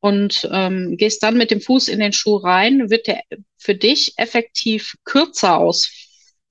und 0.00 0.48
ähm, 0.50 0.96
gehst 0.96 1.22
dann 1.22 1.36
mit 1.36 1.50
dem 1.50 1.60
Fuß 1.60 1.88
in 1.88 2.00
den 2.00 2.12
Schuh 2.12 2.36
rein, 2.36 2.90
wird 2.90 3.06
der 3.06 3.20
für 3.58 3.74
dich 3.74 4.14
effektiv 4.16 4.94
kürzer 5.04 5.58
aus. 5.58 5.90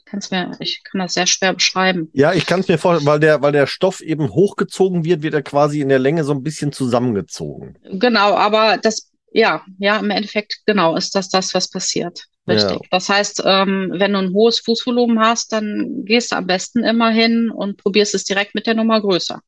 Kannst 0.06 0.32
mir, 0.32 0.52
ich 0.60 0.84
kann 0.84 1.00
das 1.00 1.14
sehr 1.14 1.28
schwer 1.28 1.54
beschreiben. 1.54 2.10
Ja, 2.14 2.34
ich 2.34 2.46
kann 2.46 2.62
es 2.62 2.68
mir 2.68 2.80
vorstellen, 2.80 3.08
weil 3.08 3.20
der, 3.20 3.42
weil 3.42 3.52
der 3.52 3.68
Stoff 3.68 4.02
eben 4.02 4.30
hochgezogen 4.30 5.04
wird, 5.04 5.22
wird 5.22 5.36
er 5.36 5.44
quasi 5.44 5.82
in 5.82 5.90
der 5.90 6.00
Länge 6.00 6.24
so 6.24 6.34
ein 6.34 6.42
bisschen 6.42 6.72
zusammengezogen. 6.72 7.78
Genau, 7.84 8.34
aber 8.34 8.78
das, 8.78 9.12
ja, 9.32 9.64
ja, 9.78 9.98
im 9.98 10.10
Endeffekt, 10.10 10.62
genau, 10.66 10.96
ist 10.96 11.14
das 11.14 11.30
das, 11.30 11.54
was 11.54 11.70
passiert. 11.70 12.24
Richtig. 12.48 12.72
Ja. 12.72 12.88
Das 12.90 13.10
heißt, 13.10 13.44
ähm, 13.46 13.94
wenn 13.96 14.14
du 14.14 14.20
ein 14.20 14.34
hohes 14.34 14.60
Fußvolumen 14.60 15.20
hast, 15.20 15.54
dann 15.54 16.06
gehst 16.06 16.32
du 16.32 16.38
am 16.38 16.48
besten 16.48 16.84
immer 16.84 17.12
hin 17.12 17.52
und 17.52 17.78
probierst 17.78 18.16
es 18.16 18.24
direkt 18.24 18.56
mit 18.56 18.66
der 18.66 18.74
Nummer 18.74 19.02
größer. 19.02 19.42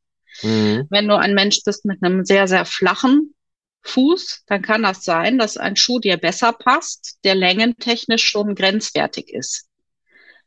Mhm. 0.44 0.86
Wenn 0.92 1.08
du 1.08 1.18
ein 1.18 1.34
Mensch 1.34 1.64
bist 1.66 1.86
mit 1.86 2.04
einem 2.04 2.24
sehr, 2.24 2.48
sehr 2.48 2.66
flachen 2.66 3.34
Fuß, 3.84 4.44
dann 4.48 4.62
kann 4.62 4.84
das 4.84 5.04
sein, 5.04 5.38
dass 5.38 5.58
ein 5.58 5.76
Schuh 5.76 6.00
dir 6.00 6.18
besser 6.18 6.54
passt, 6.54 7.20
der 7.24 7.36
längentechnisch 7.36 8.24
schon 8.24 8.56
grenzwertig 8.56 9.34
ist. 9.34 9.68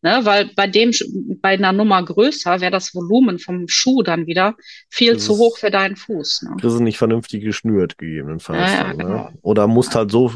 Ne, 0.02 0.20
weil 0.24 0.50
bei 0.54 0.66
dem, 0.66 0.90
bei 1.40 1.54
einer 1.54 1.72
Nummer 1.72 2.04
größer 2.04 2.60
wäre 2.60 2.70
das 2.70 2.94
Volumen 2.94 3.38
vom 3.38 3.68
Schuh 3.68 4.02
dann 4.02 4.26
wieder 4.26 4.54
viel 4.90 5.14
Das 5.14 5.24
zu 5.24 5.38
hoch 5.38 5.56
für 5.56 5.70
deinen 5.70 5.96
Fuß. 5.96 6.42
Ne? 6.42 6.56
Das 6.60 6.74
ist 6.74 6.80
nicht 6.80 6.98
vernünftig 6.98 7.42
geschnürt, 7.42 7.96
gegebenenfalls. 7.96 8.70
Ja, 8.70 8.76
ja, 8.76 8.82
dann, 8.88 8.96
ne? 8.98 9.04
genau. 9.04 9.32
Oder 9.40 9.66
musst 9.66 9.94
halt 9.94 10.10
so, 10.10 10.34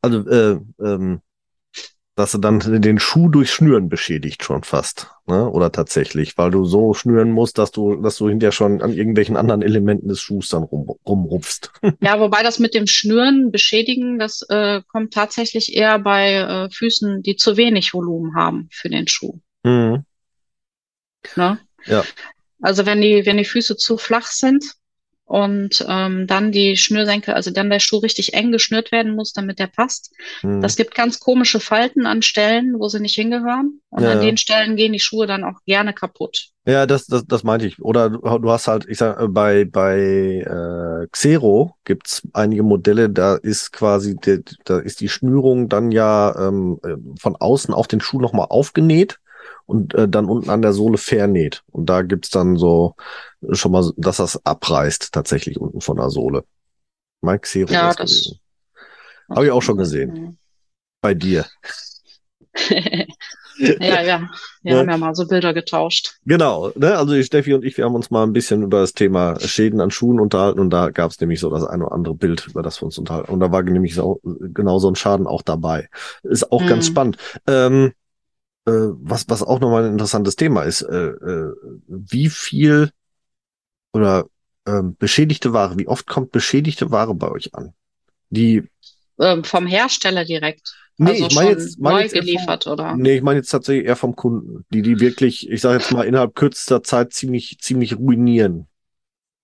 also, 0.00 0.28
äh, 0.28 0.60
ähm, 0.80 1.20
dass 2.20 2.32
du 2.32 2.38
dann 2.38 2.60
den 2.82 2.98
Schuh 2.98 3.30
durch 3.30 3.50
Schnüren 3.50 3.88
beschädigt 3.88 4.44
schon 4.44 4.62
fast, 4.62 5.08
ne? 5.26 5.48
Oder 5.48 5.72
tatsächlich, 5.72 6.36
weil 6.36 6.50
du 6.50 6.66
so 6.66 6.92
schnüren 6.92 7.32
musst, 7.32 7.56
dass 7.56 7.70
du, 7.70 7.96
dass 7.96 8.18
du 8.18 8.28
hinterher 8.28 8.52
schon 8.52 8.82
an 8.82 8.92
irgendwelchen 8.92 9.38
anderen 9.38 9.62
Elementen 9.62 10.06
des 10.06 10.20
Schuhs 10.20 10.50
dann 10.50 10.64
rum, 10.64 10.94
rumrupfst. 11.06 11.72
Ja, 12.02 12.20
wobei 12.20 12.42
das 12.42 12.58
mit 12.58 12.74
dem 12.74 12.86
Schnüren, 12.86 13.50
Beschädigen, 13.50 14.18
das 14.18 14.42
äh, 14.50 14.82
kommt 14.88 15.14
tatsächlich 15.14 15.74
eher 15.74 15.98
bei 15.98 16.34
äh, 16.34 16.70
Füßen, 16.70 17.22
die 17.22 17.36
zu 17.36 17.56
wenig 17.56 17.94
Volumen 17.94 18.34
haben 18.34 18.68
für 18.70 18.90
den 18.90 19.08
Schuh. 19.08 19.38
Mhm. 19.62 20.04
Ne? 21.36 21.58
Ja. 21.86 22.04
Also 22.60 22.84
wenn 22.84 23.00
die, 23.00 23.24
wenn 23.24 23.38
die 23.38 23.46
Füße 23.46 23.76
zu 23.76 23.96
flach 23.96 24.26
sind 24.26 24.74
und 25.30 25.86
ähm, 25.88 26.26
dann 26.26 26.50
die 26.50 26.76
Schnürsenkel, 26.76 27.34
also 27.34 27.52
dann 27.52 27.70
der 27.70 27.78
Schuh 27.78 27.98
richtig 27.98 28.34
eng 28.34 28.50
geschnürt 28.50 28.90
werden 28.90 29.14
muss, 29.14 29.32
damit 29.32 29.60
der 29.60 29.68
passt. 29.68 30.10
Mhm. 30.42 30.60
Das 30.60 30.74
gibt 30.74 30.92
ganz 30.92 31.20
komische 31.20 31.60
Falten 31.60 32.04
an 32.04 32.22
Stellen, 32.22 32.74
wo 32.80 32.88
sie 32.88 32.98
nicht 32.98 33.14
hingehören. 33.14 33.80
Und 33.90 34.02
Ja, 34.02 34.10
an 34.10 34.22
den 34.22 34.36
Stellen 34.38 34.74
gehen 34.74 34.92
die 34.92 34.98
Schuhe 34.98 35.28
dann 35.28 35.44
auch 35.44 35.60
gerne 35.66 35.92
kaputt. 35.92 36.48
Ja, 36.66 36.84
das, 36.84 37.06
das, 37.06 37.24
das 37.28 37.44
meinte 37.44 37.64
ich. 37.64 37.80
Oder 37.80 38.10
du, 38.10 38.50
hast 38.50 38.66
halt, 38.66 38.86
ich 38.88 38.98
sag, 38.98 39.20
äh, 39.20 39.28
bei, 39.28 39.64
bei 39.66 40.40
äh, 40.44 41.06
Xero 41.12 41.76
gibt's 41.84 42.26
einige 42.32 42.64
Modelle, 42.64 43.08
da 43.08 43.36
ist 43.36 43.70
quasi, 43.70 44.16
der, 44.16 44.40
da 44.64 44.80
ist 44.80 45.00
die 45.00 45.08
Schnürung 45.08 45.68
dann 45.68 45.92
ja 45.92 46.34
ähm, 46.48 46.80
äh, 46.82 46.96
von 47.20 47.36
außen 47.36 47.72
auf 47.72 47.86
den 47.86 48.00
Schuh 48.00 48.20
nochmal 48.20 48.48
aufgenäht 48.50 49.20
und 49.70 49.94
äh, 49.94 50.08
dann 50.08 50.26
unten 50.26 50.50
an 50.50 50.62
der 50.62 50.72
Sohle 50.72 50.98
vernäht. 50.98 51.62
Und 51.70 51.86
da 51.86 52.02
gibt's 52.02 52.30
dann 52.30 52.56
so 52.56 52.94
äh, 53.42 53.54
schon 53.54 53.72
mal, 53.72 53.90
dass 53.96 54.18
das 54.18 54.44
abreißt 54.44 55.12
tatsächlich 55.12 55.58
unten 55.60 55.80
von 55.80 55.96
der 55.96 56.10
Sohle. 56.10 56.44
Mein 57.22 57.40
Xero 57.40 57.72
Ja, 57.72 57.88
das- 57.94 57.96
gewesen. 58.10 58.38
Hab 59.28 59.44
ich 59.44 59.50
auch 59.50 59.62
schon 59.62 59.76
gesehen. 59.78 60.38
Bei 61.00 61.14
dir. 61.14 61.46
ja, 63.58 64.02
ja. 64.02 64.28
Wir 64.62 64.72
Ja. 64.72 64.78
haben 64.78 64.88
ja 64.90 64.96
mal 64.98 65.14
so 65.14 65.26
Bilder 65.26 65.54
getauscht. 65.54 66.18
Genau, 66.24 66.72
ne? 66.74 66.96
Also 66.98 67.20
Steffi 67.22 67.54
und 67.54 67.64
ich, 67.64 67.76
wir 67.78 67.84
haben 67.84 67.94
uns 67.94 68.10
mal 68.10 68.24
ein 68.24 68.32
bisschen 68.32 68.62
über 68.62 68.80
das 68.80 68.92
Thema 68.92 69.38
Schäden 69.40 69.80
an 69.80 69.90
Schuhen 69.90 70.18
unterhalten 70.20 70.58
und 70.60 70.70
da 70.70 70.90
gab 70.90 71.10
es 71.10 71.20
nämlich 71.20 71.40
so 71.40 71.48
das 71.50 71.64
eine 71.64 71.86
oder 71.86 71.94
andere 71.94 72.14
Bild, 72.14 72.46
über 72.48 72.62
das 72.62 72.80
wir 72.82 72.86
uns 72.86 72.98
unterhalten. 72.98 73.30
Und 73.32 73.40
da 73.40 73.52
war 73.52 73.62
nämlich 73.62 73.94
so, 73.94 74.20
genau 74.24 74.78
so 74.78 74.88
ein 74.90 74.96
Schaden 74.96 75.26
auch 75.26 75.42
dabei. 75.42 75.88
Ist 76.22 76.50
auch 76.52 76.66
ganz 76.66 76.86
Mhm. 76.88 76.92
spannend. 76.92 77.16
Ähm, 77.46 77.92
äh, 78.66 78.70
was, 78.72 79.28
was 79.28 79.42
auch 79.42 79.60
nochmal 79.60 79.84
ein 79.84 79.92
interessantes 79.92 80.36
Thema 80.36 80.62
ist, 80.62 80.82
äh, 80.82 81.08
äh, 81.08 81.52
wie 81.88 82.28
viel 82.28 82.90
oder 83.92 84.26
ähm, 84.66 84.96
beschädigte 84.98 85.52
Ware, 85.52 85.78
wie 85.78 85.88
oft 85.88 86.06
kommt 86.06 86.32
beschädigte 86.32 86.90
Ware 86.90 87.14
bei 87.14 87.30
euch 87.30 87.54
an? 87.54 87.72
Die, 88.30 88.64
Ähm, 89.20 89.44
vom 89.44 89.66
Hersteller 89.66 90.24
direkt. 90.24 90.72
nee, 90.98 91.10
also 91.10 91.26
ich 91.26 91.34
meine 91.34 91.50
jetzt, 91.50 91.78
mein 91.80 91.92
neu 91.92 92.02
jetzt 92.02 92.14
eher 92.14 92.22
vom- 92.22 92.26
geliefert, 92.26 92.66
oder? 92.66 92.96
Nee, 92.96 93.16
ich 93.16 93.22
meine 93.22 93.38
jetzt 93.38 93.50
tatsächlich 93.50 93.86
eher 93.86 93.96
vom 93.96 94.16
Kunden, 94.16 94.64
die 94.70 94.82
die 94.82 95.00
wirklich, 95.00 95.48
ich 95.50 95.60
sage 95.60 95.78
jetzt 95.78 95.92
mal, 95.92 96.04
innerhalb 96.04 96.34
kürzester 96.34 96.82
Zeit 96.82 97.12
ziemlich, 97.12 97.58
ziemlich 97.60 97.96
ruinieren. 97.96 98.66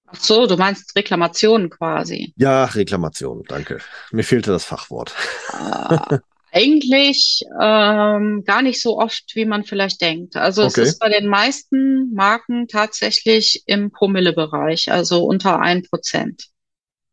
Ach 0.07 0.21
so, 0.21 0.47
du 0.47 0.57
meinst 0.57 0.97
Reklamationen 0.97 1.71
quasi. 1.71 2.35
Ja, 2.37 2.65
Reklamation, 2.65 3.45
danke. 3.49 3.79
Mir 4.13 4.23
fehlte 4.25 4.51
das 4.51 4.65
Fachwort. 4.65 5.15
Äh, 5.53 6.19
eigentlich 6.57 7.43
ähm, 7.61 8.43
gar 8.47 8.63
nicht 8.63 8.81
so 8.81 8.99
oft, 8.99 9.25
wie 9.35 9.45
man 9.45 9.65
vielleicht 9.65 10.01
denkt. 10.01 10.37
Also 10.37 10.63
es 10.63 10.73
Okay. 10.73 10.89
ist 10.89 10.99
bei 10.99 11.11
den 11.11 11.29
meisten 11.29 12.15
Marken 12.15 12.67
tatsächlich 12.67 13.63
im 13.67 13.91
Promillebereich, 13.91 14.91
also 14.91 15.25
unter 15.25 15.61
ein 15.61 15.83
Prozent. 15.83 16.47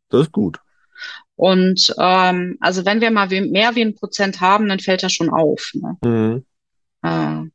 Das 0.09 0.21
ist 0.21 0.31
gut. 0.31 0.59
Und 1.35 1.93
ähm, 1.97 2.57
also 2.61 2.85
wenn 2.85 3.01
wir 3.01 3.11
mal 3.11 3.31
wie, 3.31 3.41
mehr 3.41 3.75
wie 3.75 3.81
ein 3.81 3.95
Prozent 3.95 4.39
haben, 4.39 4.69
dann 4.69 4.79
fällt 4.79 5.03
das 5.03 5.11
schon 5.11 5.29
auf. 5.29 5.71
Ne? 5.73 5.97
Mhm. 6.03 6.45
Äh, 7.03 7.49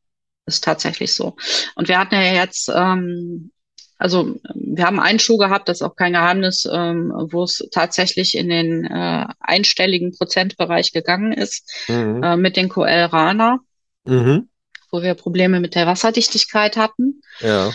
ist 0.46 0.64
tatsächlich 0.64 1.14
so. 1.14 1.36
Und 1.74 1.88
wir 1.88 1.98
hatten 1.98 2.14
ja 2.14 2.34
jetzt, 2.34 2.70
ähm, 2.74 3.50
also 3.98 4.36
wir 4.54 4.86
haben 4.86 5.00
einen 5.00 5.18
Schuh 5.18 5.36
gehabt, 5.36 5.68
das 5.68 5.78
ist 5.78 5.82
auch 5.82 5.96
kein 5.96 6.12
Geheimnis, 6.12 6.68
ähm, 6.70 7.12
wo 7.30 7.42
es 7.42 7.68
tatsächlich 7.72 8.36
in 8.36 8.48
den 8.48 8.84
äh, 8.84 9.26
einstelligen 9.40 10.16
Prozentbereich 10.16 10.92
gegangen 10.92 11.32
ist, 11.32 11.68
Mhm. 11.88 12.22
äh, 12.22 12.36
mit 12.36 12.56
den 12.56 12.68
Coel 12.68 13.04
Rana, 13.06 13.58
Mhm. 14.04 14.48
wo 14.90 15.02
wir 15.02 15.14
Probleme 15.14 15.60
mit 15.60 15.74
der 15.74 15.86
Wasserdichtigkeit 15.86 16.76
hatten. 16.76 17.20
Ja. 17.40 17.72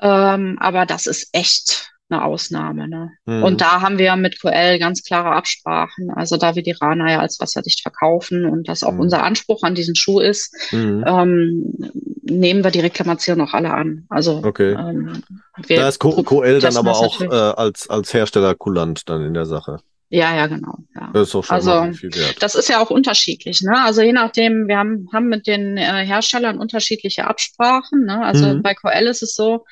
Ähm, 0.00 0.56
aber 0.60 0.86
das 0.86 1.06
ist 1.06 1.28
echt 1.32 1.90
eine 2.10 2.24
Ausnahme. 2.24 2.88
Ne? 2.88 3.10
Mhm. 3.26 3.42
Und 3.42 3.60
da 3.60 3.80
haben 3.80 3.98
wir 3.98 4.16
mit 4.16 4.40
QL 4.40 4.78
ganz 4.78 5.02
klare 5.02 5.30
Absprachen. 5.30 6.10
Also 6.10 6.36
da 6.36 6.54
wir 6.54 6.62
die 6.62 6.72
Rana 6.72 7.10
ja 7.10 7.20
als 7.20 7.40
wasserdicht 7.40 7.82
verkaufen 7.82 8.44
und 8.44 8.68
das 8.68 8.82
auch 8.82 8.92
mhm. 8.92 9.00
unser 9.00 9.22
Anspruch 9.22 9.62
an 9.62 9.74
diesen 9.74 9.94
Schuh 9.94 10.20
ist, 10.20 10.54
mhm. 10.72 11.04
ähm, 11.06 11.74
nehmen 12.22 12.64
wir 12.64 12.70
die 12.70 12.80
Reklamation 12.80 13.40
auch 13.40 13.52
alle 13.52 13.72
an. 13.72 14.06
Also 14.08 14.42
okay. 14.44 14.72
ähm, 14.72 15.22
da 15.68 15.88
ist 15.88 16.00
QL 16.00 16.60
dann 16.60 16.76
aber 16.76 16.92
auch 16.92 17.20
äh, 17.20 17.26
als, 17.26 17.88
als 17.90 18.14
Hersteller 18.14 18.54
kulant 18.54 19.08
dann 19.08 19.24
in 19.24 19.34
der 19.34 19.46
Sache. 19.46 19.80
Ja, 20.10 20.34
ja, 20.34 20.46
genau. 20.46 20.78
Ja. 20.94 21.10
Das 21.12 21.28
ist 21.28 21.34
auch 21.34 21.44
schon 21.44 21.56
also, 21.56 21.92
viel 21.92 22.14
wert. 22.14 22.36
Das 22.40 22.54
ist 22.54 22.70
ja 22.70 22.80
auch 22.80 22.88
unterschiedlich. 22.88 23.60
Ne? 23.60 23.78
Also 23.84 24.00
je 24.00 24.12
nachdem, 24.12 24.66
wir 24.66 24.78
haben, 24.78 25.06
haben 25.12 25.28
mit 25.28 25.46
den 25.46 25.76
äh, 25.76 26.06
Herstellern 26.06 26.58
unterschiedliche 26.58 27.26
Absprachen. 27.26 28.06
Ne? 28.06 28.24
Also 28.24 28.46
mhm. 28.46 28.62
bei 28.62 28.74
QL 28.74 29.06
ist 29.06 29.22
es 29.22 29.34
so, 29.34 29.66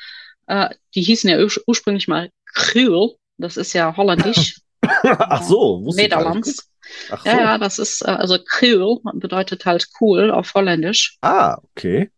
äh, 0.47 0.71
die 0.95 1.03
hießen 1.03 1.31
ja 1.31 1.39
ur 1.39 1.51
ursprünglich 1.67 2.09
mal 2.09 2.31
Kriel. 2.55 3.15
Das 3.39 3.57
ist 3.57 3.73
ja 3.73 3.97
holländisch. 3.97 4.61
Ach 4.83 5.43
so, 5.43 5.85
wusste 5.85 6.03
Nederlands. 6.03 6.71
Ach 7.11 7.23
so. 7.23 7.29
Ja, 7.29 7.41
ja, 7.41 7.59
das 7.59 7.79
ist, 7.79 8.03
äh, 8.03 8.11
also 8.11 8.39
Kriel 8.45 8.99
bedeutet 9.15 9.67
halt 9.67 9.89
cool 10.01 10.31
auf 10.31 10.55
Holländisch. 10.55 11.19
Ah, 11.21 11.59
okay. 11.71 12.11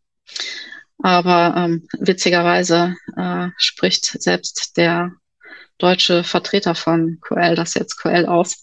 Aber 1.02 1.54
ähm, 1.56 1.88
witzigerweise 1.98 2.96
äh, 3.16 3.48
spricht 3.56 4.20
selbst 4.20 4.76
der 4.76 5.12
deutsche 5.78 6.24
Vertreter 6.24 6.74
von 6.74 7.18
QL 7.20 7.54
das 7.54 7.74
jetzt 7.74 7.96
QL 7.96 8.26
aus. 8.26 8.62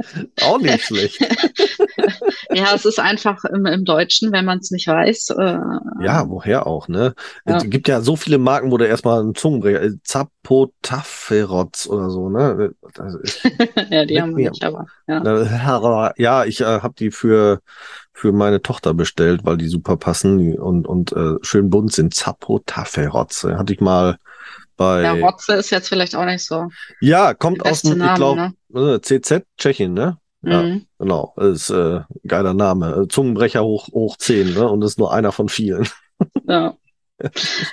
Auch 0.42 0.58
nicht 0.58 0.84
schlecht. 0.84 1.20
ja, 2.50 2.74
es 2.74 2.84
ist 2.84 2.98
einfach 2.98 3.44
im, 3.44 3.66
im 3.66 3.84
Deutschen, 3.84 4.32
wenn 4.32 4.44
man 4.44 4.58
es 4.58 4.70
nicht 4.70 4.86
weiß. 4.86 5.30
Äh, 5.30 5.58
ja, 6.04 6.28
woher 6.28 6.66
auch, 6.66 6.88
ne? 6.88 7.14
Ja. 7.46 7.58
Es 7.58 7.68
gibt 7.68 7.88
ja 7.88 8.00
so 8.00 8.16
viele 8.16 8.38
Marken, 8.38 8.70
wo 8.70 8.78
du 8.78 8.86
erstmal 8.86 9.20
einen 9.20 9.34
Zungenbrecher, 9.34 9.82
äh, 9.82 9.92
Zapotaferots 10.02 11.88
oder 11.88 12.10
so, 12.10 12.28
ne? 12.28 12.72
ja, 13.90 14.04
die 14.04 14.20
haben 14.20 14.36
wir 14.36 14.50
nicht, 14.50 14.64
aber. 14.64 14.86
Ja, 15.06 16.12
ja 16.16 16.44
ich 16.44 16.60
äh, 16.60 16.64
habe 16.64 16.94
die 16.98 17.10
für 17.10 17.60
für 18.12 18.32
meine 18.32 18.60
Tochter 18.60 18.92
bestellt, 18.92 19.42
weil 19.44 19.56
die 19.56 19.68
super 19.68 19.96
passen 19.96 20.58
und 20.58 20.86
und 20.86 21.12
äh, 21.12 21.36
schön 21.42 21.70
bunt 21.70 21.92
sind. 21.92 22.14
Zapotaferots. 22.14 23.44
Hatte 23.44 23.72
ich 23.72 23.80
mal 23.80 24.18
bei. 24.80 25.02
Ja, 25.02 25.12
Rotze 25.12 25.52
ist 25.54 25.68
jetzt 25.68 25.88
vielleicht 25.88 26.16
auch 26.16 26.24
nicht 26.24 26.42
so. 26.42 26.68
Ja, 27.00 27.34
kommt 27.34 27.66
aus 27.66 27.82
dem, 27.82 28.02
ich 28.02 28.14
glaube, 28.14 28.52
ne? 28.70 29.00
CZ, 29.02 29.44
Tschechien, 29.58 29.92
ne? 29.92 30.16
Ja, 30.42 30.62
mhm. 30.62 30.86
genau. 30.98 31.34
Ist 31.36 31.68
äh, 31.68 32.00
geiler 32.26 32.54
Name. 32.54 33.06
Zungenbrecher 33.10 33.62
hoch, 33.62 33.88
hoch 33.92 34.16
10, 34.16 34.54
ne? 34.54 34.66
Und 34.66 34.82
ist 34.82 34.98
nur 34.98 35.12
einer 35.12 35.32
von 35.32 35.50
vielen. 35.50 35.86
Ja. 36.48 36.74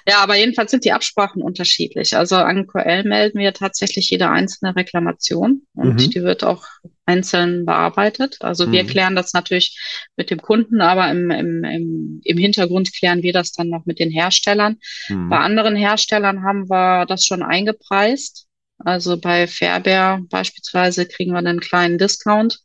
ja, 0.08 0.20
aber 0.20 0.36
jedenfalls 0.36 0.72
sind 0.72 0.86
die 0.86 0.92
Absprachen 0.92 1.42
unterschiedlich. 1.42 2.16
Also 2.16 2.36
an 2.36 2.68
QL 2.68 3.04
melden 3.04 3.40
wir 3.40 3.54
tatsächlich 3.54 4.10
jede 4.10 4.30
einzelne 4.30 4.76
Reklamation 4.76 5.64
und 5.74 5.96
mhm. 5.96 6.10
die 6.10 6.24
wird 6.24 6.44
auch 6.44 6.66
einzeln 7.06 7.66
bearbeitet. 7.66 8.38
Also 8.42 8.72
wir 8.72 8.84
mhm. 8.84 8.88
klären 8.88 9.16
das 9.16 9.34
natürlich 9.34 9.80
mit 10.18 10.30
dem 10.30 10.42
Kunden, 10.42 10.82
aber 10.82 11.10
im, 11.10 11.32
im, 11.32 11.64
im, 11.64 12.22
im 12.24 12.38
Hintergrund 12.38 12.94
klären 12.94 13.24
wir 13.24 13.34
das 13.34 13.54
dann 13.54 13.70
noch 13.70 13.86
mit 13.86 14.00
den 14.00 14.12
Herstellern. 14.12 14.78
Mhm. 15.08 15.30
Bei 15.30 15.38
anderen 15.38 15.76
Herstellern 15.76 16.44
haben 16.44 16.70
wir 16.70 17.06
das 17.06 17.26
schon 17.26 17.44
eingepreist. 17.44 18.48
Also 18.80 19.18
bei 19.18 19.48
Fairbear 19.48 20.22
beispielsweise 20.30 21.08
kriegen 21.08 21.32
wir 21.32 21.40
einen 21.40 21.62
kleinen 21.62 21.98
Discount, 21.98 22.60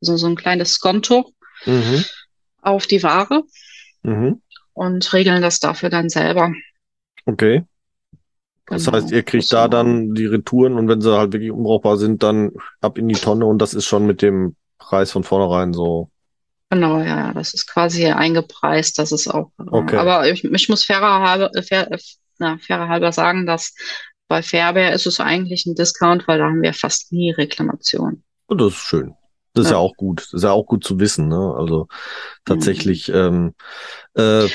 also 0.00 0.16
so 0.16 0.26
ein 0.26 0.36
kleines 0.36 0.72
Skonto 0.74 1.32
mhm. 1.66 2.04
auf 2.62 2.86
die 2.86 3.02
Ware. 3.02 3.42
Mhm 4.02 4.40
und 4.80 5.12
regeln 5.12 5.42
das 5.42 5.60
dafür 5.60 5.90
dann 5.90 6.08
selber. 6.08 6.54
Okay. 7.26 7.64
Das 8.66 8.86
genau. 8.86 8.96
heißt, 8.96 9.10
ihr 9.12 9.22
kriegt 9.22 9.52
da 9.52 9.68
dann 9.68 10.14
die 10.14 10.24
Retouren 10.24 10.78
und 10.78 10.88
wenn 10.88 11.02
sie 11.02 11.14
halt 11.14 11.34
wirklich 11.34 11.50
unbrauchbar 11.50 11.98
sind, 11.98 12.22
dann 12.22 12.52
ab 12.80 12.96
in 12.96 13.06
die 13.06 13.14
Tonne 13.14 13.44
und 13.44 13.58
das 13.58 13.74
ist 13.74 13.84
schon 13.84 14.06
mit 14.06 14.22
dem 14.22 14.56
Preis 14.78 15.12
von 15.12 15.22
vornherein 15.22 15.74
so. 15.74 16.10
Genau, 16.70 17.00
ja, 17.00 17.34
das 17.34 17.52
ist 17.52 17.66
quasi 17.66 18.06
eingepreist, 18.06 18.98
das 18.98 19.12
ist 19.12 19.28
auch. 19.28 19.50
Äh, 19.58 19.64
okay. 19.70 19.96
Aber 19.96 20.30
ich, 20.30 20.44
ich 20.44 20.68
muss 20.70 20.84
fairer 20.86 21.28
halber, 21.28 21.54
äh, 21.54 21.62
fair, 21.62 21.92
äh, 21.92 21.98
na, 22.38 22.56
fairer 22.56 22.88
halber 22.88 23.12
sagen, 23.12 23.44
dass 23.44 23.74
bei 24.28 24.42
Fairbear 24.42 24.94
ist 24.94 25.06
es 25.06 25.20
eigentlich 25.20 25.66
ein 25.66 25.74
Discount, 25.74 26.26
weil 26.26 26.38
da 26.38 26.46
haben 26.46 26.62
wir 26.62 26.72
fast 26.72 27.12
nie 27.12 27.32
Reklamation. 27.32 28.22
Und 28.46 28.60
das 28.62 28.68
ist 28.68 28.78
schön. 28.78 29.14
Das 29.54 29.66
ist 29.66 29.70
ja. 29.70 29.76
ja 29.76 29.82
auch 29.82 29.96
gut. 29.96 30.20
Das 30.20 30.32
ist 30.32 30.42
ja 30.44 30.52
auch 30.52 30.66
gut 30.66 30.84
zu 30.84 31.00
wissen. 31.00 31.28
Ne? 31.28 31.54
Also 31.56 31.88
tatsächlich. 32.44 33.08
Mhm. 33.08 33.14
Ähm, 33.14 33.54
äh, 34.14 34.48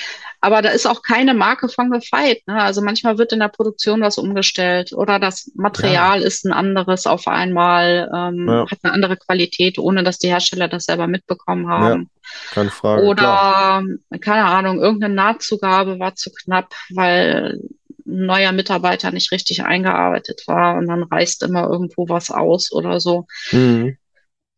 aber 0.46 0.62
da 0.62 0.70
ist 0.70 0.86
auch 0.86 1.02
keine 1.02 1.34
Marke 1.34 1.70
von 1.70 1.90
gefeit. 1.90 2.44
Ne? 2.46 2.62
Also 2.62 2.84
manchmal 2.84 3.18
wird 3.18 3.34
in 3.34 3.40
der 3.40 3.48
Produktion 3.48 4.02
was 4.02 4.20
umgestellt 4.20 4.94
oder 4.94 5.18
das 5.18 5.52
Material 5.56 6.22
ja. 6.22 6.28
ist 6.28 6.46
ein 6.46 6.54
anderes 6.54 7.08
auf 7.08 7.28
einmal, 7.28 8.12
ähm, 8.14 8.48
ja. 8.48 8.70
hat 8.70 8.78
eine 8.84 8.94
andere 8.94 9.18
Qualität, 9.18 9.80
ohne 9.80 10.04
dass 10.04 10.20
die 10.20 10.28
Hersteller 10.28 10.68
das 10.68 10.84
selber 10.84 11.08
mitbekommen 11.08 11.68
haben. 11.68 12.12
Keine 12.52 12.70
Frage. 12.70 13.04
Oder, 13.06 13.24
klar. 13.24 13.84
keine 14.22 14.46
Ahnung, 14.46 14.80
irgendeine 14.80 15.16
Nahtzugabe 15.16 15.98
war 15.98 16.14
zu 16.14 16.32
knapp, 16.32 16.76
weil 16.94 17.60
ein 18.06 18.26
neuer 18.28 18.52
Mitarbeiter 18.52 19.10
nicht 19.10 19.32
richtig 19.32 19.64
eingearbeitet 19.64 20.44
war 20.46 20.78
und 20.78 20.86
dann 20.86 21.02
reißt 21.02 21.42
immer 21.42 21.68
irgendwo 21.68 22.08
was 22.08 22.30
aus 22.30 22.72
oder 22.72 23.00
so. 23.00 23.26
Mhm 23.52 23.98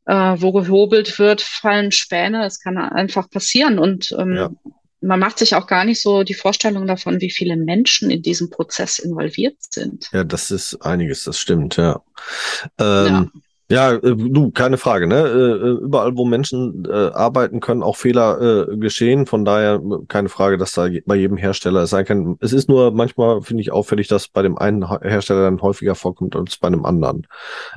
äh, 0.07 0.35
wo 0.37 0.53
gehobelt 0.53 1.19
wird, 1.19 1.41
fallen 1.41 1.91
Späne. 1.91 2.45
Es 2.45 2.59
kann 2.59 2.77
einfach 2.77 3.29
passieren. 3.29 3.77
Und 3.77 4.15
ähm, 4.17 4.35
ja. 4.35 4.49
man 5.01 5.19
macht 5.19 5.37
sich 5.37 5.53
auch 5.53 5.67
gar 5.67 5.83
nicht 5.83 6.01
so 6.01 6.23
die 6.23 6.33
Vorstellung 6.33 6.87
davon, 6.87 7.21
wie 7.21 7.29
viele 7.29 7.57
Menschen 7.57 8.09
in 8.09 8.21
diesem 8.21 8.49
Prozess 8.49 8.99
involviert 8.99 9.57
sind. 9.59 10.09
Ja, 10.13 10.23
das 10.23 10.49
ist 10.49 10.75
einiges, 10.81 11.25
das 11.25 11.37
stimmt, 11.37 11.75
ja. 11.75 12.01
Ähm, 12.79 13.05
ja. 13.07 13.27
Ja, 13.70 13.93
äh, 13.93 14.15
du, 14.15 14.51
keine 14.51 14.78
Frage, 14.78 15.07
ne? 15.07 15.15
Äh, 15.15 15.68
äh, 15.68 15.84
überall, 15.84 16.15
wo 16.15 16.24
Menschen 16.24 16.88
äh, 16.89 17.09
arbeiten, 17.09 17.59
können 17.59 17.84
auch 17.84 17.97
Fehler 17.97 18.70
äh, 18.70 18.78
geschehen. 18.78 19.26
Von 19.26 19.43
daher 19.43 19.82
keine 20.07 20.30
Frage, 20.30 20.57
dass 20.57 20.72
da 20.72 20.88
bei 21.05 21.15
jedem 21.15 21.36
Hersteller 21.36 21.82
es 21.82 21.89
sein 21.89 22.05
kann. 22.05 22.38
Es 22.39 22.53
ist 22.53 22.70
nur 22.70 22.91
manchmal, 22.91 23.41
finde 23.41 23.61
ich, 23.61 23.72
auffällig, 23.72 24.07
dass 24.07 24.30
bei 24.30 24.41
dem 24.41 24.57
einen 24.57 24.88
Hersteller 25.01 25.41
dann 25.43 25.61
häufiger 25.61 25.95
vorkommt 25.95 26.36
als 26.38 26.57
bei 26.57 26.68
einem 26.68 26.86
anderen. 26.86 27.28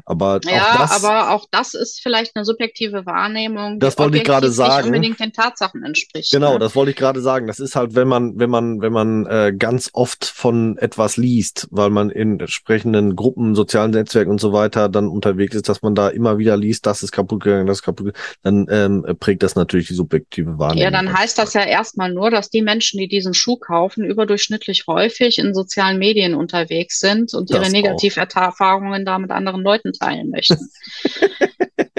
Aber 0.04 0.38
ja, 0.44 0.60
auch 0.60 0.78
das, 0.78 1.04
aber 1.04 1.30
auch 1.32 1.46
das 1.50 1.74
ist 1.74 2.00
vielleicht 2.00 2.36
eine 2.36 2.44
subjektive 2.44 3.04
Wahrnehmung, 3.04 3.80
das 3.80 3.98
wollte 3.98 4.18
ich 4.18 4.24
gerade 4.24 4.50
sagen. 4.50 4.90
nicht 4.90 4.94
unbedingt 4.94 5.20
den 5.20 5.32
Tatsachen 5.32 5.82
entspricht. 5.82 6.30
Genau, 6.30 6.52
ne? 6.52 6.58
das 6.60 6.76
wollte 6.76 6.92
ich 6.92 6.96
gerade 6.96 7.20
sagen. 7.20 7.48
Das 7.48 7.58
ist 7.58 7.74
halt, 7.74 7.96
wenn 7.96 8.06
man, 8.06 8.38
wenn 8.38 8.50
man, 8.50 8.80
wenn 8.80 8.92
man 8.92 9.26
äh, 9.26 9.52
ganz 9.58 9.90
oft 9.92 10.24
von 10.24 10.78
etwas 10.78 11.16
liest, 11.16 11.66
weil 11.72 11.90
man 11.90 12.10
in 12.10 12.38
entsprechenden 12.38 13.16
Gruppen, 13.16 13.56
sozialen 13.56 13.90
Netzwerken 13.90 14.30
und 14.30 14.40
so 14.40 14.52
weiter 14.52 14.88
dann 14.88 15.08
unterwegs 15.08 15.56
ist, 15.56 15.68
dass 15.68 15.79
man 15.82 15.94
da 15.94 16.08
immer 16.08 16.38
wieder 16.38 16.56
liest, 16.56 16.86
das 16.86 17.02
ist 17.02 17.12
kaputt 17.12 17.42
gegangen, 17.42 17.66
das 17.66 17.78
ist 17.78 17.82
kaputt 17.82 18.06
gegangen, 18.06 18.66
dann 18.66 18.66
ähm, 18.70 19.16
prägt 19.18 19.42
das 19.42 19.54
natürlich 19.54 19.88
die 19.88 19.94
subjektive 19.94 20.58
Wahrnehmung. 20.58 20.82
Ja, 20.82 20.90
dann 20.90 21.16
heißt 21.16 21.38
das 21.38 21.54
ja 21.54 21.62
erstmal 21.62 22.12
nur, 22.12 22.30
dass 22.30 22.50
die 22.50 22.62
Menschen, 22.62 22.98
die 22.98 23.08
diesen 23.08 23.34
Schuh 23.34 23.56
kaufen, 23.56 24.04
überdurchschnittlich 24.04 24.84
häufig 24.86 25.38
in 25.38 25.54
sozialen 25.54 25.98
Medien 25.98 26.34
unterwegs 26.34 26.98
sind 26.98 27.34
und 27.34 27.50
ihre 27.50 27.70
Negativerfahrungen 27.70 29.04
da 29.04 29.18
mit 29.18 29.30
anderen 29.30 29.62
Leuten 29.62 29.92
teilen 29.92 30.30
möchten. 30.30 30.58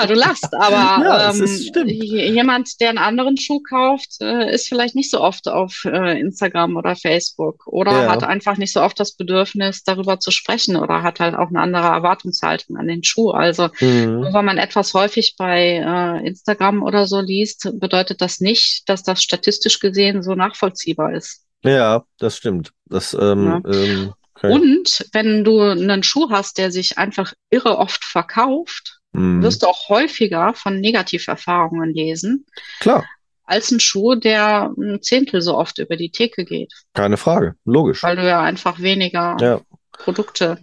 Ja, 0.00 0.06
du 0.06 0.14
lachst, 0.14 0.52
aber 0.54 1.04
ja, 1.04 1.30
ähm, 1.30 1.88
jemand, 1.88 2.80
der 2.80 2.90
einen 2.90 2.98
anderen 2.98 3.36
Schuh 3.36 3.60
kauft, 3.60 4.20
äh, 4.20 4.52
ist 4.52 4.68
vielleicht 4.68 4.94
nicht 4.94 5.10
so 5.10 5.20
oft 5.20 5.48
auf 5.48 5.84
äh, 5.84 6.20
Instagram 6.20 6.76
oder 6.76 6.96
Facebook 6.96 7.66
oder 7.66 7.92
ja. 7.92 8.10
hat 8.10 8.24
einfach 8.24 8.56
nicht 8.56 8.72
so 8.72 8.82
oft 8.82 8.98
das 9.00 9.12
Bedürfnis, 9.12 9.84
darüber 9.84 10.18
zu 10.20 10.30
sprechen 10.30 10.76
oder 10.76 11.02
hat 11.02 11.20
halt 11.20 11.34
auch 11.34 11.48
eine 11.48 11.60
andere 11.60 11.86
Erwartungshaltung 11.86 12.76
an 12.76 12.88
den 12.88 13.04
Schuh. 13.04 13.30
Also 13.30 13.68
mhm. 13.80 14.20
nur 14.20 14.32
weil 14.32 14.42
man 14.42 14.58
etwas 14.58 14.92
häufig 14.94 15.34
bei 15.38 15.82
äh, 15.84 16.26
Instagram 16.26 16.82
oder 16.82 17.06
so 17.06 17.20
liest, 17.20 17.70
bedeutet 17.74 18.20
das 18.20 18.40
nicht, 18.40 18.88
dass 18.88 19.02
das 19.02 19.22
statistisch 19.22 19.80
gesehen 19.80 20.22
so 20.22 20.34
nachvollziehbar 20.34 21.14
ist. 21.14 21.44
Ja, 21.62 22.04
das 22.18 22.36
stimmt. 22.36 22.72
Das 22.86 23.14
ähm, 23.14 23.62
ja. 23.64 23.72
ähm, 23.72 24.12
okay. 24.34 24.52
Und 24.52 25.06
wenn 25.12 25.42
du 25.44 25.60
einen 25.60 26.02
Schuh 26.02 26.30
hast, 26.30 26.58
der 26.58 26.70
sich 26.70 26.98
einfach 26.98 27.32
irre 27.50 27.78
oft 27.78 28.04
verkauft, 28.04 28.95
mhm. 29.16 29.42
wirst 29.42 29.62
du 29.62 29.66
auch 29.66 29.88
häufiger 29.88 30.54
von 30.54 30.80
Negativerfahrungen 30.80 31.92
lesen. 31.92 32.46
Klar. 32.80 33.04
Als 33.44 33.70
ein 33.70 33.80
Schuh, 33.80 34.16
der 34.16 34.72
ein 34.76 35.00
Zehntel 35.02 35.40
so 35.40 35.56
oft 35.56 35.78
über 35.78 35.96
die 35.96 36.10
Theke 36.10 36.44
geht. 36.44 36.72
Keine 36.94 37.16
Frage, 37.16 37.54
logisch. 37.64 38.02
Weil 38.02 38.16
du 38.16 38.26
ja 38.26 38.42
einfach 38.42 38.80
weniger 38.80 39.36
ja. 39.40 39.60
Produkte 39.92 40.58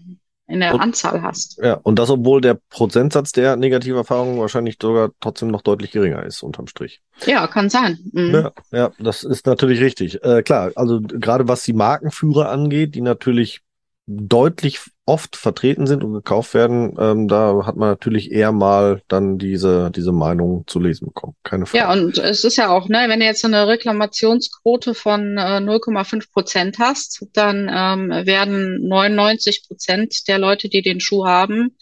in 0.47 0.60
der 0.60 0.74
und, 0.74 0.82
Anzahl 0.82 1.22
hast. 1.22 1.58
Ja, 1.64 1.76
und 1.76 1.97
das, 1.97 2.10
obwohl 2.10 2.41
der 2.41 2.60
Prozentsatz 2.70 3.32
der 3.32 3.56
Negativerfahrungen 3.56 4.39
wahrscheinlich 4.39 4.78
sogar 4.82 5.12
trotzdem 5.20 5.49
noch 5.49 5.62
deutlich 5.62 5.91
geringer 5.91 6.24
ist, 6.24 6.43
unterm 6.43 6.68
Strich. 6.68 7.01
Ja, 7.26 7.47
kann 7.47 7.70
sein. 7.70 7.99
Mhm. 8.12 8.34
Ja, 8.34 8.51
ja, 8.72 8.91
das 8.99 9.24
ist 9.24 9.45
natürlich 9.45 9.80
richtig. 9.80 10.24
Äh, 10.24 10.43
klar, 10.43 10.72
also 10.76 10.99
gerade 11.01 11.47
was 11.47 11.64
die 11.64 11.74
Markenführer 11.74 12.49
angeht, 12.49 12.95
die 12.95 13.01
natürlich 13.01 13.62
deutlich 14.06 14.82
oft 15.06 15.36
vertreten 15.36 15.86
sind 15.86 16.04
und 16.04 16.14
gekauft 16.14 16.54
werden, 16.54 16.95
ähm, 16.97 17.28
da 17.28 17.66
hat 17.66 17.76
man 17.76 17.89
natürlich 17.89 18.32
eher 18.32 18.54
mal 18.54 19.01
dann 19.10 19.38
diese, 19.38 19.91
diese 19.91 20.14
Meinung 20.14 20.64
zu 20.66 20.80
lesen 20.80 21.08
bekommen. 21.08 21.36
Keine 21.43 21.66
Frage. 21.66 21.78
Ja, 21.84 21.91
und 21.91 22.18
es 22.18 22.43
ist 22.45 22.56
ja 22.56 22.70
auch, 22.70 22.88
ne, 22.88 23.06
wenn 23.08 23.20
du 23.20 23.26
jetzt 23.26 23.43
eine 23.43 23.68
Reklamationsquote 23.68 24.93
von 24.93 25.38
äh, 25.38 25.60
0,5 25.60 26.32
Prozent 26.32 26.80
hast, 26.80 27.26
dann 27.34 27.70
ähm, 27.70 28.26
werden 28.26 28.88
99 28.88 29.66
Prozent 29.68 30.28
der 30.30 30.39
Leute, 30.39 30.70
die 30.70 30.82
den 30.82 31.01
Schuh 31.01 31.26
haben, 31.26 31.76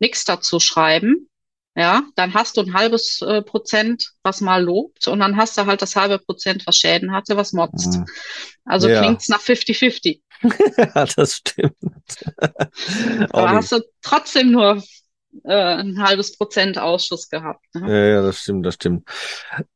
nichts 0.00 0.24
dazu 0.24 0.58
schreiben. 0.58 1.28
Ja, 1.76 2.02
dann 2.16 2.34
hast 2.34 2.56
du 2.56 2.62
ein 2.62 2.74
halbes 2.74 3.22
äh, 3.22 3.40
Prozent, 3.40 4.10
was 4.24 4.40
mal 4.40 4.64
lobt, 4.64 5.06
und 5.06 5.20
dann 5.20 5.36
hast 5.36 5.56
du 5.56 5.66
halt 5.66 5.80
das 5.80 5.94
halbe 5.94 6.18
Prozent, 6.18 6.66
was 6.66 6.76
Schäden 6.76 7.12
hatte, 7.12 7.36
was 7.36 7.52
motzt. 7.52 7.98
Mhm. 7.98 8.06
Also 8.64 8.88
ja. 8.88 9.00
klingt's 9.00 9.28
nach 9.28 9.40
50-50. 9.40 10.20
ja, 10.76 11.06
das 11.16 11.34
stimmt. 11.34 11.74
Aber 13.30 13.50
hast 13.50 13.72
du 13.72 13.80
trotzdem 14.02 14.52
nur 14.52 14.82
äh, 15.44 15.52
ein 15.52 16.02
halbes 16.02 16.36
Prozent 16.36 16.78
Ausschuss 16.78 17.28
gehabt. 17.28 17.64
Ne? 17.74 17.88
Ja, 17.88 18.16
ja, 18.16 18.22
das 18.22 18.38
stimmt, 18.38 18.66
das 18.66 18.74
stimmt. 18.74 19.08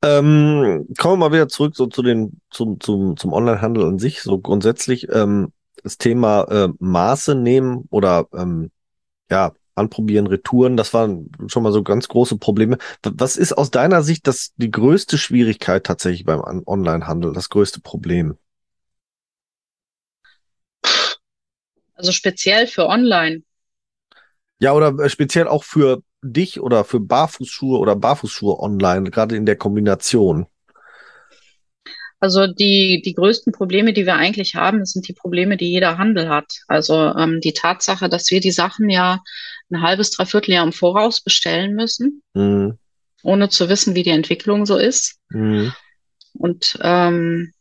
Ähm, 0.03 0.87
kommen 0.99 1.15
wir 1.15 1.29
mal 1.29 1.33
wieder 1.33 1.49
zurück 1.49 1.77
so 1.77 1.87
zu 1.87 2.03
den, 2.03 2.41
zum, 2.51 2.81
zum, 2.81 3.17
zum 3.17 3.33
Onlinehandel 3.33 3.85
an 3.85 3.99
sich. 3.99 4.23
So 4.23 4.39
grundsätzlich 4.39 5.09
ähm, 5.11 5.53
das 5.83 5.99
Thema 5.99 6.45
äh, 6.45 6.69
Maße 6.79 7.35
nehmen 7.35 7.87
oder 7.91 8.27
ähm, 8.33 8.71
ja, 9.31 9.53
anprobieren, 9.75 10.27
Retouren, 10.27 10.77
das 10.77 10.93
waren 10.93 11.31
schon 11.47 11.63
mal 11.63 11.73
so 11.73 11.83
ganz 11.83 12.09
große 12.09 12.37
Probleme. 12.37 12.79
Was 13.03 13.37
ist 13.37 13.53
aus 13.55 13.71
deiner 13.71 14.03
Sicht 14.03 14.27
das 14.27 14.53
die 14.57 14.71
größte 14.71 15.17
Schwierigkeit 15.17 15.85
tatsächlich 15.85 16.25
beim 16.25 16.43
Onlinehandel, 16.67 17.33
das 17.33 17.49
größte 17.49 17.81
Problem? 17.81 18.37
Also 22.03 22.11
speziell 22.11 22.67
für 22.67 22.89
online. 22.89 23.43
Ja, 24.59 24.73
oder 24.73 24.93
äh, 24.99 25.09
speziell 25.09 25.47
auch 25.47 25.63
für 25.63 26.03
dich 26.21 26.59
oder 26.59 26.83
für 26.83 26.99
Barfußschuhe 26.99 27.79
oder 27.79 27.95
Barfußschuhe 27.95 28.59
online, 28.59 29.09
gerade 29.11 29.37
in 29.37 29.47
der 29.47 29.55
Kombination. 29.55 30.47
Also 32.19 32.49
die, 32.49 33.01
die 33.05 33.15
größten 33.15 33.53
Probleme, 33.53 33.93
die 33.93 34.05
wir 34.05 34.17
eigentlich 34.17 34.57
haben, 34.57 34.85
sind 34.85 35.07
die 35.07 35.13
Probleme, 35.13 35.57
die 35.57 35.71
jeder 35.71 35.97
Handel 35.97 36.29
hat. 36.29 36.63
Also 36.67 36.95
ähm, 36.95 37.41
die 37.41 37.53
Tatsache, 37.53 38.09
dass 38.09 38.33
wir 38.33 38.41
die 38.41 38.51
Sachen 38.51 38.91
ja 38.91 39.23
ein 39.71 39.81
halbes, 39.81 40.11
dreiviertel 40.11 40.55
Jahr 40.55 40.67
im 40.67 40.73
Voraus 40.73 41.21
bestellen 41.21 41.75
müssen, 41.77 42.21
mhm. 42.35 42.79
ohne 43.23 43.49
zu 43.49 43.69
wissen, 43.69 43.95
wie 43.95 44.03
die 44.03 44.11
Entwicklung 44.11 44.67
so 44.67 44.77
ist. 44.77 45.21
Mhm. 45.29 45.73
Und 46.33 46.79
ähm, 46.83 47.53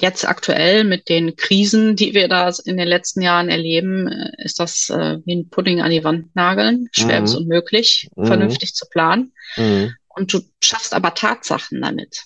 jetzt 0.00 0.28
aktuell 0.28 0.84
mit 0.84 1.08
den 1.08 1.36
Krisen, 1.36 1.96
die 1.96 2.14
wir 2.14 2.28
da 2.28 2.50
in 2.64 2.76
den 2.76 2.88
letzten 2.88 3.20
Jahren 3.22 3.48
erleben, 3.48 4.08
äh, 4.08 4.44
ist 4.44 4.60
das 4.60 4.90
äh, 4.90 5.18
wie 5.24 5.36
ein 5.36 5.50
Pudding 5.50 5.80
an 5.80 5.90
die 5.90 6.04
Wand 6.04 6.34
nageln. 6.34 6.88
Schwer 6.92 7.20
mhm. 7.20 7.24
bis 7.24 7.34
unmöglich, 7.34 8.08
mhm. 8.16 8.26
vernünftig 8.26 8.74
zu 8.74 8.86
planen. 8.88 9.32
Mhm. 9.56 9.94
Und 10.08 10.32
du 10.32 10.40
schaffst 10.60 10.94
aber 10.94 11.14
Tatsachen 11.14 11.80
damit. 11.80 12.24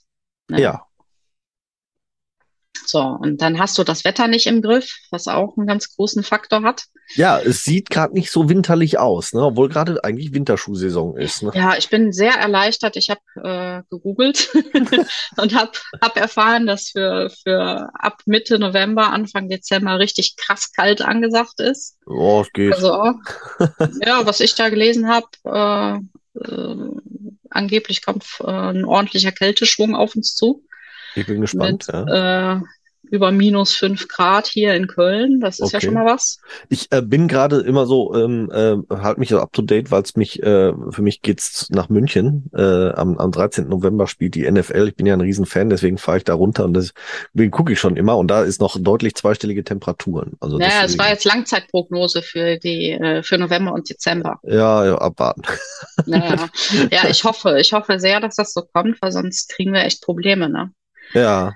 Ne? 0.48 0.60
Ja. 0.60 0.86
So, 2.92 3.00
und 3.00 3.40
dann 3.40 3.58
hast 3.58 3.78
du 3.78 3.84
das 3.84 4.04
Wetter 4.04 4.28
nicht 4.28 4.46
im 4.46 4.60
Griff, 4.60 4.98
was 5.10 5.26
auch 5.26 5.56
einen 5.56 5.66
ganz 5.66 5.96
großen 5.96 6.22
Faktor 6.22 6.62
hat. 6.62 6.84
Ja, 7.14 7.38
es 7.38 7.64
sieht 7.64 7.88
gerade 7.88 8.12
nicht 8.12 8.30
so 8.30 8.50
winterlich 8.50 8.98
aus, 8.98 9.32
ne? 9.32 9.40
obwohl 9.40 9.70
gerade 9.70 10.04
eigentlich 10.04 10.34
Winterschuhsaison 10.34 11.16
ist. 11.16 11.42
Ne? 11.42 11.52
Ja, 11.54 11.74
ich 11.74 11.88
bin 11.88 12.12
sehr 12.12 12.34
erleichtert. 12.34 12.96
Ich 12.96 13.08
habe 13.08 13.22
äh, 13.42 13.82
gegoogelt 13.88 14.50
und 15.38 15.54
habe 15.54 15.70
hab 16.02 16.18
erfahren, 16.18 16.66
dass 16.66 16.90
für, 16.90 17.30
für 17.42 17.88
ab 17.94 18.20
Mitte 18.26 18.58
November, 18.58 19.10
Anfang 19.10 19.48
Dezember 19.48 19.98
richtig 19.98 20.36
krass 20.36 20.70
kalt 20.74 21.00
angesagt 21.00 21.60
ist. 21.60 21.96
Oh, 22.04 22.42
es 22.44 22.52
geht. 22.52 22.74
Also, 22.74 22.90
ja, 24.04 24.26
was 24.26 24.40
ich 24.40 24.54
da 24.54 24.68
gelesen 24.68 25.08
habe, 25.08 25.28
äh, 25.46 26.44
äh, 26.44 26.76
angeblich 27.48 28.04
kommt 28.04 28.26
äh, 28.40 28.50
ein 28.50 28.84
ordentlicher 28.84 29.32
Kälteschwung 29.32 29.96
auf 29.96 30.14
uns 30.14 30.36
zu. 30.36 30.62
Ich 31.14 31.26
bin 31.26 31.40
gespannt. 31.40 31.86
Mit, 31.88 32.08
ja. 32.08 32.56
äh, 32.56 32.60
über 33.12 33.30
minus 33.30 33.74
fünf 33.74 34.08
Grad 34.08 34.46
hier 34.46 34.74
in 34.74 34.86
Köln. 34.86 35.38
Das 35.38 35.58
ist 35.58 35.66
okay. 35.66 35.74
ja 35.74 35.80
schon 35.82 35.94
mal 35.94 36.06
was. 36.06 36.38
Ich 36.70 36.90
äh, 36.92 37.02
bin 37.02 37.28
gerade 37.28 37.60
immer 37.60 37.84
so, 37.84 38.14
ähm, 38.14 38.50
äh, 38.50 38.76
halt 38.88 39.18
mich 39.18 39.28
so 39.28 39.38
up 39.38 39.52
to 39.52 39.60
date, 39.60 39.90
weil 39.90 40.02
es 40.02 40.16
mich, 40.16 40.42
äh, 40.42 40.72
für 40.90 41.02
mich 41.02 41.20
geht's 41.20 41.68
nach 41.68 41.90
München. 41.90 42.50
Äh, 42.56 42.88
am, 42.92 43.18
am 43.18 43.30
13. 43.30 43.68
November 43.68 44.06
spielt 44.06 44.34
die 44.34 44.50
NFL. 44.50 44.88
Ich 44.88 44.96
bin 44.96 45.04
ja 45.04 45.12
ein 45.12 45.20
Riesenfan, 45.20 45.68
deswegen 45.68 45.98
fahre 45.98 46.16
ich 46.16 46.24
da 46.24 46.32
runter 46.32 46.64
und 46.64 46.72
deswegen 46.72 47.50
gucke 47.50 47.74
ich 47.74 47.78
schon 47.78 47.96
immer 47.96 48.16
und 48.16 48.28
da 48.28 48.44
ist 48.44 48.62
noch 48.62 48.78
deutlich 48.80 49.14
zweistellige 49.14 49.62
Temperaturen. 49.62 50.32
Also 50.40 50.56
naja, 50.56 50.82
es 50.82 50.96
war 50.96 51.10
jetzt 51.10 51.26
Langzeitprognose 51.26 52.22
für 52.22 52.56
die 52.56 52.92
äh, 52.92 53.22
für 53.22 53.36
November 53.36 53.74
und 53.74 53.90
Dezember. 53.90 54.40
Ja, 54.42 54.86
ja 54.86 54.96
abwarten. 54.96 55.42
Naja. 56.06 56.48
Ja, 56.90 57.08
ich 57.08 57.22
hoffe, 57.22 57.58
ich 57.60 57.72
hoffe 57.72 58.00
sehr, 58.00 58.18
dass 58.18 58.34
das 58.36 58.52
so 58.52 58.62
kommt, 58.62 59.00
weil 59.02 59.12
sonst 59.12 59.50
kriegen 59.50 59.72
wir 59.72 59.84
echt 59.84 60.02
Probleme, 60.02 60.48
ne? 60.48 60.72
Ja. 61.12 61.52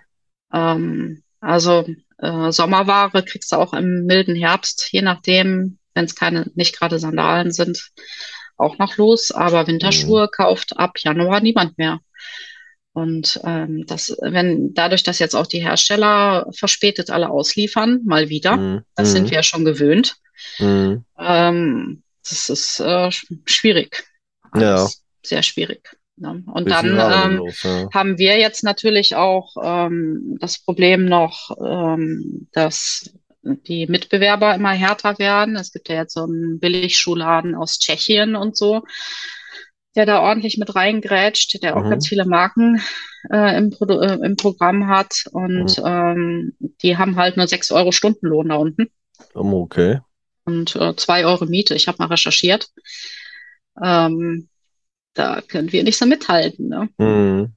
Ähm, 0.53 1.23
also 1.41 1.87
äh, 2.19 2.53
Sommerware 2.53 3.23
kriegst 3.23 3.53
du 3.53 3.57
auch 3.57 3.73
im 3.73 4.07
milden 4.07 4.37
Herbst, 4.37 4.89
je 4.93 5.03
nachdem, 5.03 5.79
wenn 5.95 6.05
es 6.05 6.15
keine, 6.15 6.51
nicht 6.55 6.79
gerade 6.79 6.99
Sandalen 6.99 7.53
sind, 7.53 7.91
auch 8.57 8.79
noch 8.79 8.97
los. 8.97 9.33
Aber 9.33 9.67
Winterschuhe 9.67 10.25
mhm. 10.25 10.31
kauft 10.31 10.79
ab 10.79 10.99
Januar 10.99 11.41
niemand 11.41 11.79
mehr. 11.79 12.01
Und 12.93 13.41
ähm, 13.45 13.85
das, 13.87 14.17
wenn 14.23 14.73
dadurch, 14.73 15.03
dass 15.03 15.19
jetzt 15.19 15.37
auch 15.37 15.47
die 15.47 15.63
Hersteller 15.63 16.47
verspätet 16.57 17.11
alle 17.11 17.29
ausliefern, 17.29 18.01
mal 18.07 18.31
wieder, 18.31 18.57
mhm. 18.57 18.83
das 18.95 19.13
sind 19.13 19.25
mhm. 19.25 19.31
wir 19.31 19.37
ja 19.37 19.43
schon 19.43 19.67
gewöhnt. 19.67 20.17
Mhm. 20.59 21.05
Ähm, 21.19 22.03
das 22.27 22.49
ist 22.49 22.81
äh, 22.81 23.11
schwierig. 23.45 24.05
ja. 24.55 24.89
Sehr 25.23 25.43
schwierig. 25.43 25.97
Ne? 26.17 26.43
Und 26.47 26.71
dann 26.71 26.87
ähm, 26.87 27.37
los, 27.37 27.63
ja. 27.63 27.89
haben 27.93 28.19
wir 28.19 28.39
jetzt 28.39 28.65
natürlich 28.65 29.17
auch 29.17 29.55
ähm, 29.63 30.39
das 30.41 30.59
Problem 30.59 31.05
noch, 31.05 31.51
ähm, 31.63 32.49
dass 32.53 33.13
die 33.43 33.87
Mitbewerber 33.87 34.55
immer 34.55 34.73
härter 34.73 35.19
werden. 35.19 35.57
Es 35.57 35.73
gibt 35.73 35.89
ja 35.89 35.97
jetzt 35.97 36.15
so 36.15 36.25
einen 36.25 36.59
Billigschuhladen 36.59 37.55
aus 37.55 37.79
Tschechien 37.79 38.35
und 38.35 38.57
so, 38.57 38.83
der 39.95 40.07
da 40.07 40.21
ordentlich 40.21 40.59
mit 40.59 40.75
reingrätscht, 40.75 41.63
der 41.63 41.77
auch 41.77 41.85
mhm. 41.85 41.91
ganz 41.91 42.09
viele 42.09 42.25
Marken 42.25 42.81
äh, 43.31 43.57
im, 43.57 43.71
Pro 43.71 43.85
äh, 44.01 44.19
im 44.25 44.37
Programm 44.37 44.89
hat. 44.89 45.25
Und 45.33 45.79
mhm. 45.79 45.85
ähm, 45.87 46.57
die 46.83 46.97
haben 46.97 47.17
halt 47.17 47.37
nur 47.37 47.47
sechs 47.47 47.71
Euro 47.71 47.93
Stundenlohn 47.93 48.49
da 48.49 48.57
unten. 48.57 48.89
Okay. 49.35 50.01
Und 50.45 50.77
äh, 50.77 50.97
zwei 50.97 51.27
Euro 51.27 51.45
Miete. 51.45 51.75
Ich 51.75 51.89
habe 51.89 51.99
mal 51.99 52.09
recherchiert. 52.09 52.69
Ähm, 53.83 54.49
da 55.17 55.41
können 55.41 55.73
wir 55.73 55.83
nicht 55.83 55.99
so 55.99 56.07
mithalten. 56.07 56.69
Ne? 56.69 56.89
Mhm. 56.99 57.53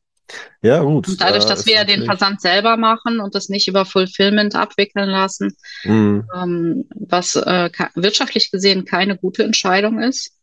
Ja, 0.62 0.82
gut. 0.82 1.08
Und 1.08 1.22
dadurch, 1.22 1.46
dass 1.46 1.66
wir 1.66 1.86
den 1.86 2.06
Versand 2.06 2.42
selber 2.42 2.78
machen 2.78 3.20
und 3.20 3.34
das 3.34 3.50
nicht 3.50 3.68
über 3.68 3.86
Fulfillment 3.86 4.56
abwickeln 4.56 5.10
lassen, 5.10 5.56
mhm. 5.84 6.28
ähm, 6.36 6.86
was 6.96 7.36
äh, 7.36 7.70
wirtschaftlich 7.96 8.52
gesehen 8.52 8.86
keine 8.86 9.18
gute 9.18 9.44
Entscheidung 9.44 10.02
ist. 10.02 10.34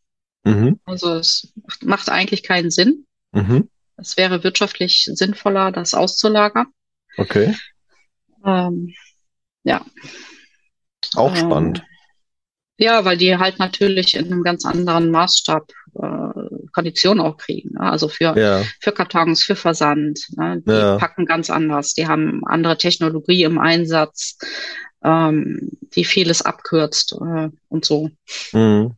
Mhm. 0.45 0.81
Also 0.85 1.15
es 1.15 1.53
macht 1.83 2.09
eigentlich 2.09 2.43
keinen 2.43 2.71
Sinn. 2.71 3.07
Mhm. 3.33 3.69
Es 3.97 4.17
wäre 4.17 4.45
wirtschaftlich 4.45 5.09
sinnvoller, 5.13 5.73
das 5.73 5.95
auszulagern. 5.95 6.67
Okay. 7.17 7.55
Ähm, 8.45 8.95
ja. 9.65 9.85
Auch 11.15 11.35
ähm, 11.35 11.37
spannend. 11.37 11.83
Ja, 12.79 13.05
weil 13.05 13.17
die 13.17 13.37
halt 13.37 13.59
natürlich 13.59 14.15
in 14.17 14.27
einem 14.27 14.43
ganz 14.43 14.65
anderen 14.67 15.11
Maßstab 15.11 15.71
äh, 15.95 16.46
Konditionen 16.77 17.25
auch 17.25 17.39
kriegen. 17.39 17.71
Ne? 17.73 17.81
Also 17.81 18.09
für, 18.09 18.39
ja. 18.39 18.63
für 18.81 18.93
Kartons, 18.93 19.43
für 19.43 19.57
Versand. 19.57 20.21
Ne? 20.37 20.63
Die 20.67 20.71
ja. 20.71 20.99
packen 20.99 21.25
ganz 21.25 21.49
anders. 21.49 21.95
Die 21.95 22.07
haben 22.07 22.43
andere 22.45 22.77
Technologie 22.77 23.45
im 23.45 23.59
Einsatz, 23.59 24.37
ähm, 25.03 25.71
die 25.95 26.05
vieles 26.05 26.43
abkürzt 26.43 27.13
äh, 27.15 27.49
und 27.69 27.85
so. 27.87 28.11
Mhm. 28.53 28.95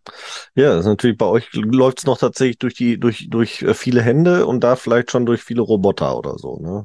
Ja, 0.56 0.70
das 0.70 0.80
ist 0.80 0.86
natürlich 0.86 1.16
bei 1.16 1.26
euch 1.26 1.48
läuft 1.52 2.00
es 2.00 2.06
noch 2.06 2.18
tatsächlich 2.18 2.58
durch 2.58 2.74
die, 2.74 2.98
durch, 2.98 3.28
durch 3.30 3.62
äh, 3.62 3.74
viele 3.74 4.02
Hände 4.02 4.44
und 4.44 4.64
da 4.64 4.74
vielleicht 4.74 5.12
schon 5.12 5.24
durch 5.24 5.44
viele 5.44 5.60
Roboter 5.60 6.18
oder 6.18 6.36
so, 6.36 6.58
ne? 6.58 6.84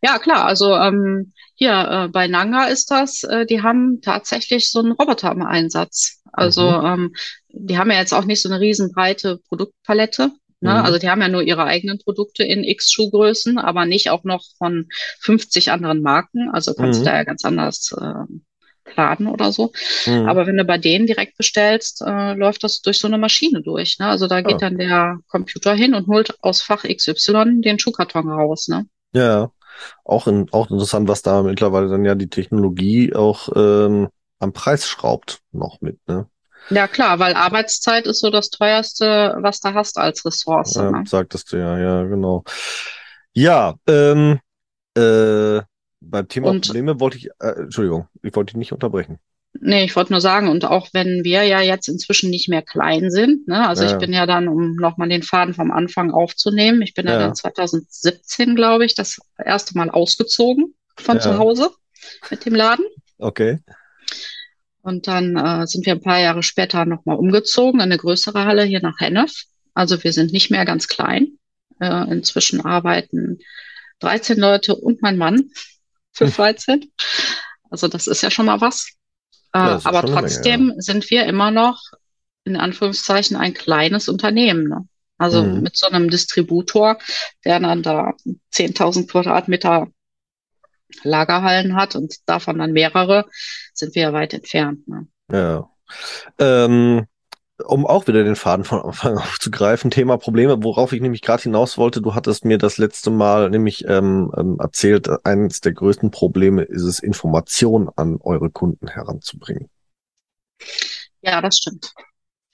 Ja, 0.00 0.18
klar. 0.18 0.46
Also 0.46 0.74
ähm, 0.74 1.32
hier 1.62 1.88
äh, 1.88 2.08
bei 2.08 2.26
Nanga 2.26 2.64
ist 2.64 2.90
das, 2.90 3.22
äh, 3.22 3.46
die 3.46 3.62
haben 3.62 4.00
tatsächlich 4.00 4.70
so 4.70 4.80
einen 4.80 4.90
Roboter 4.90 5.30
im 5.30 5.42
Einsatz. 5.42 6.20
Also 6.32 6.62
mhm. 6.68 6.86
ähm, 6.86 7.14
die 7.50 7.78
haben 7.78 7.90
ja 7.92 7.98
jetzt 7.98 8.12
auch 8.12 8.24
nicht 8.24 8.42
so 8.42 8.48
eine 8.48 8.58
riesenbreite 8.58 9.38
Produktpalette. 9.48 10.32
Ne? 10.60 10.70
Mhm. 10.70 10.84
Also 10.84 10.98
die 10.98 11.08
haben 11.08 11.20
ja 11.20 11.28
nur 11.28 11.42
ihre 11.42 11.64
eigenen 11.64 11.98
Produkte 11.98 12.42
in 12.42 12.64
X 12.64 12.90
Schuhgrößen, 12.90 13.58
aber 13.58 13.86
nicht 13.86 14.10
auch 14.10 14.24
noch 14.24 14.42
von 14.58 14.88
50 15.20 15.70
anderen 15.70 16.02
Marken. 16.02 16.50
Also 16.52 16.74
kannst 16.74 16.98
mhm. 16.98 17.04
du 17.04 17.10
da 17.10 17.16
ja 17.16 17.22
ganz 17.22 17.44
anders 17.44 17.94
äh, 17.96 18.24
planen 18.84 19.28
oder 19.28 19.52
so. 19.52 19.70
Mhm. 20.06 20.28
Aber 20.28 20.48
wenn 20.48 20.56
du 20.56 20.64
bei 20.64 20.78
denen 20.78 21.06
direkt 21.06 21.36
bestellst, 21.36 22.02
äh, 22.04 22.34
läuft 22.34 22.64
das 22.64 22.80
durch 22.80 22.98
so 22.98 23.06
eine 23.06 23.18
Maschine 23.18 23.62
durch. 23.62 24.00
Ne? 24.00 24.06
Also 24.06 24.26
da 24.26 24.40
geht 24.40 24.56
oh. 24.56 24.58
dann 24.58 24.78
der 24.78 25.18
Computer 25.28 25.74
hin 25.74 25.94
und 25.94 26.08
holt 26.08 26.34
aus 26.42 26.60
Fach 26.60 26.82
XY 26.82 27.60
den 27.60 27.78
Schuhkarton 27.78 28.28
raus. 28.28 28.66
Ne? 28.66 28.86
Ja, 29.14 29.52
auch, 30.04 30.26
in, 30.26 30.48
auch 30.52 30.70
interessant, 30.70 31.08
was 31.08 31.22
da 31.22 31.42
mittlerweile 31.42 31.88
dann 31.88 32.04
ja 32.04 32.14
die 32.14 32.28
Technologie 32.28 33.14
auch 33.14 33.48
ähm, 33.54 34.08
am 34.38 34.52
Preis 34.52 34.86
schraubt 34.86 35.40
noch 35.52 35.80
mit. 35.80 35.98
Ne? 36.08 36.26
Ja, 36.70 36.86
klar, 36.88 37.18
weil 37.18 37.34
Arbeitszeit 37.34 38.06
ist 38.06 38.20
so 38.20 38.30
das 38.30 38.50
teuerste, 38.50 39.36
was 39.40 39.60
du 39.60 39.74
hast 39.74 39.98
als 39.98 40.24
Ressource. 40.24 40.74
Ja, 40.74 40.90
ne? 40.90 41.04
sagtest 41.06 41.52
du 41.52 41.56
ja, 41.56 41.78
ja, 41.78 42.04
genau. 42.04 42.44
Ja, 43.32 43.74
ähm, 43.86 44.40
äh, 44.96 45.60
beim 46.00 46.28
Thema 46.28 46.50
Und 46.50 46.66
Probleme 46.66 47.00
wollte 47.00 47.16
ich, 47.18 47.30
äh, 47.40 47.62
Entschuldigung, 47.62 48.08
ich 48.22 48.34
wollte 48.34 48.52
dich 48.52 48.58
nicht 48.58 48.72
unterbrechen. 48.72 49.18
Nee, 49.62 49.84
ich 49.84 49.96
wollte 49.96 50.12
nur 50.12 50.20
sagen, 50.20 50.48
und 50.48 50.64
auch 50.64 50.88
wenn 50.92 51.24
wir 51.24 51.44
ja 51.44 51.60
jetzt 51.62 51.88
inzwischen 51.88 52.30
nicht 52.30 52.48
mehr 52.48 52.62
klein 52.62 53.10
sind, 53.10 53.48
ne, 53.48 53.68
also 53.68 53.84
ich 53.84 53.92
Ja, 53.92 53.98
bin 53.98 54.12
ja 54.12 54.26
dann, 54.26 54.48
um 54.48 54.76
nochmal 54.76 55.08
den 55.08 55.22
Faden 55.22 55.54
vom 55.54 55.70
Anfang 55.72 56.10
aufzunehmen, 56.12 56.82
ich 56.82 56.94
bin 56.94 57.06
ja 57.06 57.16
dann 57.16 57.34
ja, 57.34 57.34
2017, 57.34 58.56
glaube 58.56 58.84
ich, 58.84 58.94
das 58.94 59.18
erste 59.42 59.76
Mal 59.78 59.90
ausgezogen 59.90 60.74
von 60.98 61.20
zu 61.20 61.30
ja, 61.30 61.38
Hause 61.38 61.70
mit 62.30 62.44
dem 62.46 62.54
Laden. 62.54 62.84
okay. 63.18 63.58
Und 64.82 65.06
dann 65.06 65.36
äh, 65.36 65.66
sind 65.66 65.86
wir 65.86 65.92
ein 65.94 66.00
paar 66.02 66.18
Jahre 66.20 66.42
später 66.42 66.84
nochmal 66.84 67.16
umgezogen 67.16 67.80
in 67.80 67.84
eine 67.84 67.98
größere 67.98 68.44
Halle 68.44 68.64
hier 68.64 68.80
nach 68.82 68.98
Hennef. 68.98 69.44
Also 69.74 70.02
wir 70.02 70.12
sind 70.12 70.32
nicht 70.32 70.50
mehr 70.50 70.64
ganz 70.64 70.88
klein. 70.88 71.38
Äh, 71.80 72.10
inzwischen 72.12 72.60
arbeiten 72.64 73.38
13 74.00 74.38
Leute 74.38 74.74
und 74.74 75.00
mein 75.02 75.16
Mann 75.16 75.50
für 76.12 76.26
Hm. 76.28 76.32
13. 76.32 76.92
Also 77.70 77.88
das 77.88 78.06
ist 78.06 78.22
ja 78.22 78.30
schon 78.30 78.46
mal 78.46 78.60
was. 78.60 78.88
Äh, 79.54 79.58
Ja, 79.58 79.80
aber 79.84 79.98
eine 80.00 80.10
Menge, 80.10 80.16
ja. 80.16 80.20
trotzdem 80.20 80.74
sind 80.78 81.10
wir 81.10 81.26
immer 81.26 81.50
noch 81.50 81.80
in 82.44 82.56
Anführungszeichen 82.56 83.36
ein 83.36 83.54
kleines 83.54 84.08
Unternehmen. 84.08 84.68
Ne? 84.68 84.88
Also 85.18 85.42
Mhm. 85.42 85.62
mit 85.62 85.76
so 85.76 85.86
einem 85.86 86.10
Distributor, 86.10 86.98
der 87.44 87.60
dann 87.60 87.82
da 87.82 88.14
10.000 88.50 89.08
Quadratmeter 89.10 89.88
Lagerhallen 91.04 91.74
hat 91.74 91.96
und 91.96 92.16
davon 92.26 92.58
dann 92.58 92.72
mehrere, 92.72 93.26
sind 93.72 93.94
wir 93.94 94.02
ja 94.02 94.12
weit 94.12 94.34
entfernt. 94.34 94.86
Ne? 94.88 95.06
Ja. 95.30 95.70
Ähm, 96.38 97.06
um 97.66 97.86
auch 97.86 98.06
wieder 98.06 98.24
den 98.24 98.36
Faden 98.36 98.64
von 98.64 98.80
Anfang 98.82 99.18
aufzugreifen, 99.18 99.90
Thema 99.90 100.16
Probleme, 100.16 100.62
worauf 100.62 100.92
ich 100.92 101.00
nämlich 101.00 101.22
gerade 101.22 101.42
hinaus 101.42 101.78
wollte, 101.78 102.00
du 102.00 102.14
hattest 102.14 102.44
mir 102.44 102.58
das 102.58 102.78
letzte 102.78 103.10
Mal 103.10 103.50
nämlich 103.50 103.84
ähm, 103.88 104.32
ähm, 104.36 104.56
erzählt, 104.60 105.08
eines 105.24 105.60
der 105.60 105.72
größten 105.72 106.10
Probleme 106.10 106.62
ist 106.62 106.82
es, 106.82 106.98
Informationen 106.98 107.88
an 107.96 108.18
eure 108.20 108.50
Kunden 108.50 108.88
heranzubringen. 108.88 109.68
Ja, 111.22 111.40
das 111.40 111.58
stimmt. 111.58 111.92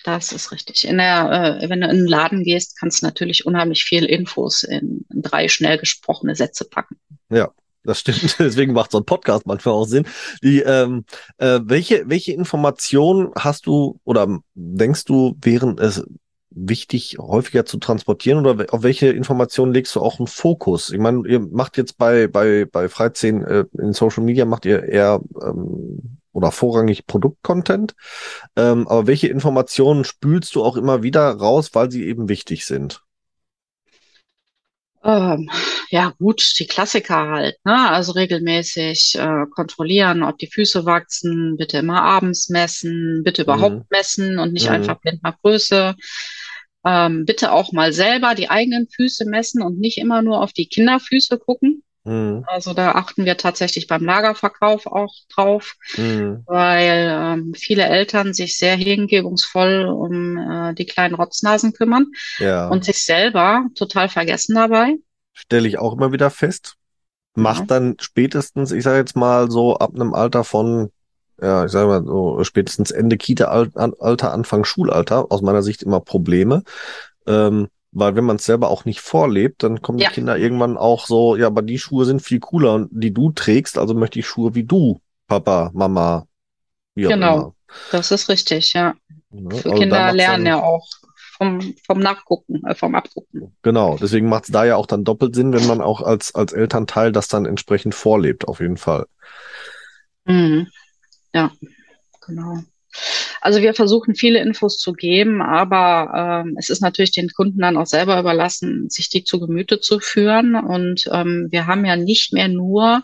Das 0.05 0.33
ist 0.33 0.53
richtig. 0.53 0.87
In 0.87 0.99
der, 0.99 1.61
äh, 1.61 1.69
wenn 1.69 1.81
du 1.81 1.89
in 1.89 1.97
den 1.97 2.07
Laden 2.07 2.45
gehst, 2.45 2.79
kannst 2.79 3.03
du 3.03 3.07
natürlich 3.07 3.47
unheimlich 3.47 3.85
viel 3.85 4.05
Infos 4.05 4.63
in, 4.63 5.05
in 5.13 5.23
drei 5.23 5.49
schnell 5.49 5.79
gesprochene 5.79 6.35
Sätze 6.35 6.65
packen. 6.65 6.99
Ja, 7.31 7.53
das 7.89 8.01
stimmt. 8.01 8.37
Deswegen 8.39 8.73
macht 8.73 8.93
so 8.93 8.99
ein 8.99 9.05
Podcast 9.05 9.47
manchmal 9.47 9.75
auch 9.75 9.87
Sinn. 9.87 10.07
Die, 10.43 10.61
ähm, 10.61 11.05
äh, 11.39 11.61
welche, 11.65 12.09
welche 12.09 12.33
Informationen 12.33 13.31
hast 13.37 13.67
du 13.67 13.99
oder 14.05 14.39
denkst 14.55 15.05
du, 15.05 15.37
wären 15.41 15.79
es 15.79 16.05
wichtig, 16.51 17.17
häufiger 17.19 17.65
zu 17.65 17.79
transportieren 17.79 18.45
oder 18.45 18.73
auf 18.73 18.83
welche 18.83 19.09
Informationen 19.09 19.73
legst 19.73 19.95
du 19.95 20.01
auch 20.01 20.19
einen 20.19 20.27
Fokus? 20.27 20.91
Ich 20.91 20.99
meine, 20.99 21.27
ihr 21.29 21.41
macht 21.41 21.77
jetzt 21.77 21.99
bei, 21.99 22.27
bei, 22.27 22.65
bei 22.65 22.89
Freizehn 22.89 23.43
äh, 23.43 23.65
in 23.79 23.93
Social 23.93 24.25
Media 24.25 24.45
macht 24.45 24.65
ihr 24.67 24.85
eher 24.85 25.21
ähm, 25.43 26.19
oder 26.33 26.53
vorrangig 26.53 27.07
Produktcontent. 27.07 27.95
Ähm, 28.57 28.87
aber 28.89 29.07
welche 29.07 29.29
Informationen 29.29 30.05
spülst 30.05 30.55
du 30.55 30.63
auch 30.63 30.77
immer 30.77 31.03
wieder 31.03 31.31
raus, 31.31 31.71
weil 31.73 31.91
sie 31.91 32.07
eben 32.07 32.29
wichtig 32.29 32.67
sind? 32.67 33.03
Ähm, 35.05 35.49
ja, 35.91 36.13
gut, 36.19 36.55
die 36.59 36.67
Klassiker 36.67 37.29
halt, 37.31 37.57
ne? 37.65 37.89
Also 37.91 38.13
regelmäßig 38.13 39.15
äh, 39.17 39.47
kontrollieren, 39.55 40.23
ob 40.25 40.39
die 40.39 40.49
Füße 40.51 40.85
wachsen, 40.85 41.57
bitte 41.57 41.79
immer 41.79 42.03
abends 42.03 42.49
messen, 42.49 43.23
bitte 43.25 43.43
Mhm. 43.43 43.45
überhaupt 43.45 43.91
messen 43.91 44.39
und 44.39 44.53
nicht 44.53 44.67
Mhm. 44.67 44.73
einfach 44.75 45.01
blind 45.01 45.23
nach 45.23 45.39
Größe. 45.41 45.95
Ähm, 46.85 47.25
bitte 47.27 47.53
auch 47.53 47.73
mal 47.73 47.93
selber 47.93 48.35
die 48.35 48.51
eigenen 48.51 48.89
Füße 48.89 49.25
messen 49.27 49.63
und 49.63 49.79
nicht 49.79 49.99
immer 49.99 50.23
nur 50.23 50.43
auf 50.43 50.53
die 50.53 50.69
Kinderfüße 50.69 51.39
gucken. 51.39 51.83
Mhm. 52.09 52.45
Also 52.47 52.73
da 52.75 52.93
achten 52.93 53.25
wir 53.27 53.37
tatsächlich 53.37 53.87
beim 53.87 54.05
Lagerverkauf 54.05 54.87
auch 54.87 55.15
drauf, 55.35 55.75
Mhm. 55.97 56.43
weil 56.47 57.11
ähm, 57.13 57.55
viele 57.55 57.85
Eltern 57.85 58.33
sich 58.33 58.57
sehr 58.57 58.77
hingebungsvoll 58.77 59.85
um 59.87 60.37
äh, 60.39 60.75
die 60.75 60.87
kleinen 60.87 61.15
Rotznasen 61.15 61.73
kümmern 61.73 62.07
Ja. 62.39 62.69
und 62.69 62.85
sich 62.85 63.05
selber 63.05 63.67
total 63.75 64.09
vergessen 64.09 64.55
dabei. 64.55 64.97
stelle 65.35 65.69
ich 65.69 65.79
auch 65.79 65.93
immer 65.93 66.11
wieder 66.13 66.31
fest. 66.31 66.75
Ja. 67.37 67.43
Macht 67.43 67.71
dann 67.71 67.95
spätestens, 68.01 68.73
ich 68.73 68.83
sage 68.83 68.99
jetzt 68.99 69.15
mal 69.15 69.51
so 69.51 69.77
ab 69.77 69.93
einem 69.95 70.13
Alter 70.15 70.43
von, 70.43 70.91
ja, 71.41 71.65
ich 71.65 71.71
sage 71.71 71.87
mal 71.87 72.03
so 72.05 72.43
spätestens 72.43 72.91
Ende 72.91 73.17
Kita-Alter, 73.17 74.33
Anfang 74.33 74.65
Schulalter, 74.65 75.31
aus 75.31 75.41
meiner 75.43 75.63
Sicht 75.63 75.83
immer 75.85 76.01
Probleme. 76.01 76.65
Ähm, 77.29 77.69
weil 77.99 78.17
wenn 78.17 78.25
man 78.25 78.37
es 78.37 78.45
selber 78.45 78.69
auch 78.69 78.85
nicht 78.85 79.01
vorlebt, 79.01 79.63
dann 79.63 79.83
kommen 79.83 79.99
Ja. 79.99 80.09
die 80.09 80.15
Kinder 80.15 80.37
irgendwann 80.39 80.77
auch 80.77 81.07
so, 81.07 81.37
ja, 81.37 81.47
aber 81.47 81.63
die 81.63 81.79
Schuhe 81.79 82.05
sind 82.05 82.21
viel 82.23 82.41
cooler 82.41 82.75
und 82.75 82.89
die 82.93 83.13
du 83.13 83.31
trägst, 83.33 83.79
also 83.79 83.95
möchte 83.95 84.19
ich 84.19 84.27
Schuhe 84.27 84.55
wie 84.55 84.65
du, 84.65 85.01
Papa, 85.27 85.71
Mama, 85.75 86.27
wie 86.95 87.07
auch 87.07 87.11
Genau. 87.11 87.55
Das 87.93 88.11
ist 88.11 88.29
richtig, 88.29 88.73
ja. 88.73 88.95
Ne? 89.31 89.55
Für 89.57 89.71
Also 89.71 89.81
Kinder 89.83 90.13
lernen 90.13 90.47
ja 90.47 90.63
auch 90.63 90.87
vom, 91.37 91.61
vom 91.87 91.99
Nachgucken, 92.01 92.65
äh, 92.67 92.75
vom 92.75 92.95
Abgucken. 92.95 93.55
genau, 93.63 93.97
deswegen 94.01 94.29
macht 94.29 94.45
es 94.45 94.51
da 94.51 94.65
ja 94.65 94.77
auch 94.77 94.87
dann 94.87 95.05
doppelt 95.05 95.35
Sinn, 95.35 95.53
wenn 95.53 95.67
man 95.67 95.81
auch 95.81 96.01
als, 96.01 96.35
als 96.35 96.53
Elternteil 96.53 97.13
das 97.13 97.29
dann 97.29 97.45
entsprechend 97.47 97.95
vorlebt, 97.95 98.49
auf 98.49 98.61
jeden 98.61 98.77
Fall. 98.79 99.07
Mhm. 100.25 100.67
Ja, 101.35 101.51
genau. 102.27 102.59
Also 103.41 103.63
wir 103.63 103.75
versuchen 103.75 104.15
viele 104.15 104.41
Infos 104.41 104.79
zu 104.79 104.93
geben, 104.93 105.43
aber 105.43 106.45
ähm, 106.45 106.57
es 106.59 106.71
ist 106.71 106.81
natürlich 106.81 107.13
den 107.13 107.31
Kunden 107.31 107.61
dann 107.61 107.77
auch 107.77 107.87
selber 107.87 108.19
überlassen, 108.19 108.91
sich 108.91 109.09
die 109.09 109.25
zu 109.25 109.41
Gemüte 109.41 109.81
zu 109.81 110.01
führen. 110.01 110.55
Und 110.55 111.09
ähm, 111.13 111.49
wir 111.51 111.67
haben 111.67 111.85
ja 111.85 111.97
nicht 111.97 112.33
mehr 112.33 112.49
nur 112.49 113.03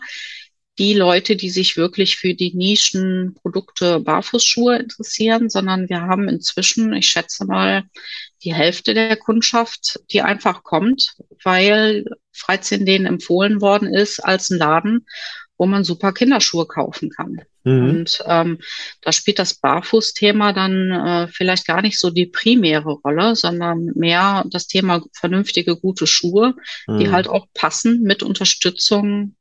die 0.77 0.93
Leute, 0.93 1.35
die 1.35 1.49
sich 1.49 1.77
wirklich 1.77 2.17
für 2.17 2.33
die 2.33 2.53
Nischenprodukte 2.53 4.01
Barfußschuhe 4.01 4.77
interessieren, 4.77 5.49
sondern 5.49 5.87
wir 5.87 6.01
haben 6.01 6.27
inzwischen, 6.27 6.91
ich 6.93 7.07
schätze 7.07 7.45
mal, 7.45 7.83
die 8.43 8.53
Hälfte 8.53 8.93
der 8.93 9.15
Kundschaft, 9.15 10.01
die 10.11 10.21
einfach 10.21 10.63
kommt, 10.63 11.15
weil 11.43 12.05
Freizehn 12.33 12.85
denen 12.85 13.05
empfohlen 13.05 13.61
worden 13.61 13.93
ist 13.93 14.19
als 14.19 14.49
ein 14.49 14.57
Laden, 14.57 15.07
wo 15.57 15.65
man 15.65 15.85
super 15.85 16.11
Kinderschuhe 16.11 16.65
kaufen 16.65 17.09
kann. 17.09 17.41
Mhm. 17.65 17.89
Und 17.89 18.23
ähm, 18.27 18.59
da 19.01 19.11
spielt 19.11 19.39
das 19.39 19.55
Barfußthema 19.55 20.53
dann 20.53 20.91
äh, 20.91 21.27
vielleicht 21.27 21.67
gar 21.67 21.81
nicht 21.81 21.99
so 21.99 22.11
die 22.11 22.27
primäre 22.27 22.91
Rolle, 22.91 23.35
sondern 23.35 23.91
mehr 23.95 24.45
das 24.49 24.67
Thema 24.67 25.03
vernünftige, 25.13 25.75
gute 25.75 26.07
Schuhe, 26.07 26.53
die 26.87 27.07
Mhm. 27.07 27.11
halt 27.11 27.27
auch 27.27 27.47
passen 27.53 28.03
mit 28.03 28.23
Unterstützung, 28.23 29.35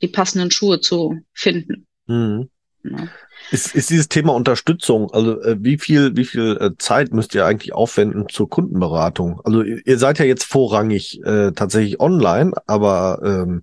die 0.00 0.08
passenden 0.08 0.50
Schuhe 0.50 0.80
zu 0.80 1.18
finden. 1.34 1.86
Mhm. 2.06 2.48
Ne? 2.82 3.10
Ist, 3.50 3.74
ist 3.74 3.90
dieses 3.90 4.08
Thema 4.08 4.32
Unterstützung, 4.34 5.10
also 5.12 5.40
äh, 5.42 5.56
wie 5.60 5.78
viel, 5.78 6.16
wie 6.16 6.24
viel 6.24 6.56
äh, 6.60 6.70
Zeit 6.78 7.12
müsst 7.12 7.34
ihr 7.34 7.44
eigentlich 7.46 7.72
aufwenden 7.72 8.28
zur 8.28 8.48
Kundenberatung? 8.48 9.40
Also 9.44 9.62
ihr, 9.62 9.80
ihr 9.84 9.98
seid 9.98 10.18
ja 10.18 10.24
jetzt 10.24 10.44
vorrangig 10.44 11.20
äh, 11.24 11.52
tatsächlich 11.52 12.00
online, 12.00 12.52
aber 12.66 13.20
ähm, 13.24 13.62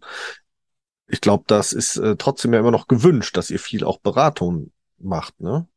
ich 1.08 1.22
glaube, 1.22 1.45
das 1.47 1.74
ist 1.74 1.97
äh, 1.97 2.16
trotzdem 2.18 2.53
ja 2.53 2.60
immer 2.60 2.72
noch 2.72 2.88
gewünscht, 2.88 3.38
dass 3.38 3.49
ihr 3.49 3.60
viel 3.60 3.84
auch 3.84 3.99
Beratung 3.99 4.72
macht, 4.99 5.39
ne? 5.39 5.68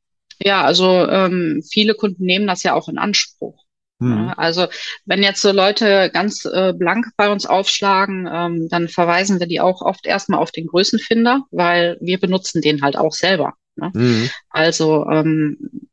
Ja, 0.42 0.62
also 0.62 1.06
ähm, 1.06 1.62
viele 1.70 1.94
Kunden 1.94 2.24
nehmen 2.24 2.46
das 2.46 2.62
ja 2.62 2.74
auch 2.74 2.88
in 2.88 2.96
Anspruch. 2.96 3.62
Mhm. 3.98 4.28
Ja, 4.28 4.32
also 4.32 4.66
wenn 5.04 5.22
jetzt 5.22 5.42
so 5.42 5.52
Leute 5.52 6.10
ganz 6.12 6.46
äh, 6.46 6.72
blank 6.72 7.08
bei 7.16 7.30
uns 7.30 7.44
aufschlagen, 7.44 8.26
ähm, 8.32 8.68
dann 8.70 8.88
verweisen 8.88 9.38
wir 9.38 9.46
die 9.46 9.60
auch 9.60 9.82
oft 9.82 10.06
erstmal 10.06 10.40
auf 10.40 10.50
den 10.50 10.66
Größenfinder, 10.66 11.44
weil 11.50 11.98
wir 12.00 12.18
benutzen 12.18 12.62
den 12.62 12.80
halt 12.80 12.96
auch 12.96 13.12
selber. 13.12 13.54
Ne? 13.76 13.90
Mhm. 13.92 14.30
Also 14.48 15.06
ähm, 15.10 15.89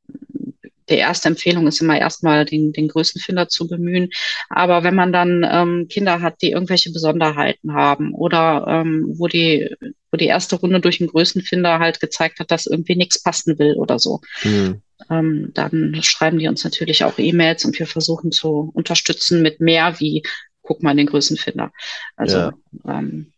die 0.89 0.95
erste 0.95 1.27
Empfehlung 1.29 1.67
ist 1.67 1.81
immer 1.81 1.97
erstmal 1.99 2.45
den, 2.45 2.71
den 2.71 2.87
Größenfinder 2.87 3.49
zu 3.49 3.67
bemühen. 3.67 4.09
Aber 4.49 4.83
wenn 4.83 4.95
man 4.95 5.11
dann 5.11 5.45
ähm, 5.49 5.87
Kinder 5.89 6.21
hat, 6.21 6.41
die 6.41 6.51
irgendwelche 6.51 6.91
Besonderheiten 6.91 7.73
haben 7.73 8.13
oder 8.13 8.65
ähm, 8.67 9.05
wo 9.17 9.27
die, 9.27 9.69
wo 10.11 10.17
die 10.17 10.27
erste 10.27 10.55
Runde 10.57 10.79
durch 10.79 10.99
den 10.99 11.07
Größenfinder 11.07 11.79
halt 11.79 11.99
gezeigt 11.99 12.39
hat, 12.39 12.51
dass 12.51 12.65
irgendwie 12.67 12.95
nichts 12.95 13.21
passen 13.21 13.59
will 13.59 13.75
oder 13.75 13.99
so, 13.99 14.21
Mhm. 14.43 14.81
ähm, 15.09 15.51
dann 15.53 15.97
schreiben 16.01 16.39
die 16.39 16.47
uns 16.47 16.63
natürlich 16.63 17.03
auch 17.03 17.17
E-Mails 17.17 17.65
und 17.65 17.77
wir 17.77 17.87
versuchen 17.87 18.31
zu 18.31 18.71
unterstützen 18.73 19.41
mit 19.41 19.59
mehr 19.59 19.99
wie, 19.99 20.23
guck 20.61 20.83
mal 20.83 20.91
in 20.91 20.97
den 20.97 21.07
Größenfinder. 21.07 21.71
Also 22.15 22.37
Ja. 22.37 22.53
ähm, 22.87 23.31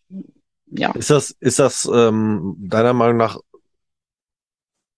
ja. 0.72 0.92
Ist 0.92 1.10
das, 1.10 1.32
ist 1.40 1.60
das 1.60 1.90
ähm, 1.92 2.56
deiner 2.60 2.94
Meinung 2.94 3.18
nach 3.18 3.40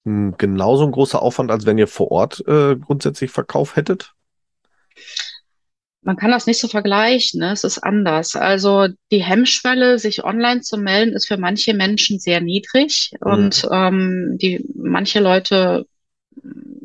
genauso 0.04 0.86
ein 0.86 0.92
großer 0.92 1.22
Aufwand, 1.22 1.52
als 1.52 1.66
wenn 1.66 1.78
ihr 1.78 1.88
vor 1.88 2.12
Ort 2.12 2.44
äh, 2.48 2.76
grundsätzlich 2.76 3.32
Verkauf 3.32 3.76
hättet? 3.76 4.14
Man 6.04 6.16
kann 6.16 6.32
das 6.32 6.48
nicht 6.48 6.60
so 6.60 6.68
vergleichen, 6.68 7.40
ne? 7.40 7.52
Es 7.52 7.64
ist 7.64 7.78
anders. 7.78 8.36
Also 8.36 8.88
die 9.12 9.24
Hemmschwelle, 9.24 10.00
sich 10.00 10.24
online 10.24 10.62
zu 10.62 10.78
melden, 10.78 11.14
ist 11.14 11.28
für 11.28 11.38
manche 11.38 11.76
Menschen 11.76 12.20
sehr 12.20 12.42
niedrig 12.42 13.12
Mhm. 13.24 13.32
und 13.32 13.68
ähm, 13.72 14.38
die 14.42 14.66
manche 14.74 15.20
Leute 15.20 15.86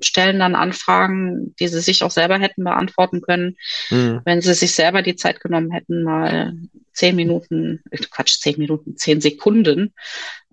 stellen 0.00 0.38
dann 0.38 0.54
Anfragen, 0.54 1.54
die 1.58 1.68
sie 1.68 1.80
sich 1.80 2.02
auch 2.02 2.10
selber 2.10 2.38
hätten 2.38 2.64
beantworten 2.64 3.22
können, 3.22 3.56
mhm. 3.90 4.20
wenn 4.26 4.42
sie 4.42 4.52
sich 4.52 4.74
selber 4.74 5.00
die 5.00 5.16
Zeit 5.16 5.40
genommen 5.40 5.70
hätten, 5.70 6.02
mal 6.02 6.52
zehn 6.92 7.16
Minuten, 7.16 7.82
äh, 7.90 7.98
Quatsch, 7.98 8.38
zehn 8.40 8.58
Minuten, 8.58 8.96
zehn 8.98 9.22
Sekunden 9.22 9.94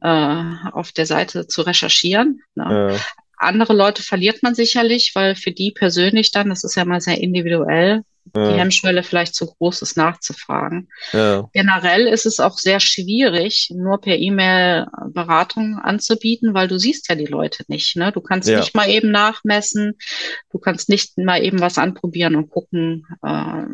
äh, 0.04 0.44
auf 0.72 0.92
der 0.92 1.06
Seite 1.06 1.48
zu 1.48 1.62
recherchieren. 1.62 2.42
Ne? 2.56 2.92
Ja. 2.94 3.00
Andere 3.38 3.74
Leute 3.74 4.04
verliert 4.04 4.44
man 4.44 4.54
sicherlich, 4.54 5.12
weil 5.16 5.36
für 5.36 5.52
die 5.52 5.72
persönlich 5.72 6.32
dann, 6.32 6.50
das 6.50 6.64
ist 6.64 6.76
ja 6.76 6.86
mal 6.86 7.02
sehr 7.02 7.20
individuell. 7.20 8.04
Die 8.26 8.40
Hemmschwelle 8.40 9.04
vielleicht 9.04 9.36
zu 9.36 9.46
groß 9.46 9.82
ist, 9.82 9.98
nachzufragen. 9.98 10.88
Ja. 11.12 11.50
Generell 11.54 12.08
ist 12.08 12.26
es 12.26 12.40
auch 12.40 12.58
sehr 12.58 12.80
schwierig, 12.80 13.70
nur 13.74 14.00
per 14.00 14.18
E-Mail 14.18 14.88
Beratung 15.10 15.78
anzubieten, 15.78 16.54
weil 16.54 16.68
du 16.68 16.80
siehst 16.80 17.10
ja 17.10 17.16
die 17.16 17.26
Leute 17.26 17.64
nicht. 17.68 17.96
Ne? 17.96 18.12
Du 18.12 18.22
kannst 18.22 18.48
ja. 18.48 18.60
nicht 18.60 18.76
mal 18.76 18.90
eben 18.90 19.12
nachmessen, 19.12 19.98
du 20.52 20.58
kannst 20.58 20.90
nicht 20.90 21.18
mal 21.18 21.44
eben 21.44 21.60
was 21.60 21.78
anprobieren 21.78 22.36
und 22.36 22.50
gucken, 22.50 23.06
äh, 23.22 23.30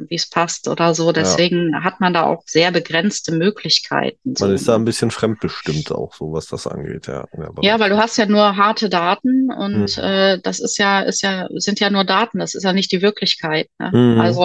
wie 0.07 0.15
es 0.15 0.29
passt 0.29 0.67
oder 0.67 0.95
so. 0.95 1.11
Deswegen 1.11 1.83
hat 1.83 1.99
man 1.99 2.13
da 2.13 2.23
auch 2.23 2.43
sehr 2.45 2.71
begrenzte 2.71 3.31
Möglichkeiten. 3.31 4.33
Man 4.39 4.53
ist 4.53 4.67
da 4.67 4.75
ein 4.75 4.85
bisschen 4.85 5.11
fremdbestimmt 5.11 5.91
auch, 5.91 6.13
so 6.15 6.33
was 6.33 6.47
das 6.47 6.67
angeht, 6.67 7.07
ja. 7.07 7.25
Ja, 7.61 7.79
weil 7.79 7.89
du 7.89 7.97
hast 7.97 8.17
ja 8.17 8.25
nur 8.25 8.57
harte 8.57 8.89
Daten 8.89 9.51
und 9.51 9.89
hm. 9.89 10.03
äh, 10.03 10.39
das 10.41 10.59
ist 10.59 10.77
ja, 10.77 11.01
ist 11.01 11.21
ja, 11.21 11.47
sind 11.55 11.79
ja 11.79 11.89
nur 11.89 12.03
Daten, 12.03 12.39
das 12.39 12.55
ist 12.55 12.63
ja 12.63 12.73
nicht 12.73 12.91
die 12.91 13.01
Wirklichkeit. 13.01 13.69
Ne? 13.77 13.91
Hm. 13.91 14.19
Also 14.19 14.38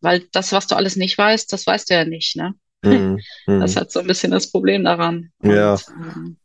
weil 0.00 0.26
das, 0.32 0.52
was 0.52 0.66
du 0.66 0.76
alles 0.76 0.96
nicht 0.96 1.16
weißt, 1.16 1.52
das 1.52 1.66
weißt 1.66 1.90
du 1.90 1.94
ja 1.94 2.04
nicht, 2.04 2.36
ne? 2.36 2.54
Mhm. 2.82 3.20
Das 3.46 3.76
hat 3.76 3.90
so 3.92 4.00
ein 4.00 4.06
bisschen 4.06 4.30
das 4.32 4.50
Problem 4.50 4.84
daran. 4.84 5.30
Ja. 5.42 5.72
Und, 5.72 5.84
ähm, 5.88 6.36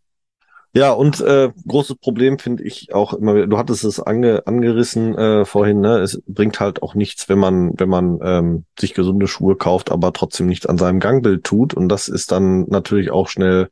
ja, 0.76 0.92
und 0.92 1.22
äh, 1.22 1.52
großes 1.66 1.96
Problem 1.96 2.38
finde 2.38 2.64
ich 2.64 2.94
auch 2.94 3.14
immer, 3.14 3.48
du 3.48 3.58
hattest 3.58 3.86
es 3.86 4.02
ange, 4.02 4.46
angerissen 4.46 5.18
äh, 5.18 5.46
vorhin, 5.46 5.80
ne? 5.80 6.00
Es 6.00 6.22
bringt 6.28 6.60
halt 6.60 6.84
auch 6.84 6.96
nichts, 6.96 7.30
wenn 7.30 7.40
man, 7.40 7.72
wenn 7.78 7.88
man 7.88 8.20
ähm, 8.22 8.66
sich 8.78 8.94
gesunde 8.94 9.28
Schuhe 9.28 9.56
kauft, 9.56 9.90
aber 9.90 10.12
trotzdem 10.12 10.48
nichts 10.48 10.66
an 10.66 10.78
seinem 10.78 11.00
Gangbild 11.00 11.46
tut. 11.46 11.74
Und 11.74 11.88
das 11.88 12.10
ist 12.10 12.34
dann 12.34 12.66
natürlich 12.68 13.10
auch 13.10 13.30
schnell 13.30 13.70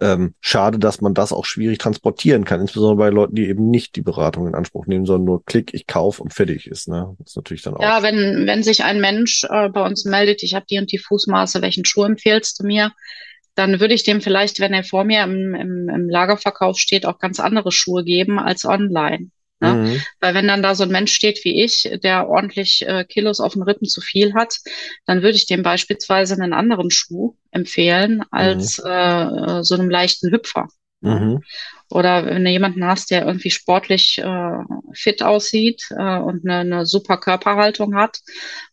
ähm, 0.00 0.34
schade, 0.40 0.78
dass 0.78 1.00
man 1.00 1.14
das 1.14 1.32
auch 1.32 1.44
schwierig 1.44 1.78
transportieren 1.78 2.44
kann, 2.44 2.60
insbesondere 2.60 2.96
bei 2.96 3.10
Leuten, 3.10 3.34
die 3.34 3.48
eben 3.48 3.68
nicht 3.68 3.96
die 3.96 4.02
Beratung 4.02 4.46
in 4.46 4.54
Anspruch 4.54 4.86
nehmen, 4.86 5.04
sondern 5.04 5.24
nur 5.24 5.44
Klick, 5.46 5.74
ich 5.74 5.88
kauf 5.88 6.20
und 6.20 6.32
fertig 6.32 6.68
ist. 6.68 6.86
Ne? 6.86 7.16
Das 7.18 7.30
ist 7.30 7.36
natürlich 7.36 7.62
dann 7.62 7.74
auch. 7.74 7.82
Ja, 7.82 8.04
wenn, 8.04 8.46
wenn 8.46 8.62
sich 8.62 8.84
ein 8.84 9.00
Mensch 9.00 9.42
äh, 9.50 9.68
bei 9.68 9.84
uns 9.84 10.04
meldet, 10.04 10.44
ich 10.44 10.54
habe 10.54 10.66
die 10.70 10.78
und 10.78 10.92
die 10.92 10.98
Fußmaße, 10.98 11.60
welchen 11.60 11.84
Schuh 11.84 12.04
empfehlst 12.04 12.60
du 12.60 12.66
mir? 12.66 12.92
Dann 13.56 13.80
würde 13.80 13.94
ich 13.94 14.04
dem 14.04 14.20
vielleicht, 14.20 14.60
wenn 14.60 14.72
er 14.72 14.84
vor 14.84 15.04
mir 15.04 15.24
im, 15.24 15.54
im, 15.54 15.88
im 15.88 16.08
Lagerverkauf 16.08 16.78
steht, 16.78 17.06
auch 17.06 17.18
ganz 17.18 17.40
andere 17.40 17.72
Schuhe 17.72 18.04
geben 18.04 18.38
als 18.38 18.64
online. 18.64 19.30
Ne? 19.60 19.72
Mhm. 19.72 20.02
Weil 20.20 20.34
wenn 20.34 20.46
dann 20.46 20.62
da 20.62 20.74
so 20.74 20.84
ein 20.84 20.90
Mensch 20.90 21.12
steht 21.12 21.42
wie 21.44 21.64
ich, 21.64 21.90
der 22.02 22.28
ordentlich 22.28 22.86
äh, 22.86 23.04
Kilos 23.04 23.40
auf 23.40 23.54
den 23.54 23.62
Rippen 23.62 23.88
zu 23.88 24.02
viel 24.02 24.34
hat, 24.34 24.58
dann 25.06 25.22
würde 25.22 25.36
ich 25.36 25.46
dem 25.46 25.62
beispielsweise 25.62 26.34
einen 26.34 26.52
anderen 26.52 26.90
Schuh 26.90 27.34
empfehlen 27.50 28.22
als 28.30 28.78
mhm. 28.78 28.90
äh, 28.90 29.64
so 29.64 29.74
einem 29.74 29.88
leichten 29.88 30.30
Hüpfer. 30.30 30.68
Mhm. 31.00 31.40
Oder 31.90 32.26
wenn 32.26 32.44
du 32.44 32.50
jemanden 32.50 32.84
hast, 32.84 33.10
der 33.10 33.24
irgendwie 33.26 33.50
sportlich 33.50 34.18
äh, 34.18 34.58
fit 34.92 35.22
aussieht 35.22 35.82
äh, 35.90 36.18
und 36.18 36.44
eine, 36.44 36.58
eine 36.58 36.86
super 36.86 37.18
Körperhaltung 37.18 37.94
hat. 37.94 38.20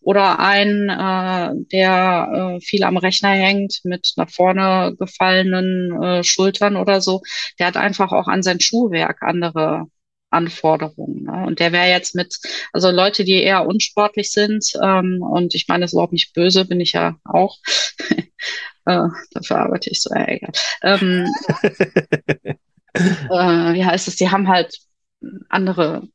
Oder 0.02 0.40
ein, 0.40 0.90
äh, 0.90 1.52
der 1.72 2.58
äh, 2.58 2.62
viel 2.62 2.84
am 2.84 2.98
Rechner 2.98 3.30
hängt 3.30 3.82
mit 3.84 4.14
nach 4.16 4.30
vorne 4.30 4.96
gefallenen 4.98 6.02
äh, 6.02 6.24
Schultern 6.24 6.76
oder 6.76 7.02
so, 7.02 7.22
der 7.60 7.68
hat 7.68 7.78
einfach 7.78 8.12
auch 8.12 8.28
an 8.28 8.44
sein 8.44 8.60
Schuhwerk 8.60 9.22
andere 9.22 9.88
Anforderungen. 10.34 11.24
Ne? 11.24 11.46
Und 11.46 11.60
der 11.60 11.72
wäre 11.72 11.90
jetzt 11.90 12.16
mit, 12.16 12.40
also 12.74 12.90
Leute, 12.90 13.24
die 13.24 13.42
eher 13.42 13.66
unsportlich 13.66 14.32
sind, 14.32 14.66
ähm, 14.84 15.22
und 15.22 15.56
ich 15.56 15.68
meine 15.68 15.82
das 15.82 15.92
ist 15.92 15.94
überhaupt 15.94 16.14
nicht 16.14 16.34
böse, 16.34 16.66
bin 16.66 16.82
ich 16.82 16.94
ja 16.94 17.18
auch. 17.24 17.58
äh, 18.86 19.08
dafür 19.32 19.58
arbeite 19.58 19.90
ich 19.92 20.02
so, 20.02 20.14
äh, 20.14 20.38
egal. 20.38 20.52
Ähm, 20.82 21.28
äh, 22.94 23.74
wie 23.74 23.86
heißt 23.86 24.08
es, 24.08 24.16
die 24.16 24.30
haben 24.30 24.48
halt 24.48 24.78
andere 25.50 26.08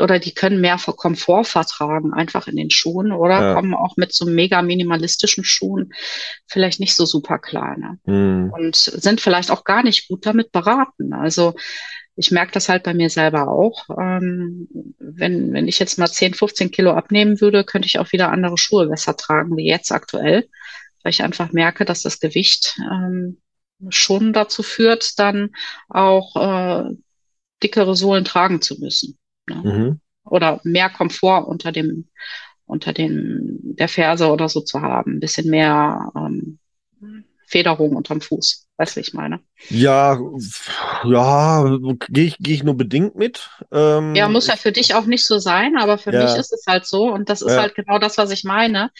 oder 0.00 0.18
die 0.18 0.32
können 0.32 0.60
mehr 0.60 0.78
Komfort 0.78 1.44
vertragen, 1.44 2.14
einfach 2.14 2.48
in 2.48 2.56
den 2.56 2.70
Schuhen 2.70 3.12
oder 3.12 3.40
ja. 3.40 3.54
kommen 3.54 3.74
auch 3.74 3.96
mit 3.96 4.14
so 4.14 4.24
mega 4.24 4.62
minimalistischen 4.62 5.44
Schuhen 5.44 5.92
vielleicht 6.46 6.80
nicht 6.80 6.94
so 6.94 7.04
super 7.04 7.38
klar. 7.38 7.76
Ne? 7.76 7.98
Mhm. 8.06 8.50
Und 8.52 8.76
sind 8.76 9.20
vielleicht 9.20 9.50
auch 9.50 9.64
gar 9.64 9.82
nicht 9.82 10.08
gut 10.08 10.24
damit 10.24 10.52
beraten. 10.52 11.12
Also 11.12 11.54
ich 12.16 12.30
merke 12.30 12.52
das 12.52 12.68
halt 12.68 12.84
bei 12.84 12.94
mir 12.94 13.10
selber 13.10 13.48
auch. 13.48 13.88
Ähm, 13.98 14.68
wenn, 14.98 15.52
wenn 15.52 15.68
ich 15.68 15.78
jetzt 15.78 15.98
mal 15.98 16.08
10, 16.08 16.34
15 16.34 16.70
Kilo 16.70 16.92
abnehmen 16.92 17.40
würde, 17.40 17.64
könnte 17.64 17.86
ich 17.86 17.98
auch 17.98 18.12
wieder 18.12 18.30
andere 18.30 18.56
Schuhe 18.56 18.86
besser 18.86 19.16
tragen 19.16 19.56
wie 19.56 19.66
jetzt 19.66 19.92
aktuell, 19.92 20.48
weil 21.02 21.10
ich 21.10 21.22
einfach 21.22 21.52
merke, 21.52 21.84
dass 21.84 22.02
das 22.02 22.20
Gewicht 22.20 22.78
ähm, 22.90 23.38
schon 23.88 24.32
dazu 24.32 24.62
führt, 24.62 25.18
dann 25.18 25.50
auch 25.88 26.36
äh, 26.36 26.90
dickere 27.62 27.96
Sohlen 27.96 28.24
tragen 28.24 28.62
zu 28.62 28.78
müssen. 28.80 29.18
Ne? 29.48 29.56
Mhm. 29.56 30.00
Oder 30.24 30.60
mehr 30.64 30.90
Komfort 30.90 31.46
unter 31.46 31.72
dem, 31.72 32.08
unter 32.66 32.92
dem, 32.92 33.58
der 33.76 33.88
Ferse 33.88 34.30
oder 34.30 34.48
so 34.48 34.60
zu 34.60 34.80
haben. 34.80 35.16
Ein 35.16 35.20
bisschen 35.20 35.50
mehr 35.50 36.10
ähm, 36.16 36.58
Federung 37.46 37.94
unterm 37.94 38.20
Fuß. 38.20 38.66
Weißt 38.76 38.96
du, 38.96 39.00
ich 39.00 39.14
meine? 39.14 39.38
Ja, 39.70 40.18
ja, 41.04 41.78
gehe 42.08 42.24
ich, 42.24 42.36
geh 42.40 42.54
ich 42.54 42.64
nur 42.64 42.76
bedingt 42.76 43.14
mit. 43.14 43.48
Ähm, 43.70 44.16
ja, 44.16 44.28
muss 44.28 44.48
ja 44.48 44.56
für 44.56 44.72
dich 44.72 44.96
auch 44.96 45.06
nicht 45.06 45.24
so 45.24 45.38
sein, 45.38 45.76
aber 45.78 45.96
für 45.96 46.12
ja. 46.12 46.24
mich 46.24 46.34
ist 46.34 46.52
es 46.52 46.64
halt 46.66 46.84
so. 46.84 47.04
Und 47.04 47.28
das 47.28 47.40
ist 47.40 47.52
ja. 47.52 47.60
halt 47.62 47.76
genau 47.76 48.00
das, 48.00 48.18
was 48.18 48.32
ich 48.32 48.42
meine. 48.42 48.90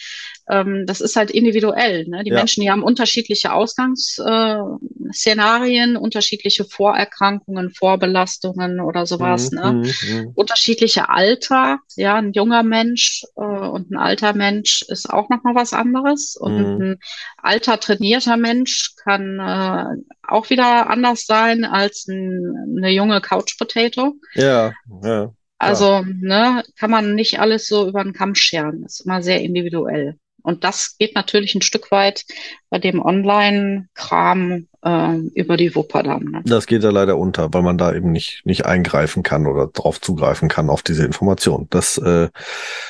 Ähm, 0.49 0.85
das 0.85 1.01
ist 1.01 1.17
halt 1.17 1.29
individuell. 1.29 2.07
Ne? 2.07 2.23
Die 2.23 2.29
ja. 2.29 2.37
Menschen, 2.37 2.61
die 2.61 2.71
haben 2.71 2.83
unterschiedliche 2.83 3.51
Ausgangsszenarien, 3.51 5.95
äh, 5.95 5.99
unterschiedliche 5.99 6.63
Vorerkrankungen, 6.63 7.71
Vorbelastungen 7.71 8.79
oder 8.79 9.05
sowas. 9.05 9.51
Mhm, 9.51 9.59
ne? 9.59 9.73
Mhm, 9.73 9.91
mhm. 10.07 10.31
Unterschiedliche 10.35 11.09
Alter. 11.09 11.79
Ja, 11.97 12.15
ein 12.15 12.31
junger 12.31 12.63
Mensch 12.63 13.25
äh, 13.35 13.41
und 13.41 13.91
ein 13.91 13.97
alter 13.97 14.31
Mensch 14.33 14.85
ist 14.87 15.09
auch 15.09 15.27
nochmal 15.27 15.55
was 15.55 15.73
anderes. 15.73 16.37
Und 16.37 16.57
mhm. 16.57 16.81
ein 16.81 16.97
alter 17.37 17.77
trainierter 17.79 18.37
Mensch 18.37 18.93
kann 19.03 19.39
äh, 19.39 19.64
äh, 19.65 19.95
auch 20.27 20.49
wieder 20.49 20.89
anders 20.89 21.25
sein 21.25 21.65
als 21.65 22.07
ein, 22.07 22.75
eine 22.77 22.91
junge 22.91 23.21
Couch 23.21 23.57
Potato. 23.57 24.15
Ja, 24.33 24.73
ja. 25.03 25.31
Also, 25.57 26.03
ne, 26.05 26.63
kann 26.77 26.91
man 26.91 27.15
nicht 27.15 27.39
alles 27.39 27.67
so 27.67 27.87
über 27.87 28.03
den 28.03 28.13
Kamm 28.13 28.35
scheren. 28.35 28.81
Das 28.83 28.99
ist 28.99 29.05
immer 29.05 29.23
sehr 29.23 29.41
individuell. 29.41 30.17
Und 30.45 30.63
das 30.63 30.97
geht 30.99 31.15
natürlich 31.15 31.55
ein 31.55 31.63
Stück 31.63 31.89
weit 31.89 32.23
bei 32.69 32.77
dem 32.77 33.03
Online-Kram 33.03 34.67
äh, 34.83 35.17
über 35.33 35.57
die 35.57 35.73
Wupper 35.73 36.03
dann. 36.03 36.23
Ne? 36.25 36.41
Das 36.45 36.67
geht 36.67 36.83
ja 36.83 36.91
leider 36.91 37.17
unter, 37.17 37.51
weil 37.51 37.63
man 37.63 37.79
da 37.79 37.93
eben 37.93 38.11
nicht, 38.11 38.45
nicht 38.45 38.63
eingreifen 38.63 39.23
kann 39.23 39.47
oder 39.47 39.67
drauf 39.67 39.99
zugreifen 39.99 40.47
kann 40.47 40.69
auf 40.69 40.83
diese 40.83 41.03
Information. 41.03 41.65
Das 41.71 41.97
äh, 41.97 42.29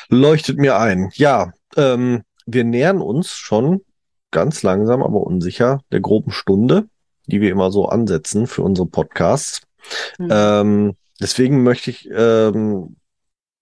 leuchtet 0.10 0.58
mir 0.58 0.78
ein. 0.78 1.12
Ja, 1.14 1.54
ähm, 1.78 2.24
wir 2.46 2.66
nähern 2.66 3.02
uns 3.02 3.32
schon 3.32 3.85
ganz 4.36 4.64
langsam, 4.64 5.02
aber 5.02 5.22
unsicher 5.22 5.80
der 5.94 6.02
groben 6.02 6.32
Stunde, 6.32 6.90
die 7.26 7.40
wir 7.40 7.50
immer 7.52 7.72
so 7.72 7.88
ansetzen 7.88 8.48
für 8.48 8.64
unsere 8.64 8.86
Podcasts. 8.86 9.62
Mhm. 10.20 10.28
Ähm, 10.30 10.96
deswegen 11.22 11.64
möchte 11.64 11.90
ich, 11.90 12.10
ähm, 12.14 12.98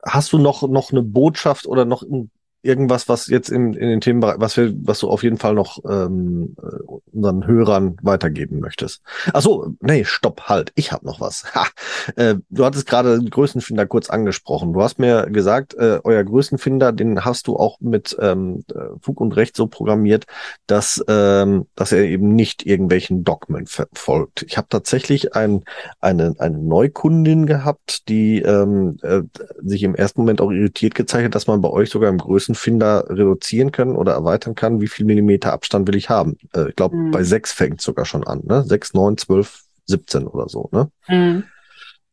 hast 0.03 0.33
du 0.33 0.39
noch, 0.39 0.67
noch 0.67 0.91
eine 0.91 1.03
Botschaft 1.03 1.67
oder 1.67 1.85
noch 1.85 2.01
ein 2.01 2.31
irgendwas, 2.63 3.09
was 3.09 3.27
jetzt 3.27 3.49
in, 3.49 3.73
in 3.73 3.89
den 3.89 4.01
Themenbereich, 4.01 4.35
was 4.39 4.57
wir, 4.57 4.73
was 4.83 4.99
du 4.99 5.09
auf 5.09 5.21
jeden 5.21 5.37
Fall 5.37 5.53
noch 5.53 5.79
ähm, 5.87 6.55
äh, 6.61 6.83
unseren 7.11 7.45
Hörern 7.45 7.97
weitergeben 8.01 8.59
möchtest. 8.59 9.01
Ach 9.33 9.41
so, 9.41 9.75
nee, 9.81 10.05
stopp, 10.05 10.43
halt, 10.43 10.71
ich 10.75 10.91
habe 10.91 11.05
noch 11.05 11.19
was. 11.19 11.43
Ha, 11.53 11.67
äh, 12.15 12.35
du 12.49 12.65
hattest 12.65 12.87
gerade 12.87 13.21
Größenfinder 13.21 13.85
kurz 13.85 14.09
angesprochen. 14.09 14.73
Du 14.73 14.81
hast 14.81 14.97
mir 14.97 15.27
gesagt, 15.29 15.75
äh, 15.75 15.99
euer 16.03 16.23
Größenfinder, 16.23 16.93
den 16.93 17.25
hast 17.25 17.47
du 17.47 17.57
auch 17.57 17.79
mit 17.81 18.15
ähm, 18.19 18.63
äh, 18.73 18.97
Fug 19.01 19.19
und 19.19 19.35
Recht 19.35 19.55
so 19.55 19.67
programmiert, 19.67 20.25
dass 20.65 21.03
ähm, 21.07 21.65
dass 21.75 21.91
er 21.91 22.03
eben 22.03 22.33
nicht 22.33 22.65
irgendwelchen 22.65 23.23
Dogmen 23.23 23.67
folgt. 23.93 24.43
Ich 24.43 24.57
habe 24.57 24.67
tatsächlich 24.69 25.35
ein, 25.35 25.63
eine 25.99 26.35
eine 26.39 26.57
Neukundin 26.57 27.45
gehabt, 27.45 28.07
die 28.07 28.41
ähm, 28.41 28.97
äh, 29.01 29.21
sich 29.61 29.83
im 29.83 29.95
ersten 29.95 30.21
Moment 30.21 30.41
auch 30.41 30.51
irritiert 30.51 30.95
gezeichnet, 30.95 31.35
dass 31.35 31.47
man 31.47 31.61
bei 31.61 31.69
euch 31.69 31.89
sogar 31.89 32.09
im 32.09 32.17
Größen 32.17 32.52
Größenfinder 32.53 33.09
reduzieren 33.09 33.71
können 33.71 33.95
oder 33.95 34.13
erweitern 34.13 34.55
kann, 34.55 34.81
wie 34.81 34.87
viel 34.87 35.05
Millimeter 35.05 35.53
Abstand 35.53 35.87
will 35.87 35.95
ich 35.95 36.09
haben. 36.09 36.37
Äh, 36.53 36.69
ich 36.69 36.75
glaube, 36.75 36.95
mhm. 36.95 37.11
bei 37.11 37.23
sechs 37.23 37.51
fängt 37.51 37.81
sogar 37.81 38.05
schon 38.05 38.25
an, 38.25 38.41
ne? 38.43 38.63
Sechs, 38.63 38.93
neun, 38.93 39.17
zwölf, 39.17 39.63
siebzehn 39.85 40.27
oder 40.27 40.47
so, 40.47 40.69
ne? 40.71 40.91
Mhm. 41.07 41.43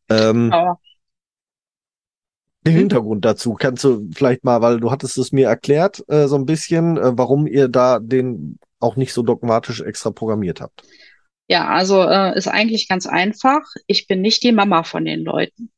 Ähm, 0.09 0.51
oh. 0.53 0.73
Den 2.65 2.73
Hintergrund 2.73 3.25
dazu 3.25 3.53
kannst 3.53 3.83
du 3.83 4.07
vielleicht 4.13 4.43
mal, 4.43 4.61
weil 4.61 4.79
du 4.79 4.91
hattest 4.91 5.17
es 5.17 5.31
mir 5.31 5.47
erklärt, 5.47 6.03
äh, 6.09 6.27
so 6.27 6.35
ein 6.35 6.45
bisschen, 6.45 6.97
äh, 6.97 7.17
warum 7.17 7.47
ihr 7.47 7.67
da 7.69 7.99
den 7.99 8.59
auch 8.79 8.95
nicht 8.95 9.13
so 9.13 9.23
dogmatisch 9.23 9.81
extra 9.81 10.11
programmiert 10.11 10.61
habt. 10.61 10.83
Ja, 11.47 11.67
also 11.67 12.01
äh, 12.03 12.37
ist 12.37 12.47
eigentlich 12.47 12.87
ganz 12.87 13.07
einfach. 13.07 13.61
Ich 13.87 14.07
bin 14.07 14.21
nicht 14.21 14.43
die 14.43 14.51
Mama 14.51 14.83
von 14.83 15.05
den 15.05 15.23
Leuten. 15.23 15.71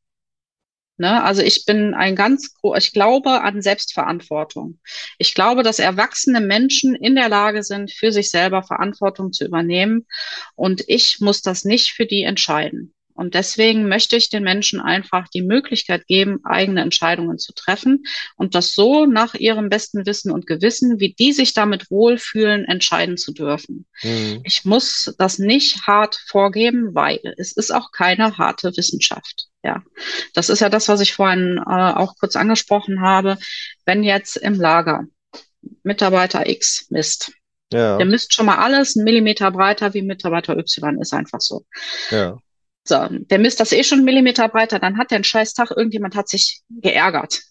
Ne? 1.03 1.21
Also 1.21 1.41
ich 1.41 1.65
bin 1.65 1.93
ein 1.93 2.15
ganz, 2.15 2.55
ich 2.77 2.93
glaube 2.93 3.41
an 3.41 3.61
Selbstverantwortung. 3.61 4.79
Ich 5.17 5.35
glaube, 5.35 5.61
dass 5.61 5.77
erwachsene 5.77 6.39
Menschen 6.39 6.95
in 6.95 7.15
der 7.15 7.27
Lage 7.27 7.61
sind, 7.61 7.91
für 7.91 8.13
sich 8.13 8.29
selber 8.29 8.63
Verantwortung 8.63 9.33
zu 9.33 9.43
übernehmen. 9.43 10.07
Und 10.55 10.85
ich 10.87 11.19
muss 11.19 11.41
das 11.41 11.65
nicht 11.65 11.91
für 11.91 12.05
die 12.05 12.23
entscheiden. 12.23 12.93
Und 13.15 13.35
deswegen 13.35 13.87
möchte 13.87 14.15
ich 14.15 14.29
den 14.29 14.43
Menschen 14.43 14.79
einfach 14.79 15.27
die 15.27 15.41
Möglichkeit 15.41 16.07
geben, 16.07 16.39
eigene 16.43 16.81
Entscheidungen 16.81 17.37
zu 17.37 17.53
treffen 17.53 18.03
und 18.35 18.55
das 18.55 18.73
so 18.73 19.05
nach 19.05 19.33
ihrem 19.35 19.69
besten 19.69 20.05
Wissen 20.05 20.31
und 20.31 20.47
Gewissen, 20.47 20.99
wie 20.99 21.13
die 21.13 21.33
sich 21.33 21.53
damit 21.53 21.91
wohlfühlen, 21.91 22.65
entscheiden 22.65 23.17
zu 23.17 23.33
dürfen. 23.33 23.85
Mhm. 24.01 24.41
Ich 24.43 24.65
muss 24.65 25.13
das 25.17 25.39
nicht 25.39 25.87
hart 25.87 26.19
vorgeben, 26.27 26.95
weil 26.95 27.19
es 27.37 27.51
ist 27.51 27.73
auch 27.73 27.91
keine 27.91 28.37
harte 28.37 28.75
Wissenschaft. 28.75 29.47
Ja, 29.63 29.81
das 30.33 30.49
ist 30.49 30.59
ja 30.59 30.69
das, 30.69 30.89
was 30.89 30.99
ich 30.99 31.13
vorhin 31.13 31.57
äh, 31.57 31.61
auch 31.69 32.15
kurz 32.19 32.35
angesprochen 32.35 33.01
habe. 33.01 33.37
Wenn 33.85 34.03
jetzt 34.03 34.35
im 34.35 34.55
Lager 34.55 35.05
Mitarbeiter 35.83 36.49
X 36.49 36.87
misst, 36.89 37.31
ja. 37.71 37.97
der 37.97 38.05
misst 38.05 38.33
schon 38.33 38.45
mal 38.45 38.57
alles 38.57 38.97
einen 38.97 39.05
Millimeter 39.05 39.51
breiter 39.51 39.93
wie 39.93 40.01
Mitarbeiter 40.01 40.57
Y, 40.57 40.99
ist 40.99 41.13
einfach 41.13 41.39
so. 41.39 41.65
Ja. 42.11 42.37
So, 42.85 43.07
der 43.09 43.39
misst 43.39 43.59
das 43.59 43.71
eh 43.71 43.83
schon 43.83 43.99
einen 43.99 44.05
Millimeter 44.05 44.49
breiter, 44.49 44.79
dann 44.79 44.97
hat 44.97 45.11
der 45.11 45.17
einen 45.17 45.23
scheiß 45.23 45.53
Tag, 45.53 45.71
irgendjemand 45.71 46.15
hat 46.15 46.27
sich 46.27 46.61
geärgert, 46.69 47.41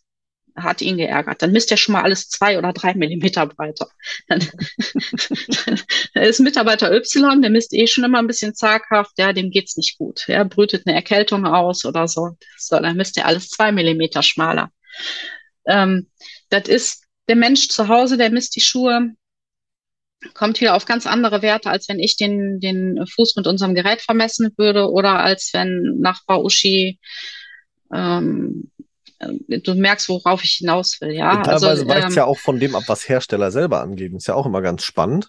hat 0.55 0.83
ihn 0.83 0.99
geärgert. 0.99 1.41
Dann 1.41 1.53
misst 1.53 1.70
er 1.70 1.78
schon 1.78 1.95
mal 1.95 2.03
alles 2.03 2.28
zwei 2.28 2.59
oder 2.59 2.74
drei 2.74 2.95
Millimeter 2.95 3.47
breiter. 3.47 3.89
Dann, 4.28 4.41
dann 6.14 6.24
ist 6.24 6.41
Mitarbeiter 6.41 6.93
Y, 6.93 7.41
der 7.41 7.51
misst 7.51 7.72
eh 7.72 7.87
schon 7.87 8.05
immer 8.05 8.18
ein 8.18 8.26
bisschen 8.26 8.55
zaghaft, 8.55 9.12
ja, 9.16 9.33
dem 9.33 9.51
geht's 9.51 9.76
nicht 9.76 9.97
gut. 9.97 10.28
Er 10.28 10.45
brütet 10.45 10.87
eine 10.87 10.95
Erkältung 10.97 11.47
aus 11.47 11.87
oder 11.87 12.09
so. 12.09 12.37
So, 12.59 12.78
dann 12.78 12.97
misst 12.97 13.16
er 13.16 13.26
alles 13.26 13.49
zwei 13.49 13.72
Millimeter 13.72 14.22
schmaler. 14.22 14.70
Ähm, 15.66 16.11
das 16.51 16.68
ist 16.68 17.07
der 17.28 17.37
Mensch 17.37 17.68
zu 17.68 17.89
Hause, 17.89 18.18
der 18.18 18.30
misst 18.30 18.57
die 18.57 18.61
Schuhe 18.61 19.14
kommt 20.35 20.59
hier 20.59 20.75
auf 20.75 20.85
ganz 20.85 21.07
andere 21.07 21.43
Werte, 21.43 21.70
als 21.70 21.89
wenn 21.89 21.99
ich 21.99 22.16
den, 22.16 22.61
den 22.61 23.05
Fuß 23.07 23.37
mit 23.37 23.47
unserem 23.47 23.75
Gerät 23.75 24.01
vermessen 24.01 24.53
würde 24.57 24.91
oder 24.91 25.20
als 25.20 25.51
wenn 25.53 25.99
Nachbar 26.01 26.45
Uschi 26.45 26.99
ähm, 27.93 28.70
äh, 29.18 29.61
du 29.61 29.75
merkst, 29.75 30.09
worauf 30.09 30.45
ich 30.45 30.53
hinaus 30.53 31.01
will, 31.01 31.12
ja. 31.12 31.43
Teilweise 31.43 31.68
also, 31.68 31.89
weicht 31.89 32.09
es 32.09 32.14
ähm, 32.14 32.18
ja 32.18 32.25
auch 32.25 32.39
von 32.39 32.59
dem 32.59 32.75
ab, 32.75 32.85
was 32.87 33.09
Hersteller 33.09 33.51
selber 33.51 33.81
angeben. 33.81 34.16
Ist 34.16 34.29
ja 34.29 34.35
auch 34.35 34.47
immer 34.47 34.62
ganz 34.62 34.85
spannend. 34.85 35.29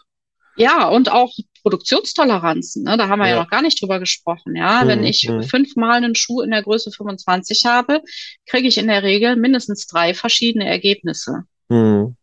Ja, 0.55 0.87
und 0.87 1.11
auch 1.11 1.31
Produktionstoleranzen, 1.63 2.83
ne? 2.83 2.97
da 2.97 3.07
haben 3.07 3.19
wir 3.19 3.27
ja. 3.27 3.35
ja 3.35 3.41
noch 3.41 3.49
gar 3.49 3.61
nicht 3.61 3.81
drüber 3.81 3.99
gesprochen. 3.99 4.55
Ja, 4.55 4.81
hm, 4.81 4.87
wenn 4.87 5.03
ich 5.03 5.21
hm. 5.21 5.41
fünfmal 5.43 5.97
einen 5.97 6.13
Schuh 6.13 6.41
in 6.41 6.51
der 6.51 6.61
Größe 6.61 6.91
25 6.91 7.65
habe, 7.65 8.01
kriege 8.45 8.67
ich 8.67 8.77
in 8.77 8.87
der 8.87 9.01
Regel 9.01 9.35
mindestens 9.35 9.87
drei 9.87 10.13
verschiedene 10.13 10.67
Ergebnisse. 10.67 11.43
Hm. 11.69 12.15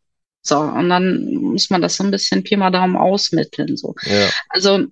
So, 0.42 0.58
und 0.58 0.88
dann 0.88 1.34
muss 1.34 1.68
man 1.68 1.82
das 1.82 1.96
so 1.96 2.04
ein 2.04 2.10
bisschen 2.10 2.42
Pi 2.42 2.56
mal 2.56 2.70
Daumen 2.70 2.96
ausmitteln. 2.96 3.76
So. 3.76 3.94
Ja. 4.06 4.28
Also 4.48 4.86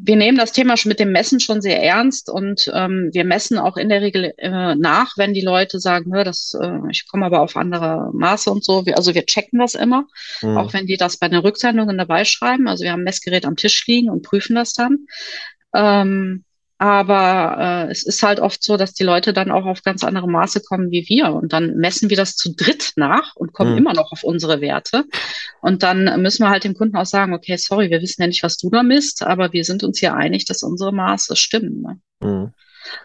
wir 0.00 0.16
nehmen 0.16 0.38
das 0.38 0.52
Thema 0.52 0.76
schon 0.76 0.90
mit 0.90 1.00
dem 1.00 1.12
Messen 1.12 1.40
schon 1.40 1.60
sehr 1.60 1.82
ernst 1.82 2.30
und 2.30 2.70
ähm, 2.74 3.10
wir 3.12 3.24
messen 3.24 3.58
auch 3.58 3.76
in 3.76 3.88
der 3.88 4.00
Regel 4.00 4.32
äh, 4.38 4.74
nach, 4.74 5.16
wenn 5.16 5.34
die 5.34 5.40
Leute 5.40 5.80
sagen, 5.80 6.12
das, 6.12 6.54
äh, 6.60 6.78
ich 6.90 7.08
komme 7.08 7.26
aber 7.26 7.40
auf 7.40 7.56
andere 7.56 8.10
Maße 8.12 8.50
und 8.50 8.64
so. 8.64 8.86
Wir, 8.86 8.96
also 8.96 9.14
wir 9.14 9.26
checken 9.26 9.58
das 9.58 9.74
immer, 9.74 10.06
mhm. 10.42 10.56
auch 10.56 10.72
wenn 10.72 10.86
die 10.86 10.96
das 10.96 11.16
bei 11.16 11.28
den 11.28 11.40
Rücksendungen 11.40 11.98
dabei 11.98 12.24
schreiben. 12.24 12.68
Also 12.68 12.84
wir 12.84 12.92
haben 12.92 13.00
ein 13.00 13.04
Messgerät 13.04 13.44
am 13.44 13.56
Tisch 13.56 13.86
liegen 13.86 14.10
und 14.10 14.22
prüfen 14.22 14.54
das 14.54 14.72
dann. 14.72 15.06
Ähm, 15.74 16.44
aber 16.78 17.86
äh, 17.88 17.90
es 17.90 18.06
ist 18.06 18.22
halt 18.22 18.38
oft 18.38 18.62
so, 18.62 18.76
dass 18.76 18.94
die 18.94 19.02
Leute 19.02 19.32
dann 19.32 19.50
auch 19.50 19.66
auf 19.66 19.82
ganz 19.82 20.04
andere 20.04 20.28
Maße 20.28 20.60
kommen 20.60 20.92
wie 20.92 21.04
wir. 21.08 21.32
Und 21.32 21.52
dann 21.52 21.76
messen 21.76 22.08
wir 22.08 22.16
das 22.16 22.36
zu 22.36 22.54
dritt 22.54 22.92
nach 22.94 23.34
und 23.34 23.52
kommen 23.52 23.72
mhm. 23.72 23.78
immer 23.78 23.94
noch 23.94 24.12
auf 24.12 24.22
unsere 24.22 24.60
Werte. 24.60 25.04
Und 25.60 25.82
dann 25.82 26.22
müssen 26.22 26.44
wir 26.44 26.50
halt 26.50 26.62
dem 26.62 26.74
Kunden 26.74 26.96
auch 26.96 27.06
sagen, 27.06 27.34
okay, 27.34 27.56
sorry, 27.56 27.90
wir 27.90 28.00
wissen 28.00 28.22
ja 28.22 28.28
nicht, 28.28 28.44
was 28.44 28.58
du 28.58 28.70
da 28.70 28.84
misst, 28.84 29.22
aber 29.22 29.52
wir 29.52 29.64
sind 29.64 29.82
uns 29.82 29.98
hier 29.98 30.14
einig, 30.14 30.44
dass 30.44 30.62
unsere 30.62 30.92
Maße 30.92 31.34
stimmen. 31.34 31.82
Ne? 31.82 32.00
Mhm. 32.20 32.52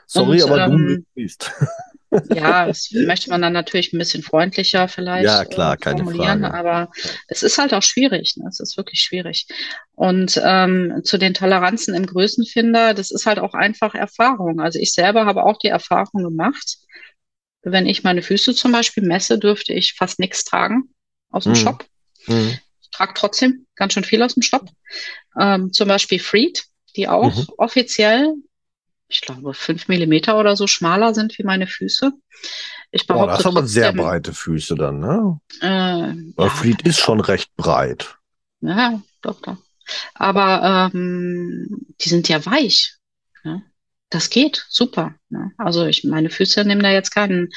Sorry, 0.05 0.43
und, 0.43 0.51
aber 0.51 0.65
ähm, 0.65 1.05
du 1.15 1.21
misst. 1.21 1.51
Ja, 2.33 2.65
das 2.67 2.89
möchte 2.91 3.29
man 3.29 3.41
dann 3.41 3.53
natürlich 3.53 3.93
ein 3.93 3.97
bisschen 3.97 4.23
freundlicher 4.23 4.87
vielleicht 4.87 5.25
ja, 5.25 5.45
klar, 5.45 5.77
äh, 5.79 5.89
formulieren, 5.89 6.41
keine 6.41 6.49
Frage. 6.49 6.57
aber 6.57 6.91
es 7.27 7.43
ist 7.43 7.57
halt 7.57 7.73
auch 7.73 7.83
schwierig. 7.83 8.35
Ne? 8.37 8.47
Es 8.47 8.59
ist 8.59 8.77
wirklich 8.77 9.01
schwierig. 9.01 9.47
Und 9.95 10.41
ähm, 10.43 11.01
zu 11.03 11.17
den 11.17 11.33
Toleranzen 11.33 11.93
im 11.95 12.05
Größenfinder, 12.05 12.93
das 12.93 13.11
ist 13.11 13.25
halt 13.25 13.39
auch 13.39 13.53
einfach 13.53 13.95
Erfahrung. 13.95 14.59
Also 14.59 14.79
ich 14.79 14.93
selber 14.93 15.25
habe 15.25 15.43
auch 15.43 15.57
die 15.57 15.67
Erfahrung 15.67 16.23
gemacht, 16.23 16.77
wenn 17.63 17.85
ich 17.85 18.03
meine 18.03 18.21
Füße 18.21 18.53
zum 18.53 18.71
Beispiel 18.71 19.03
messe, 19.03 19.39
dürfte 19.39 19.73
ich 19.73 19.93
fast 19.93 20.19
nichts 20.19 20.43
tragen 20.43 20.89
aus 21.29 21.45
dem 21.45 21.53
mhm. 21.53 21.57
Shop. 21.57 21.85
Mhm. 22.27 22.57
Ich 22.81 22.89
trage 22.91 23.13
trotzdem 23.15 23.65
ganz 23.75 23.93
schön 23.93 24.03
viel 24.03 24.21
aus 24.21 24.33
dem 24.33 24.43
Shop. 24.43 24.69
Ähm, 25.39 25.71
zum 25.71 25.87
Beispiel 25.87 26.19
Freed, 26.19 26.65
die 26.95 27.07
auch 27.07 27.35
mhm. 27.35 27.47
offiziell 27.57 28.33
ich 29.13 29.21
glaube, 29.21 29.53
fünf 29.53 29.87
Millimeter 29.87 30.37
oder 30.37 30.55
so 30.55 30.67
schmaler 30.67 31.13
sind 31.13 31.37
wie 31.37 31.43
meine 31.43 31.67
Füße. 31.67 32.11
Ich 32.91 33.07
behaupte, 33.07 33.27
Boah, 33.27 33.37
das 33.37 33.45
haben 33.45 33.67
sehr 33.67 33.93
breite 33.93 34.33
Füße 34.33 34.75
dann, 34.75 34.99
ne? 34.99 35.39
Äh, 35.61 36.13
Weil 36.35 36.47
ja, 36.47 36.49
Fleet 36.49 36.81
ist 36.83 36.99
schon 36.99 37.19
recht 37.19 37.55
breit. 37.55 38.17
Ja, 38.61 39.01
doch, 39.21 39.41
doch. 39.41 39.57
Aber 40.13 40.91
ähm, 40.93 41.85
die 42.01 42.09
sind 42.09 42.29
ja 42.29 42.45
weich. 42.45 42.95
Ne? 43.43 43.63
das 44.13 44.29
geht 44.29 44.65
super. 44.69 45.15
Ne? 45.33 45.51
Also 45.57 45.85
ich 45.85 46.03
meine 46.03 46.29
Füße 46.29 46.63
nehmen 46.63 46.83
da 46.83 46.91
jetzt 46.91 47.13
keinen 47.13 47.49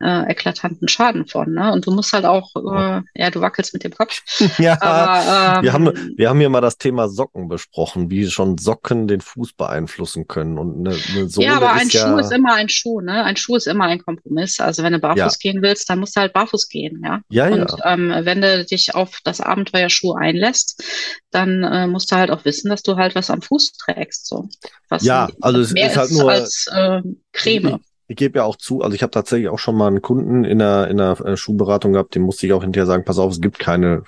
äh, 0.00 0.30
eklatanten 0.30 0.86
Schaden 0.86 1.26
von. 1.26 1.52
Ne? 1.52 1.72
Und 1.72 1.86
du 1.86 1.90
musst 1.90 2.12
halt 2.12 2.26
auch, 2.26 2.54
äh, 2.54 3.00
ja, 3.14 3.30
du 3.30 3.40
wackelst 3.40 3.72
mit 3.72 3.84
dem 3.84 3.92
Kopf. 3.92 4.22
ja, 4.58 4.76
Aber, 4.80 5.56
ähm, 5.58 5.62
wir 5.64 5.72
haben 5.72 6.16
wir 6.16 6.28
haben 6.28 6.38
hier 6.38 6.50
mal 6.50 6.60
das 6.60 6.78
Thema 6.78 7.08
Socken 7.08 7.48
besprochen, 7.48 8.10
wie 8.10 8.28
schon 8.28 8.58
Socken 8.58 9.08
den 9.08 9.20
Fuß 9.22 9.54
beeinflussen 9.54 10.28
können 10.28 10.58
und 10.58 10.86
eine, 10.86 10.96
eine 11.10 11.28
Sohle 11.28 11.46
Ja, 11.46 11.56
aber 11.56 11.72
ein 11.72 11.90
Schuh 11.90 11.98
ja, 11.98 12.20
ist 12.20 12.32
immer 12.32 12.54
ein 12.54 12.68
Schuh. 12.68 13.00
Ne? 13.00 13.24
Ein 13.24 13.36
Schuh 13.36 13.56
ist 13.56 13.66
immer 13.66 13.86
ein 13.86 14.02
Kompromiss. 14.02 14.60
Also 14.60 14.82
wenn 14.82 14.92
du 14.92 14.98
barfuß 14.98 15.18
ja. 15.18 15.30
gehen 15.40 15.62
willst, 15.62 15.88
dann 15.88 15.98
musst 15.98 16.16
du 16.16 16.20
halt 16.20 16.34
barfuß 16.34 16.68
gehen. 16.68 17.02
Ja. 17.04 17.20
Ja, 17.30 17.48
und, 17.48 17.70
ja. 17.70 17.92
Ähm, 17.94 18.12
wenn 18.24 18.42
du 18.42 18.64
dich 18.64 18.94
auf 18.94 19.18
das 19.24 19.40
Abenteuer 19.40 19.88
Schuh 19.88 20.12
einlässt, 20.12 20.82
dann 21.30 21.64
äh, 21.64 21.86
musst 21.86 22.12
du 22.12 22.16
halt 22.16 22.30
auch 22.30 22.44
wissen, 22.44 22.68
dass 22.68 22.82
du 22.82 22.96
halt 22.96 23.14
was 23.14 23.30
am 23.30 23.42
Fuß 23.42 23.72
trägst. 23.72 24.26
So. 24.26 24.48
Was 24.88 25.04
ja, 25.04 25.28
also 25.40 25.60
es 25.60 25.72
ist 25.72 25.96
halt 25.96 26.10
nur 26.10 26.30
als 26.30 26.66
äh, 26.72 27.00
Creme. 27.32 27.80
Ich, 28.08 28.16
gebe 28.16 28.40
ja 28.40 28.44
auch 28.44 28.56
zu, 28.56 28.82
also 28.82 28.94
ich 28.94 29.02
habe 29.02 29.10
tatsächlich 29.10 29.48
auch 29.48 29.58
schon 29.58 29.76
mal 29.76 29.86
einen 29.86 30.02
Kunden 30.02 30.44
in 30.44 30.58
der, 30.58 30.88
in 30.88 30.98
der 30.98 31.20
äh, 31.20 31.36
Schuhberatung 31.36 31.92
gehabt, 31.92 32.14
dem 32.14 32.22
musste 32.22 32.46
ich 32.46 32.52
auch 32.52 32.62
hinterher 32.62 32.86
sagen, 32.86 33.04
pass 33.04 33.18
auf, 33.18 33.32
es 33.32 33.40
gibt 33.40 33.58
keine, 33.58 34.02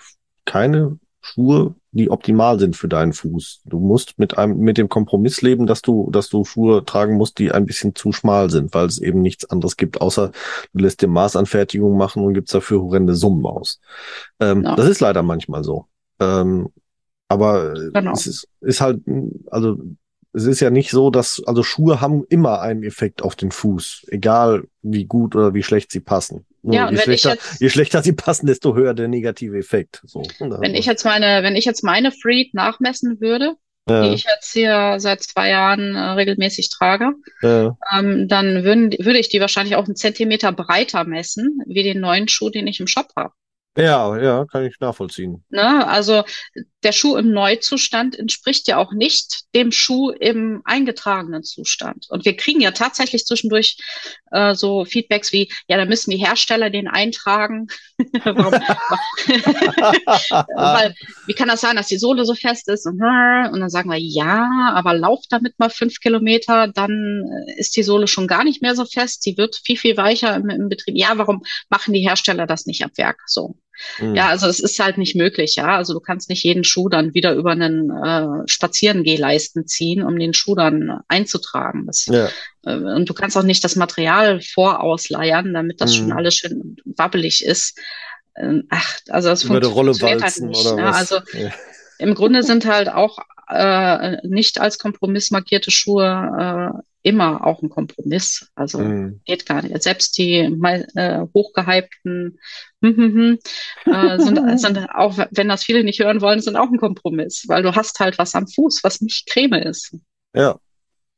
keine 0.45 0.99
Schuhe, 1.25 1.75
die 1.93 2.11
optimal 2.11 2.59
sind 2.59 2.77
für 2.77 2.89
deinen 2.89 3.15
Fuß. 3.15 3.63
Du 3.65 3.81
musst 3.81 4.19
mit 4.19 4.37
einem, 4.37 4.59
mit 4.59 4.77
dem 4.77 4.91
Kompromiss 4.91 5.41
leben, 5.41 5.67
dass 5.67 5.81
du, 5.81 6.11
dass 6.11 6.29
du 6.29 6.45
Schuhe 6.45 6.85
tragen 6.85 7.17
musst, 7.17 7.39
die 7.39 7.51
ein 7.51 7.65
bisschen 7.65 7.95
zu 7.95 8.13
schmal 8.13 8.51
sind, 8.51 8.75
weil 8.75 8.87
es 8.87 8.99
eben 8.99 9.23
nichts 9.23 9.49
anderes 9.49 9.79
gibt, 9.79 10.03
außer 10.03 10.33
du 10.75 10.83
lässt 10.83 11.01
dir 11.01 11.09
Maßanfertigung 11.09 11.97
machen 11.97 12.25
und 12.25 12.35
gibst 12.35 12.55
dafür 12.55 12.83
horrende 12.83 13.15
Summen 13.15 13.47
aus. 13.47 13.81
Ähm, 14.39 14.65
ja. 14.65 14.77
Das 14.77 14.87
ist 14.87 15.01
leider 15.01 15.23
manchmal 15.23 15.65
so. 15.65 15.87
Ähm, 16.21 16.69
aber 17.29 17.73
genau. 17.93 18.13
es 18.13 18.27
ist, 18.27 18.49
ist 18.61 18.81
halt, 18.83 19.01
also 19.51 19.79
es 20.35 20.45
ist 20.45 20.61
ja 20.61 20.71
nicht 20.71 20.91
so, 20.91 21.11
dass, 21.11 21.43
also 21.47 21.63
Schuhe 21.63 22.01
haben 22.01 22.25
immer 22.29 22.61
einen 22.61 22.83
Effekt 22.83 23.23
auf 23.23 23.37
den 23.37 23.53
Fuß, 23.53 24.07
egal 24.09 24.65
wie 24.83 25.05
gut 25.05 25.37
oder 25.37 25.55
wie 25.55 25.63
schlecht 25.63 25.93
sie 25.93 26.01
passen. 26.01 26.45
Ja, 26.63 26.91
je, 26.91 26.99
schlechter, 26.99 27.31
jetzt, 27.31 27.61
je 27.61 27.69
schlechter 27.71 28.03
sie 28.03 28.13
passen, 28.13 28.47
desto 28.47 28.75
höher 28.75 28.95
der 28.95 29.07
negative 29.07 29.57
Effekt. 29.57 30.03
So, 30.05 30.23
wenn 30.41 30.75
ich 30.75 30.87
jetzt 30.87 31.05
meine, 31.05 31.43
wenn 31.43 31.57
ich 31.57 31.65
jetzt 31.65 31.85
meine 31.85 32.11
Freak 32.11 32.53
nachmessen 32.53 33.21
würde, 33.21 33.55
ja. 33.89 34.09
die 34.09 34.15
ich 34.15 34.25
jetzt 34.25 34.53
hier 34.53 34.97
seit 34.99 35.23
zwei 35.23 35.51
Jahren 35.51 35.95
äh, 35.95 36.01
regelmäßig 36.01 36.71
trage, 36.71 37.13
ja. 37.43 37.77
ähm, 37.97 38.27
dann 38.27 38.65
würden, 38.65 38.93
würde 38.99 39.19
ich 39.19 39.29
die 39.29 39.41
wahrscheinlich 39.41 39.77
auch 39.77 39.85
einen 39.85 39.97
Zentimeter 39.97 40.53
breiter 40.53 41.05
messen, 41.05 41.61
wie 41.67 41.83
den 41.83 42.01
neuen 42.01 42.29
Schuh, 42.29 42.51
den 42.51 42.67
ich 42.67 42.81
im 42.81 42.87
Shop 42.87 43.09
habe. 43.17 43.35
Ja, 43.77 44.17
ja, 44.21 44.45
kann 44.45 44.65
ich 44.65 44.79
nachvollziehen. 44.79 45.45
Ne? 45.51 45.85
Also 45.87 46.23
der 46.85 46.93
Schuh 46.93 47.17
im 47.17 47.33
Neuzustand 47.33 48.17
entspricht 48.17 48.69
ja 48.69 48.77
auch 48.77 48.93
nicht 48.93 49.53
dem 49.55 49.73
Schuh 49.73 50.11
im 50.11 50.63
eingetragenen 50.65 51.43
Zustand. 51.43 52.07
Und 52.09 52.25
wir 52.25 52.37
kriegen 52.37 52.61
ja 52.61 52.71
tatsächlich 52.71 53.25
zwischendurch 53.25 53.79
äh, 54.31 54.55
so 54.55 54.85
Feedbacks 54.85 55.33
wie, 55.33 55.51
ja, 55.67 55.77
da 55.77 55.87
müssen 55.87 56.13
die 56.13 56.19
Hersteller 56.19 56.71
den 56.71 56.87
eintragen. 56.87 57.67
Weil, 60.55 60.95
wie 61.27 61.35
kann 61.35 61.49
das 61.49 61.63
sein, 61.63 61.75
dass 61.75 61.89
die 61.89 61.99
Sohle 61.99 62.25
so 62.25 62.35
fest 62.35 62.69
ist? 62.69 62.87
Und, 62.87 62.99
dann 63.01 63.71
sagen 63.71 63.91
wir, 63.91 63.99
ja, 63.99 64.73
aber 64.75 64.95
lauf 64.95 65.23
damit 65.31 65.59
mal 65.59 65.71
fünf 65.71 65.99
Kilometer, 65.99 66.69
dann 66.69 67.25
ist 67.57 67.77
die 67.77 67.83
Sohle 67.83 68.07
schon 68.07 68.29
gar 68.29 68.45
nicht 68.45 68.63
mehr 68.63 68.77
so 68.77 68.85
fest. 68.85 69.25
Sie 69.25 69.37
wird 69.37 69.57
viel, 69.57 69.79
viel 69.79 69.97
weicher 69.97 70.37
im, 70.37 70.49
im 70.49 70.69
Betrieb. 70.69 70.97
Ja, 70.97 71.15
warum 71.17 71.43
machen 71.71 71.93
die 71.93 72.07
Hersteller 72.07 72.47
das 72.47 72.67
nicht 72.67 72.85
ab 72.85 72.93
Werk 72.97 73.21
so? 73.27 73.57
Mhm. 73.99 74.15
Ja, 74.15 74.29
also 74.29 74.47
es 74.47 74.61
ist 74.61 74.79
halt 74.79 74.99
nicht 74.99 75.17
möglich, 75.17 75.57
ja. 75.57 75.77
Also 75.77 75.95
du 75.95 76.01
kannst 76.01 76.29
nicht 76.29 76.45
jeden 76.45 76.65
Schuh 76.65 76.89
dann 76.89 77.15
wieder 77.15 77.35
über 77.35 77.53
einen 77.53 77.91
äh, 77.91 78.47
Spazierengehleisten 78.47 79.67
ziehen, 79.67 80.03
um 80.03 80.19
den 80.19 80.35
Schuh 80.35 80.55
dann 80.55 81.01
einzutragen. 81.09 81.87
Das, 81.87 82.07
ja. 82.07 82.29
äh, 82.65 82.77
und 82.77 83.09
du 83.09 83.15
kannst 83.15 83.37
auch 83.37 83.43
nicht 83.43 83.65
das 83.65 83.77
Material 83.77 84.41
vorausleiern, 84.41 85.53
damit 85.53 85.81
das 85.81 85.93
mhm. 85.93 85.97
schon 85.97 86.13
alles 86.13 86.35
schön 86.35 86.77
wabbelig 86.85 87.45
ist. 87.45 87.79
Ähm, 88.37 88.65
ach, 88.71 88.99
also 89.09 89.29
das 89.29 89.45
Über 89.45 89.63
funktioniert 89.63 90.23
halt 90.23 90.41
nicht. 90.41 90.67
Oder 90.67 90.77
ne? 90.77 90.83
was? 90.85 90.97
Also 90.97 91.39
ja. 91.39 91.51
im 91.99 92.15
Grunde 92.15 92.43
sind 92.43 92.67
halt 92.67 92.89
auch 92.89 93.19
äh, 93.49 94.17
nicht 94.27 94.61
als 94.61 94.79
Kompromiss 94.79 95.31
markierte 95.31 95.71
Schuhe 95.71 96.75
äh, 96.75 96.83
immer 97.05 97.47
auch 97.47 97.63
ein 97.63 97.69
Kompromiss. 97.69 98.51
Also 98.55 98.81
mhm. 98.81 99.21
geht 99.27 99.47
gar 99.47 99.63
nicht. 99.63 99.81
Selbst 99.83 100.17
die 100.19 100.39
äh, 100.39 101.27
hochgehypten 101.35 102.41
hm, 102.83 102.97
hm, 102.97 103.39
hm, 103.85 103.93
äh, 103.93 104.19
sind, 104.19 104.59
sind 104.61 104.89
auch, 104.91 105.19
wenn 105.31 105.49
das 105.49 105.65
viele 105.65 105.85
nicht 105.85 106.01
hören 106.01 106.23
wollen, 106.23 106.41
sind 106.41 106.57
auch 106.57 106.71
ein 106.71 106.79
Kompromiss, 106.79 107.45
weil 107.47 107.63
du 107.63 107.75
hast 107.75 108.01
halt 108.01 108.19
was 108.19 108.35
am 108.35 108.49
Fuß, 108.49 108.81
was 108.83 109.03
nicht 109.03 109.29
Creme 109.29 109.63
ist. 109.63 109.97
Ja, 110.35 110.59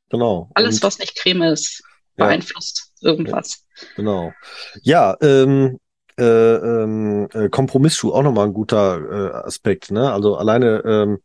genau. 0.09 0.51
Alles, 0.53 0.75
Und, 0.75 0.83
was 0.83 0.99
nicht 0.99 1.17
Creme 1.17 1.53
ist, 1.53 1.81
beeinflusst 2.17 2.91
ja. 2.99 3.09
irgendwas. 3.09 3.65
Genau. 3.95 4.33
Ja, 4.81 5.15
ähm, 5.21 5.79
äh, 6.19 6.23
ähm, 6.23 7.29
äh, 7.31 7.47
Kompromissschuh 7.47 8.11
auch 8.11 8.23
nochmal 8.23 8.47
ein 8.47 8.53
guter 8.53 8.99
äh, 8.99 9.33
Aspekt. 9.45 9.91
Ne? 9.91 10.11
Also 10.11 10.35
alleine 10.35 10.83
ähm, 10.85 11.19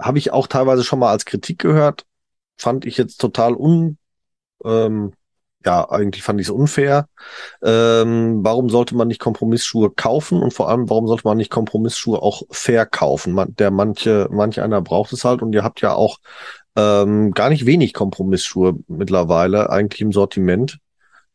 habe 0.00 0.18
ich 0.18 0.32
auch 0.32 0.48
teilweise 0.48 0.82
schon 0.82 0.98
mal 0.98 1.12
als 1.12 1.26
Kritik 1.26 1.60
gehört, 1.60 2.06
fand 2.60 2.84
ich 2.84 2.96
jetzt 2.96 3.20
total 3.20 3.54
un, 3.54 3.98
ähm, 4.64 5.12
ja, 5.64 5.88
eigentlich 5.90 6.22
fand 6.22 6.40
ich 6.40 6.46
es 6.46 6.50
unfair. 6.50 7.08
Ähm, 7.62 8.40
warum 8.42 8.70
sollte 8.70 8.96
man 8.96 9.08
nicht 9.08 9.20
Kompromissschuhe 9.20 9.90
kaufen 9.90 10.42
und 10.42 10.54
vor 10.54 10.68
allem, 10.70 10.88
warum 10.88 11.06
sollte 11.06 11.26
man 11.26 11.36
nicht 11.36 11.50
Kompromissschuhe 11.50 12.22
auch 12.22 12.42
verkaufen? 12.50 13.32
Man, 13.34 13.54
der 13.56 13.70
manche, 13.70 14.28
manch 14.30 14.60
einer 14.60 14.80
braucht 14.80 15.12
es 15.12 15.24
halt 15.24 15.42
und 15.42 15.52
ihr 15.54 15.62
habt 15.62 15.80
ja 15.82 15.94
auch 15.94 16.18
ähm, 16.76 17.32
gar 17.32 17.50
nicht 17.50 17.66
wenig 17.66 17.92
Kompromissschuhe 17.92 18.76
mittlerweile 18.88 19.70
eigentlich 19.70 20.00
im 20.00 20.12
Sortiment 20.12 20.78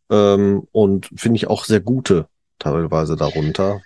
ähm, 0.10 0.68
und 0.72 1.10
finde 1.16 1.38
ich 1.38 1.48
auch 1.48 1.66
sehr 1.66 1.82
gute 1.82 2.28
teilweise 2.58 3.16
darunter. 3.16 3.82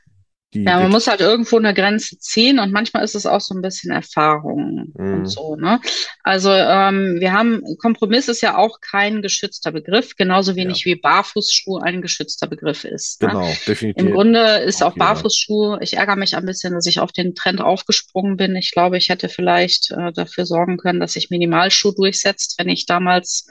Ja, 0.52 0.80
man 0.80 0.90
muss 0.90 1.06
halt 1.06 1.22
irgendwo 1.22 1.58
eine 1.58 1.76
Grenze 1.76 2.18
ziehen 2.18 2.58
und 2.58 2.72
manchmal 2.72 3.04
ist 3.04 3.14
es 3.14 3.28
auch 3.28 3.42
so 3.42 3.54
ein 3.54 3.62
bisschen 3.62 3.92
Erfahrung 3.92 4.92
mm. 4.96 5.14
und 5.14 5.26
so. 5.28 5.56
Ne? 5.56 5.80
Also 6.24 6.52
ähm, 6.52 7.18
wir 7.20 7.34
haben, 7.34 7.62
Kompromiss 7.78 8.28
ist 8.28 8.42
ja 8.42 8.58
auch 8.58 8.82
kein 8.82 9.22
geschützter 9.22 9.72
Begriff, 9.72 10.16
genauso 10.16 10.56
wenig 10.56 10.86
ja. 10.86 10.86
wie 10.86 10.96
Barfußschuh 10.96 11.78
ein 11.78 12.02
geschützter 12.02 12.48
Begriff 12.48 12.84
ist. 12.84 13.22
Ne? 13.22 13.30
Genau, 13.30 13.48
definitiv. 13.68 14.04
Im 14.04 14.12
Grunde 14.12 14.58
ist 14.58 14.82
auch, 14.82 14.94
auch 14.94 14.98
Barfußschuh, 14.98 15.78
ich 15.82 15.98
ärgere 15.98 16.16
mich 16.16 16.36
ein 16.36 16.46
bisschen, 16.46 16.74
dass 16.74 16.88
ich 16.88 17.00
auf 17.00 17.12
den 17.12 17.36
Trend 17.36 17.62
aufgesprungen 17.62 18.36
bin. 18.36 18.56
Ich 18.56 18.72
glaube, 18.72 18.98
ich 18.98 19.10
hätte 19.10 19.30
vielleicht 19.30 19.92
äh, 19.92 20.12
dafür 20.14 20.48
sorgen 20.48 20.78
können, 20.78 21.00
dass 21.00 21.14
sich 21.14 21.30
Minimalschuh 21.30 21.92
durchsetzt, 21.92 22.56
wenn 22.58 22.70
ich 22.70 22.88
damals 22.88 23.46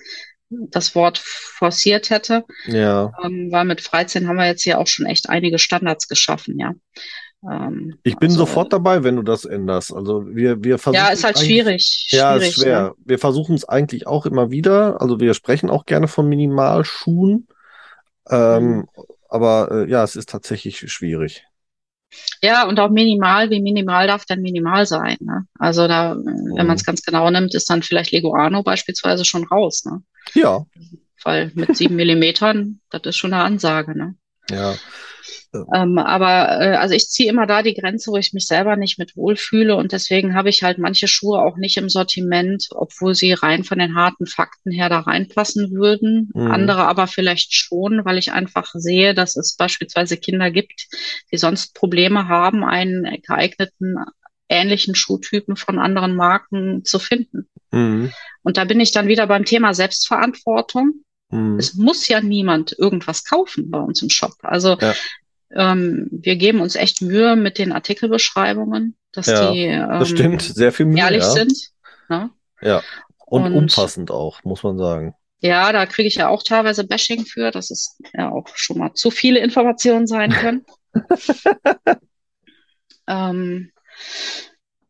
das 0.51 0.95
Wort 0.95 1.19
forciert 1.19 2.11
hätte. 2.11 2.45
Ja. 2.67 3.13
Ähm, 3.25 3.49
weil 3.51 3.65
mit 3.65 3.81
Freizeit 3.81 4.25
haben 4.27 4.37
wir 4.37 4.47
jetzt 4.47 4.63
hier 4.63 4.79
auch 4.79 4.87
schon 4.87 5.07
echt 5.07 5.29
einige 5.29 5.59
Standards 5.59 6.09
geschaffen, 6.09 6.59
ja. 6.59 6.75
Ähm, 7.49 7.99
ich 8.03 8.17
bin 8.17 8.31
also, 8.31 8.41
sofort 8.41 8.73
dabei, 8.73 9.05
wenn 9.05 9.17
du 9.17 9.23
das 9.23 9.45
änderst. 9.45 9.93
Also 9.93 10.27
wir, 10.27 10.63
wir 10.65 10.79
versuchen. 10.79 11.05
Ja, 11.05 11.13
ist 11.13 11.25
halt 11.25 11.39
schwierig. 11.39 12.09
Ja, 12.11 12.33
schwierig, 12.33 12.49
ist 12.49 12.63
schwer. 12.63 12.79
Ja. 12.79 12.93
Wir 13.05 13.19
versuchen 13.19 13.55
es 13.55 13.69
eigentlich 13.69 14.07
auch 14.07 14.27
immer 14.27 14.51
wieder. 14.51 15.01
Also 15.01 15.21
wir 15.21 15.35
sprechen 15.35 15.71
auch 15.71 15.87
gerne 15.87 16.09
von 16.09 16.29
Minimalschuhen. 16.29 17.47
Ähm, 18.29 18.69
mhm. 18.69 18.89
Aber 19.29 19.71
äh, 19.71 19.91
ja, 19.91 20.03
es 20.03 20.17
ist 20.17 20.31
tatsächlich 20.31 20.91
schwierig. 20.91 21.45
Ja, 22.43 22.67
und 22.67 22.81
auch 22.81 22.89
minimal, 22.89 23.51
wie 23.51 23.61
minimal 23.61 24.07
darf 24.07 24.25
dann 24.25 24.41
minimal 24.41 24.87
sein. 24.87 25.19
Ne? 25.21 25.47
Also 25.59 25.87
da, 25.87 26.17
wenn 26.17 26.67
man 26.67 26.77
es 26.77 26.83
mhm. 26.83 26.87
ganz 26.87 27.03
genau 27.03 27.31
nimmt, 27.31 27.55
ist 27.55 27.69
dann 27.69 27.83
vielleicht 27.83 28.13
Leguano 28.13 28.63
beispielsweise 28.63 29.25
schon 29.25 29.45
raus. 29.45 29.85
Ne? 29.85 30.03
Ja. 30.35 30.67
Weil 31.25 31.51
mit 31.55 31.77
sieben 31.77 31.97
Millimetern, 31.97 32.81
das 32.91 33.03
ist 33.05 33.17
schon 33.17 33.33
eine 33.33 33.43
Ansage. 33.43 33.97
Ne? 33.97 34.15
Ja. 34.51 34.77
Ähm, 35.73 35.99
aber 35.99 36.61
äh, 36.61 36.77
also 36.77 36.95
ich 36.95 37.09
ziehe 37.09 37.29
immer 37.29 37.47
da 37.47 37.63
die 37.63 37.75
Grenze, 37.75 38.11
wo 38.11 38.17
ich 38.17 38.35
mich 38.35 38.47
selber 38.47 38.77
nicht 38.77 38.99
mit 38.99 39.17
wohlfühle 39.17 39.77
und 39.77 39.93
deswegen 39.93 40.35
habe 40.35 40.51
ich 40.51 40.63
halt 40.63 40.79
manche 40.79 41.09
Schuhe 41.09 41.41
auch 41.41 41.57
nicht 41.57 41.79
im 41.79 41.89
Sortiment, 41.89 42.69
obwohl 42.71 43.15
sie 43.15 43.33
rein 43.33 43.65
von 43.65 43.79
den 43.79 43.95
harten 43.95 44.27
Fakten 44.27 44.71
her 44.71 44.91
da 44.91 45.01
reinpassen 45.01 45.73
würden. 45.73 46.31
Mhm. 46.35 46.51
Andere 46.51 46.85
aber 46.85 47.07
vielleicht 47.07 47.55
schon, 47.55 48.05
weil 48.05 48.19
ich 48.19 48.33
einfach 48.33 48.71
sehe, 48.75 49.15
dass 49.15 49.37
es 49.37 49.57
beispielsweise 49.57 50.19
Kinder 50.19 50.51
gibt, 50.51 50.87
die 51.33 51.39
sonst 51.39 51.75
Probleme 51.75 52.29
haben, 52.29 52.63
einen 52.63 53.05
geeigneten 53.23 53.97
ähnlichen 54.51 54.95
Schuhtypen 54.95 55.57
von 55.57 55.79
anderen 55.79 56.15
Marken 56.15 56.85
zu 56.85 56.99
finden. 56.99 57.49
Mhm. 57.71 58.13
Und 58.43 58.57
da 58.57 58.65
bin 58.65 58.81
ich 58.81 58.93
dann 58.93 59.09
wieder 59.09 59.27
beim 59.27 59.45
Thema 59.45 59.75
Selbstverantwortung. 59.75 61.05
Mhm. 61.31 61.59
Es 61.59 61.75
muss 61.75 62.09
ja 62.09 62.21
niemand 62.21 62.75
irgendwas 62.79 63.25
kaufen 63.25 63.71
bei 63.71 63.79
uns 63.79 64.03
im 64.03 64.11
Shop. 64.11 64.35
Also 64.43 64.77
ja. 64.81 64.95
Ähm, 65.51 66.09
wir 66.11 66.37
geben 66.37 66.61
uns 66.61 66.75
echt 66.75 67.01
Mühe 67.01 67.35
mit 67.37 67.59
den 67.59 67.73
Artikelbeschreibungen, 67.73 68.97
dass 69.13 69.27
ja, 69.27 69.51
die 69.51 69.65
ähm, 69.65 69.89
das 69.89 70.11
stimmt, 70.11 70.43
sehr 70.43 70.73
viel 70.73 70.87
Mühe, 70.87 70.99
ehrlich 70.99 71.23
ja. 71.23 71.31
sind. 71.31 71.71
Ne? 72.09 72.31
Ja, 72.61 72.83
und, 73.27 73.45
und 73.45 73.55
umfassend 73.55 74.11
auch, 74.11 74.45
muss 74.45 74.63
man 74.63 74.79
sagen. 74.79 75.15
Ja, 75.41 75.73
da 75.73 75.87
kriege 75.87 76.09
ich 76.09 76.17
ja 76.17 76.29
auch 76.29 76.43
teilweise 76.43 76.85
Bashing 76.85 77.25
für, 77.25 77.51
dass 77.51 77.71
es 77.71 77.97
ja 78.13 78.31
auch 78.31 78.49
schon 78.57 78.79
mal 78.79 78.93
zu 78.95 79.11
viele 79.11 79.39
Informationen 79.39 80.07
sein 80.07 80.33
können. 80.33 80.67
ähm, 83.07 83.71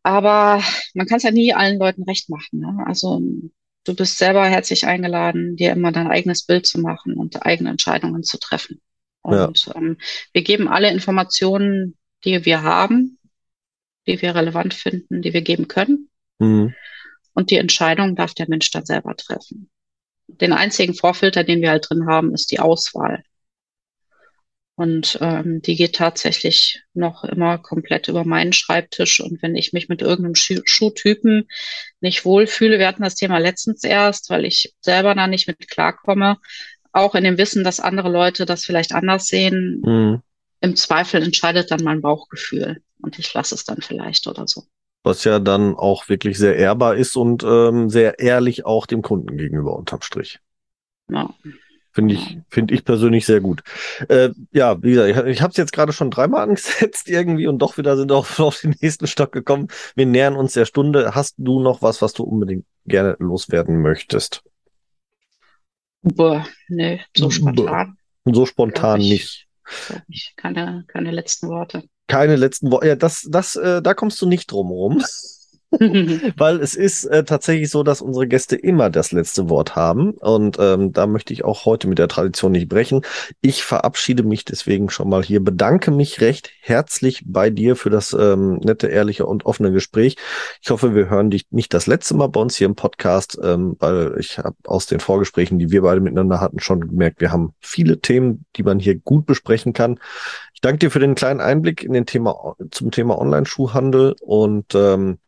aber 0.09 0.63
man 0.95 1.05
kann 1.05 1.17
es 1.17 1.23
ja 1.23 1.29
nie 1.29 1.53
allen 1.53 1.77
Leuten 1.77 2.03
recht 2.03 2.29
machen. 2.29 2.59
Ne? 2.59 2.83
Also 2.87 3.21
du 3.83 3.95
bist 3.95 4.17
selber 4.17 4.43
herzlich 4.45 4.87
eingeladen, 4.87 5.55
dir 5.55 5.71
immer 5.71 5.91
dein 5.91 6.07
eigenes 6.07 6.45
Bild 6.45 6.65
zu 6.65 6.79
machen 6.79 7.13
und 7.13 7.45
eigene 7.45 7.69
Entscheidungen 7.69 8.23
zu 8.23 8.39
treffen. 8.39 8.81
Und 9.21 9.65
ja. 9.67 9.75
ähm, 9.75 9.97
wir 10.33 10.41
geben 10.41 10.67
alle 10.67 10.91
Informationen, 10.91 11.95
die 12.25 12.43
wir 12.43 12.63
haben, 12.63 13.19
die 14.07 14.19
wir 14.19 14.33
relevant 14.33 14.73
finden, 14.73 15.21
die 15.21 15.33
wir 15.33 15.43
geben 15.43 15.67
können. 15.67 16.09
Mhm. 16.39 16.73
Und 17.35 17.51
die 17.51 17.57
Entscheidung 17.57 18.15
darf 18.15 18.33
der 18.33 18.49
Mensch 18.49 18.71
dann 18.71 18.85
selber 18.85 19.15
treffen. 19.15 19.69
Den 20.27 20.53
einzigen 20.53 20.95
Vorfilter, 20.95 21.43
den 21.43 21.61
wir 21.61 21.69
halt 21.69 21.87
drin 21.87 22.07
haben, 22.07 22.33
ist 22.33 22.49
die 22.51 22.59
Auswahl. 22.59 23.23
Und 24.79 25.17
ähm, 25.19 25.61
die 25.61 25.75
geht 25.75 25.95
tatsächlich 25.95 26.81
noch 26.93 27.25
immer 27.25 27.57
komplett 27.57 28.07
über 28.07 28.23
meinen 28.23 28.53
Schreibtisch. 28.53 29.19
Und 29.19 29.43
wenn 29.43 29.57
ich 29.57 29.73
mich 29.73 29.89
mit 29.89 30.01
irgendeinem 30.01 30.35
Schuh 30.35 30.61
Schuhtypen 30.63 31.49
nicht 31.99 32.23
wohlfühle, 32.23 32.79
wir 32.79 32.87
hatten 32.87 33.03
das 33.03 33.15
Thema 33.15 33.39
letztens 33.39 33.83
erst, 33.83 34.29
weil 34.29 34.45
ich 34.45 34.73
selber 34.79 35.13
da 35.15 35.27
nicht 35.27 35.49
mit 35.49 35.69
klarkomme, 35.69 36.37
auch 36.93 37.13
in 37.13 37.25
dem 37.25 37.37
Wissen, 37.37 37.65
dass 37.65 37.81
andere 37.81 38.09
Leute 38.09 38.45
das 38.45 38.63
vielleicht 38.63 38.93
anders 38.93 39.25
sehen. 39.25 39.81
Mhm. 39.85 40.21
Im 40.61 40.77
Zweifel 40.77 41.23
entscheidet 41.23 41.71
dann 41.71 41.83
mein 41.83 41.99
Bauchgefühl 41.99 42.81
und 43.01 43.19
ich 43.19 43.33
lasse 43.33 43.55
es 43.55 43.65
dann 43.65 43.81
vielleicht 43.81 44.27
oder 44.27 44.47
so. 44.47 44.63
Was 45.03 45.25
ja 45.25 45.39
dann 45.39 45.75
auch 45.75 46.07
wirklich 46.07 46.37
sehr 46.37 46.55
ehrbar 46.55 46.95
ist 46.95 47.17
und 47.17 47.43
ähm, 47.43 47.89
sehr 47.89 48.19
ehrlich 48.19 48.65
auch 48.65 48.85
dem 48.85 49.01
Kunden 49.01 49.35
gegenüber 49.35 49.75
unterm 49.75 50.03
Strich. 50.03 50.39
Ja. 51.11 51.33
Finde 51.99 52.13
ich, 52.13 52.37
finde 52.47 52.73
ich 52.73 52.85
persönlich 52.85 53.25
sehr 53.25 53.41
gut. 53.41 53.61
Äh, 54.07 54.29
ja, 54.53 54.81
wie 54.81 54.91
gesagt, 54.91 55.09
ich, 55.09 55.33
ich 55.33 55.41
habe 55.41 55.51
es 55.51 55.57
jetzt 55.57 55.73
gerade 55.73 55.91
schon 55.91 56.09
dreimal 56.09 56.43
angesetzt 56.43 57.09
irgendwie 57.09 57.45
und 57.45 57.59
doch 57.59 57.77
wieder 57.77 57.97
sind 57.97 58.13
auch 58.13 58.25
auf 58.39 58.61
den 58.61 58.73
nächsten 58.79 59.05
Stock 59.05 59.33
gekommen. 59.33 59.67
Wir 59.95 60.05
nähern 60.05 60.37
uns 60.37 60.53
der 60.53 60.63
Stunde. 60.63 61.13
Hast 61.13 61.35
du 61.37 61.59
noch 61.59 61.81
was, 61.81 62.01
was 62.01 62.13
du 62.13 62.23
unbedingt 62.23 62.65
gerne 62.85 63.17
loswerden 63.19 63.81
möchtest? 63.81 64.43
Boah, 66.03 66.47
nee, 66.69 67.01
so 67.17 67.29
spontan. 67.29 67.97
So 68.23 68.45
spontan 68.45 69.01
ich, 69.01 69.09
nicht. 69.09 69.47
Ich, 70.07 70.33
keine, 70.37 70.85
keine 70.87 71.11
letzten 71.11 71.49
Worte. 71.49 71.83
Keine 72.07 72.37
letzten 72.37 72.71
Worte. 72.71 72.87
Ja, 72.87 72.95
das, 72.95 73.27
das, 73.29 73.57
äh, 73.57 73.81
da 73.81 73.93
kommst 73.93 74.21
du 74.21 74.25
nicht 74.25 74.49
drum 74.49 74.69
rum. 74.69 75.03
Weil 76.37 76.61
es 76.61 76.73
ist 76.73 77.05
äh, 77.05 77.23
tatsächlich 77.23 77.69
so, 77.69 77.83
dass 77.83 78.01
unsere 78.01 78.27
Gäste 78.27 78.55
immer 78.55 78.89
das 78.89 79.11
letzte 79.11 79.49
Wort 79.49 79.75
haben. 79.75 80.11
Und 80.11 80.57
ähm, 80.59 80.93
da 80.93 81.05
möchte 81.05 81.31
ich 81.31 81.45
auch 81.45 81.65
heute 81.65 81.87
mit 81.87 81.99
der 81.99 82.07
Tradition 82.07 82.53
nicht 82.53 82.69
brechen. 82.69 83.01
Ich 83.41 83.63
verabschiede 83.63 84.23
mich 84.23 84.45
deswegen 84.45 84.89
schon 84.89 85.09
mal 85.09 85.23
hier, 85.23 85.43
bedanke 85.43 85.91
mich 85.91 86.21
recht 86.21 86.49
herzlich 86.61 87.23
bei 87.27 87.51
dir 87.51 87.75
für 87.75 87.91
das 87.91 88.13
ähm, 88.13 88.55
nette, 88.57 88.87
ehrliche 88.87 89.27
und 89.27 89.45
offene 89.45 89.71
Gespräch. 89.71 90.15
Ich 90.59 90.71
hoffe, 90.71 90.95
wir 90.95 91.07
hören 91.07 91.29
dich 91.29 91.45
nicht 91.51 91.71
das 91.75 91.85
letzte 91.85 92.15
Mal 92.15 92.27
bei 92.27 92.41
uns 92.41 92.55
hier 92.55 92.65
im 92.65 92.75
Podcast, 92.75 93.37
ähm, 93.43 93.75
weil 93.77 94.15
ich 94.19 94.39
habe 94.39 94.55
aus 94.65 94.87
den 94.87 94.99
Vorgesprächen, 94.99 95.59
die 95.59 95.69
wir 95.69 95.83
beide 95.83 96.01
miteinander 96.01 96.41
hatten, 96.41 96.59
schon 96.59 96.87
gemerkt, 96.87 97.21
wir 97.21 97.31
haben 97.31 97.53
viele 97.59 97.99
Themen, 97.99 98.45
die 98.55 98.63
man 98.63 98.79
hier 98.79 98.95
gut 98.95 99.27
besprechen 99.27 99.73
kann. 99.73 99.99
Ich 100.55 100.61
danke 100.61 100.79
dir 100.79 100.91
für 100.91 100.99
den 100.99 101.13
kleinen 101.13 101.41
Einblick 101.41 101.83
in 101.83 101.93
den 101.93 102.07
Thema 102.07 102.55
zum 102.71 102.89
Thema 102.89 103.19
Online-Schuhhandel 103.19 104.15
und 104.19 104.73
ähm, 104.73 105.19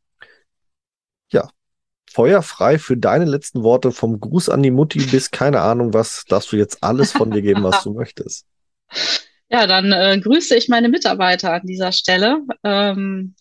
feuerfrei 2.11 2.77
für 2.77 2.97
deine 2.97 3.25
letzten 3.25 3.63
Worte 3.63 3.91
vom 3.91 4.19
Gruß 4.19 4.49
an 4.49 4.63
die 4.63 4.71
Mutti 4.71 4.99
bis 4.99 5.31
keine 5.31 5.61
Ahnung 5.61 5.93
was, 5.93 6.25
darfst 6.27 6.51
du 6.51 6.57
jetzt 6.57 6.83
alles 6.83 7.11
von 7.11 7.31
dir 7.31 7.41
geben, 7.41 7.63
was 7.63 7.83
du 7.83 7.93
möchtest. 7.93 8.45
Ja, 9.49 9.67
dann 9.67 9.91
äh, 9.91 10.19
grüße 10.19 10.55
ich 10.55 10.69
meine 10.69 10.89
Mitarbeiter 10.89 11.53
an 11.53 11.65
dieser 11.65 11.91
Stelle. 11.91 12.39
Ähm, 12.63 13.35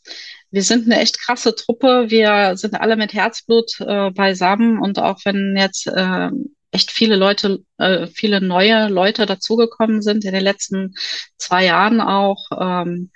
wir 0.50 0.62
sind 0.62 0.86
eine 0.86 1.00
echt 1.00 1.20
krasse 1.20 1.54
Truppe. 1.54 2.06
Wir 2.08 2.56
sind 2.56 2.74
alle 2.74 2.96
mit 2.96 3.12
Herzblut 3.12 3.80
äh, 3.80 4.10
beisammen 4.10 4.80
und 4.80 4.98
auch 4.98 5.20
wenn 5.24 5.56
jetzt 5.56 5.86
äh, 5.86 6.30
echt 6.72 6.90
viele 6.90 7.16
Leute, 7.16 7.60
äh, 7.78 8.08
viele 8.08 8.40
neue 8.40 8.88
Leute 8.88 9.26
dazugekommen 9.26 10.02
sind 10.02 10.24
in 10.24 10.32
den 10.32 10.42
letzten 10.42 10.94
zwei 11.36 11.64
Jahren 11.64 12.00
auch, 12.00 12.44
ähm, 12.60 13.10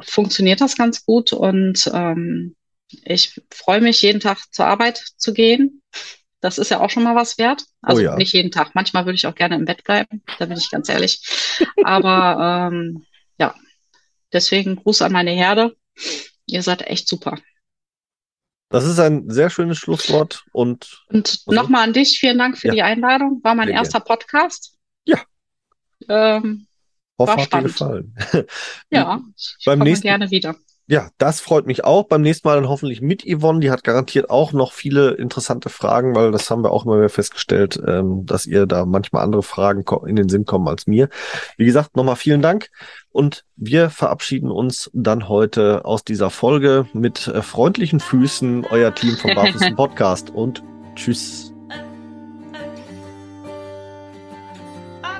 funktioniert 0.00 0.60
das 0.60 0.76
ganz 0.76 1.04
gut 1.04 1.32
und 1.32 1.90
ähm, 1.92 2.56
ich 2.88 3.40
freue 3.52 3.80
mich, 3.80 4.02
jeden 4.02 4.20
Tag 4.20 4.38
zur 4.52 4.66
Arbeit 4.66 5.02
zu 5.16 5.32
gehen. 5.32 5.82
Das 6.40 6.58
ist 6.58 6.70
ja 6.70 6.80
auch 6.80 6.90
schon 6.90 7.02
mal 7.02 7.16
was 7.16 7.38
wert. 7.38 7.64
Also 7.82 8.00
oh 8.00 8.04
ja. 8.04 8.16
nicht 8.16 8.32
jeden 8.32 8.50
Tag. 8.50 8.74
Manchmal 8.74 9.04
würde 9.04 9.16
ich 9.16 9.26
auch 9.26 9.34
gerne 9.34 9.56
im 9.56 9.64
Bett 9.64 9.84
bleiben, 9.84 10.22
da 10.38 10.46
bin 10.46 10.56
ich 10.56 10.70
ganz 10.70 10.88
ehrlich. 10.88 11.20
Aber 11.84 12.70
ähm, 12.72 13.04
ja, 13.38 13.54
deswegen 14.32 14.76
Gruß 14.76 15.02
an 15.02 15.12
meine 15.12 15.32
Herde. 15.32 15.76
Ihr 16.46 16.62
seid 16.62 16.82
echt 16.82 17.08
super. 17.08 17.36
Das 18.68 18.84
ist 18.84 18.98
ein 18.98 19.30
sehr 19.30 19.48
schönes 19.50 19.78
Schlusswort. 19.78 20.44
Und, 20.52 21.02
und 21.08 21.40
nochmal 21.46 21.84
an 21.84 21.92
dich, 21.92 22.18
vielen 22.18 22.38
Dank 22.38 22.58
für 22.58 22.68
ja. 22.68 22.74
die 22.74 22.82
Einladung. 22.82 23.40
War 23.42 23.54
mein 23.54 23.68
sehr 23.68 23.76
erster 23.76 24.00
gerne. 24.00 24.18
Podcast. 24.18 24.76
Ja. 25.04 25.20
Ähm, 26.08 26.66
Hoffe, 27.18 27.36
war 27.36 27.42
hat 27.42 27.52
dir 27.52 27.62
gefallen. 27.62 28.14
ja, 28.90 29.20
ich 29.36 29.64
beim 29.64 29.78
komme 29.78 29.90
nächsten, 29.90 30.08
gerne 30.08 30.30
wieder. 30.30 30.56
Ja, 30.88 31.08
das 31.18 31.40
freut 31.40 31.66
mich 31.66 31.84
auch. 31.84 32.04
Beim 32.04 32.22
nächsten 32.22 32.46
Mal 32.46 32.54
dann 32.54 32.68
hoffentlich 32.68 33.00
mit 33.00 33.24
Yvonne. 33.26 33.58
Die 33.58 33.72
hat 33.72 33.82
garantiert 33.82 34.30
auch 34.30 34.52
noch 34.52 34.72
viele 34.72 35.10
interessante 35.12 35.68
Fragen, 35.68 36.14
weil 36.14 36.30
das 36.30 36.48
haben 36.48 36.62
wir 36.62 36.70
auch 36.70 36.84
immer 36.84 36.98
wieder 36.98 37.08
festgestellt, 37.08 37.80
ähm, 37.84 38.24
dass 38.24 38.46
ihr 38.46 38.66
da 38.66 38.86
manchmal 38.86 39.24
andere 39.24 39.42
Fragen 39.42 39.84
in 40.06 40.14
den 40.14 40.28
Sinn 40.28 40.44
kommen 40.44 40.68
als 40.68 40.86
mir. 40.86 41.08
Wie 41.56 41.64
gesagt, 41.64 41.96
nochmal 41.96 42.14
vielen 42.14 42.40
Dank. 42.40 42.70
Und 43.10 43.44
wir 43.56 43.90
verabschieden 43.90 44.50
uns 44.50 44.88
dann 44.92 45.28
heute 45.28 45.84
aus 45.84 46.04
dieser 46.04 46.30
Folge 46.30 46.86
mit 46.92 47.26
äh, 47.26 47.42
freundlichen 47.42 47.98
Füßen, 47.98 48.64
euer 48.70 48.94
Team 48.94 49.16
vom 49.16 49.34
Barfuß 49.34 49.70
Podcast 49.76 50.30
und 50.30 50.62
tschüss. 50.94 51.45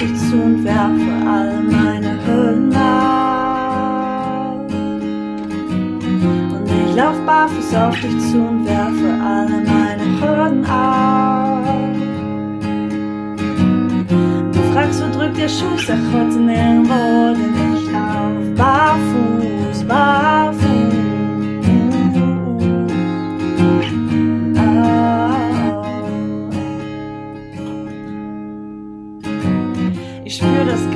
Dich 0.00 0.16
zu 0.30 0.36
und 0.36 0.64
werfe 0.64 1.12
all 1.28 1.62
meine 1.62 2.18
Hüllen 2.24 2.74
ab. 2.74 4.56
Und 6.54 6.70
ich 6.70 6.96
lauf 6.96 7.18
barfuß 7.26 7.74
auf 7.74 8.00
dich 8.00 8.18
zu 8.30 8.38
und 8.38 8.64
werfe 8.64 9.10
alle 9.22 9.62
meine 9.62 10.04
Hürden 10.20 10.64
ab. 10.64 11.64
Du 14.52 14.60
fragst, 14.72 15.02
wo 15.02 15.18
drückt 15.18 15.36
der 15.36 15.48
Schuh, 15.48 15.76
sag 15.86 15.98
heute 16.14 16.38
nirgendwo, 16.38 17.34
denn 17.34 17.54
ich 17.76 17.92
lauf 17.92 18.54
barfuß, 18.56 19.84
barfuß. 19.86 20.69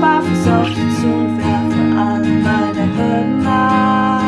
barfuß 0.00 0.46
auf 0.48 0.68
dich 0.68 0.92
zu 1.00 1.06
und 1.06 1.38
werfe 1.38 1.82
alle 1.98 2.32
meine 2.46 2.84
Hürden 2.96 3.46
ab. 3.46 4.22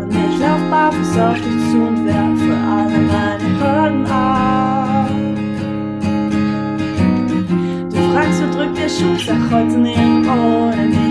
Und 0.00 0.10
ich 0.24 0.38
lauf 0.38 0.62
barfuß 0.70 1.18
auf 1.18 1.38
dich 1.44 1.60
zu 1.70 1.78
und 1.88 2.06
werfe 2.06 2.54
alle 2.76 2.98
meine 3.12 3.48
Hürden 3.58 4.06
ab. 4.06 5.10
Du 7.90 7.98
fragst, 8.12 8.38
wo 8.42 8.46
drückt 8.56 8.76
der 8.78 8.88
Schuh, 8.88 9.16
sag 9.18 9.42
heute 9.50 9.76
nirgendwo, 9.78 10.70
denn 10.76 10.92
ich 10.92 11.05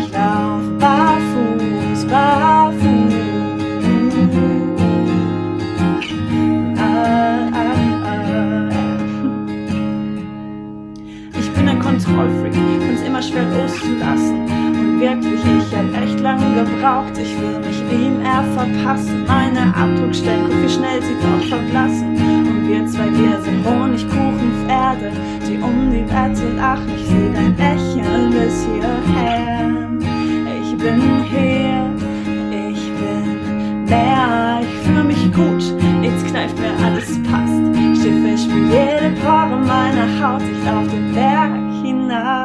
schwer 13.35 13.45
loszulassen. 13.51 14.47
Und 14.47 14.99
wirklich, 14.99 15.41
ich 15.43 15.75
hab 15.75 16.03
echt 16.03 16.19
lange 16.21 16.63
gebraucht, 16.63 17.17
ich 17.17 17.35
will 17.39 17.59
mich 17.59 17.81
ihm 17.91 18.21
eher 18.21 18.43
verpassen. 18.55 19.25
Meine 19.27 19.75
Abdruckstellen, 19.75 20.45
guck 20.47 20.63
wie 20.63 20.69
schnell 20.69 21.01
sie 21.01 21.15
doch 21.21 21.47
verblassen. 21.49 22.15
Und 22.15 22.67
wir 22.69 22.87
zwei, 22.87 23.11
wir 23.11 23.41
sind 23.41 23.65
Honigkuchenpferde, 23.65 25.11
die 25.47 25.57
um 25.57 25.91
die 25.91 26.05
Wette 26.07 26.55
lachen. 26.55 26.87
Ich 26.95 27.07
seh 27.07 27.29
dein 27.33 27.55
Lächeln 27.57 28.31
bis 28.31 28.65
hierher. 28.65 29.71
Ich 30.61 30.77
bin 30.77 31.01
hier, 31.29 31.89
ich 32.71 32.91
bin 32.99 33.85
mehr, 33.85 34.61
ich 34.61 34.87
fühle 34.87 35.03
mich 35.03 35.33
gut, 35.33 35.63
jetzt 36.01 36.25
kneift 36.27 36.57
mir 36.59 36.73
alles 36.85 37.21
passt. 37.23 37.53
Schiffe 38.01 38.37
spiel 38.37 38.67
jede 38.69 39.15
Pore 39.21 39.57
meiner 39.57 40.07
Haut, 40.21 40.41
ich 40.41 40.65
lauf 40.65 40.87
den 40.87 41.13
Berg 41.13 41.51
hinab. 41.83 42.44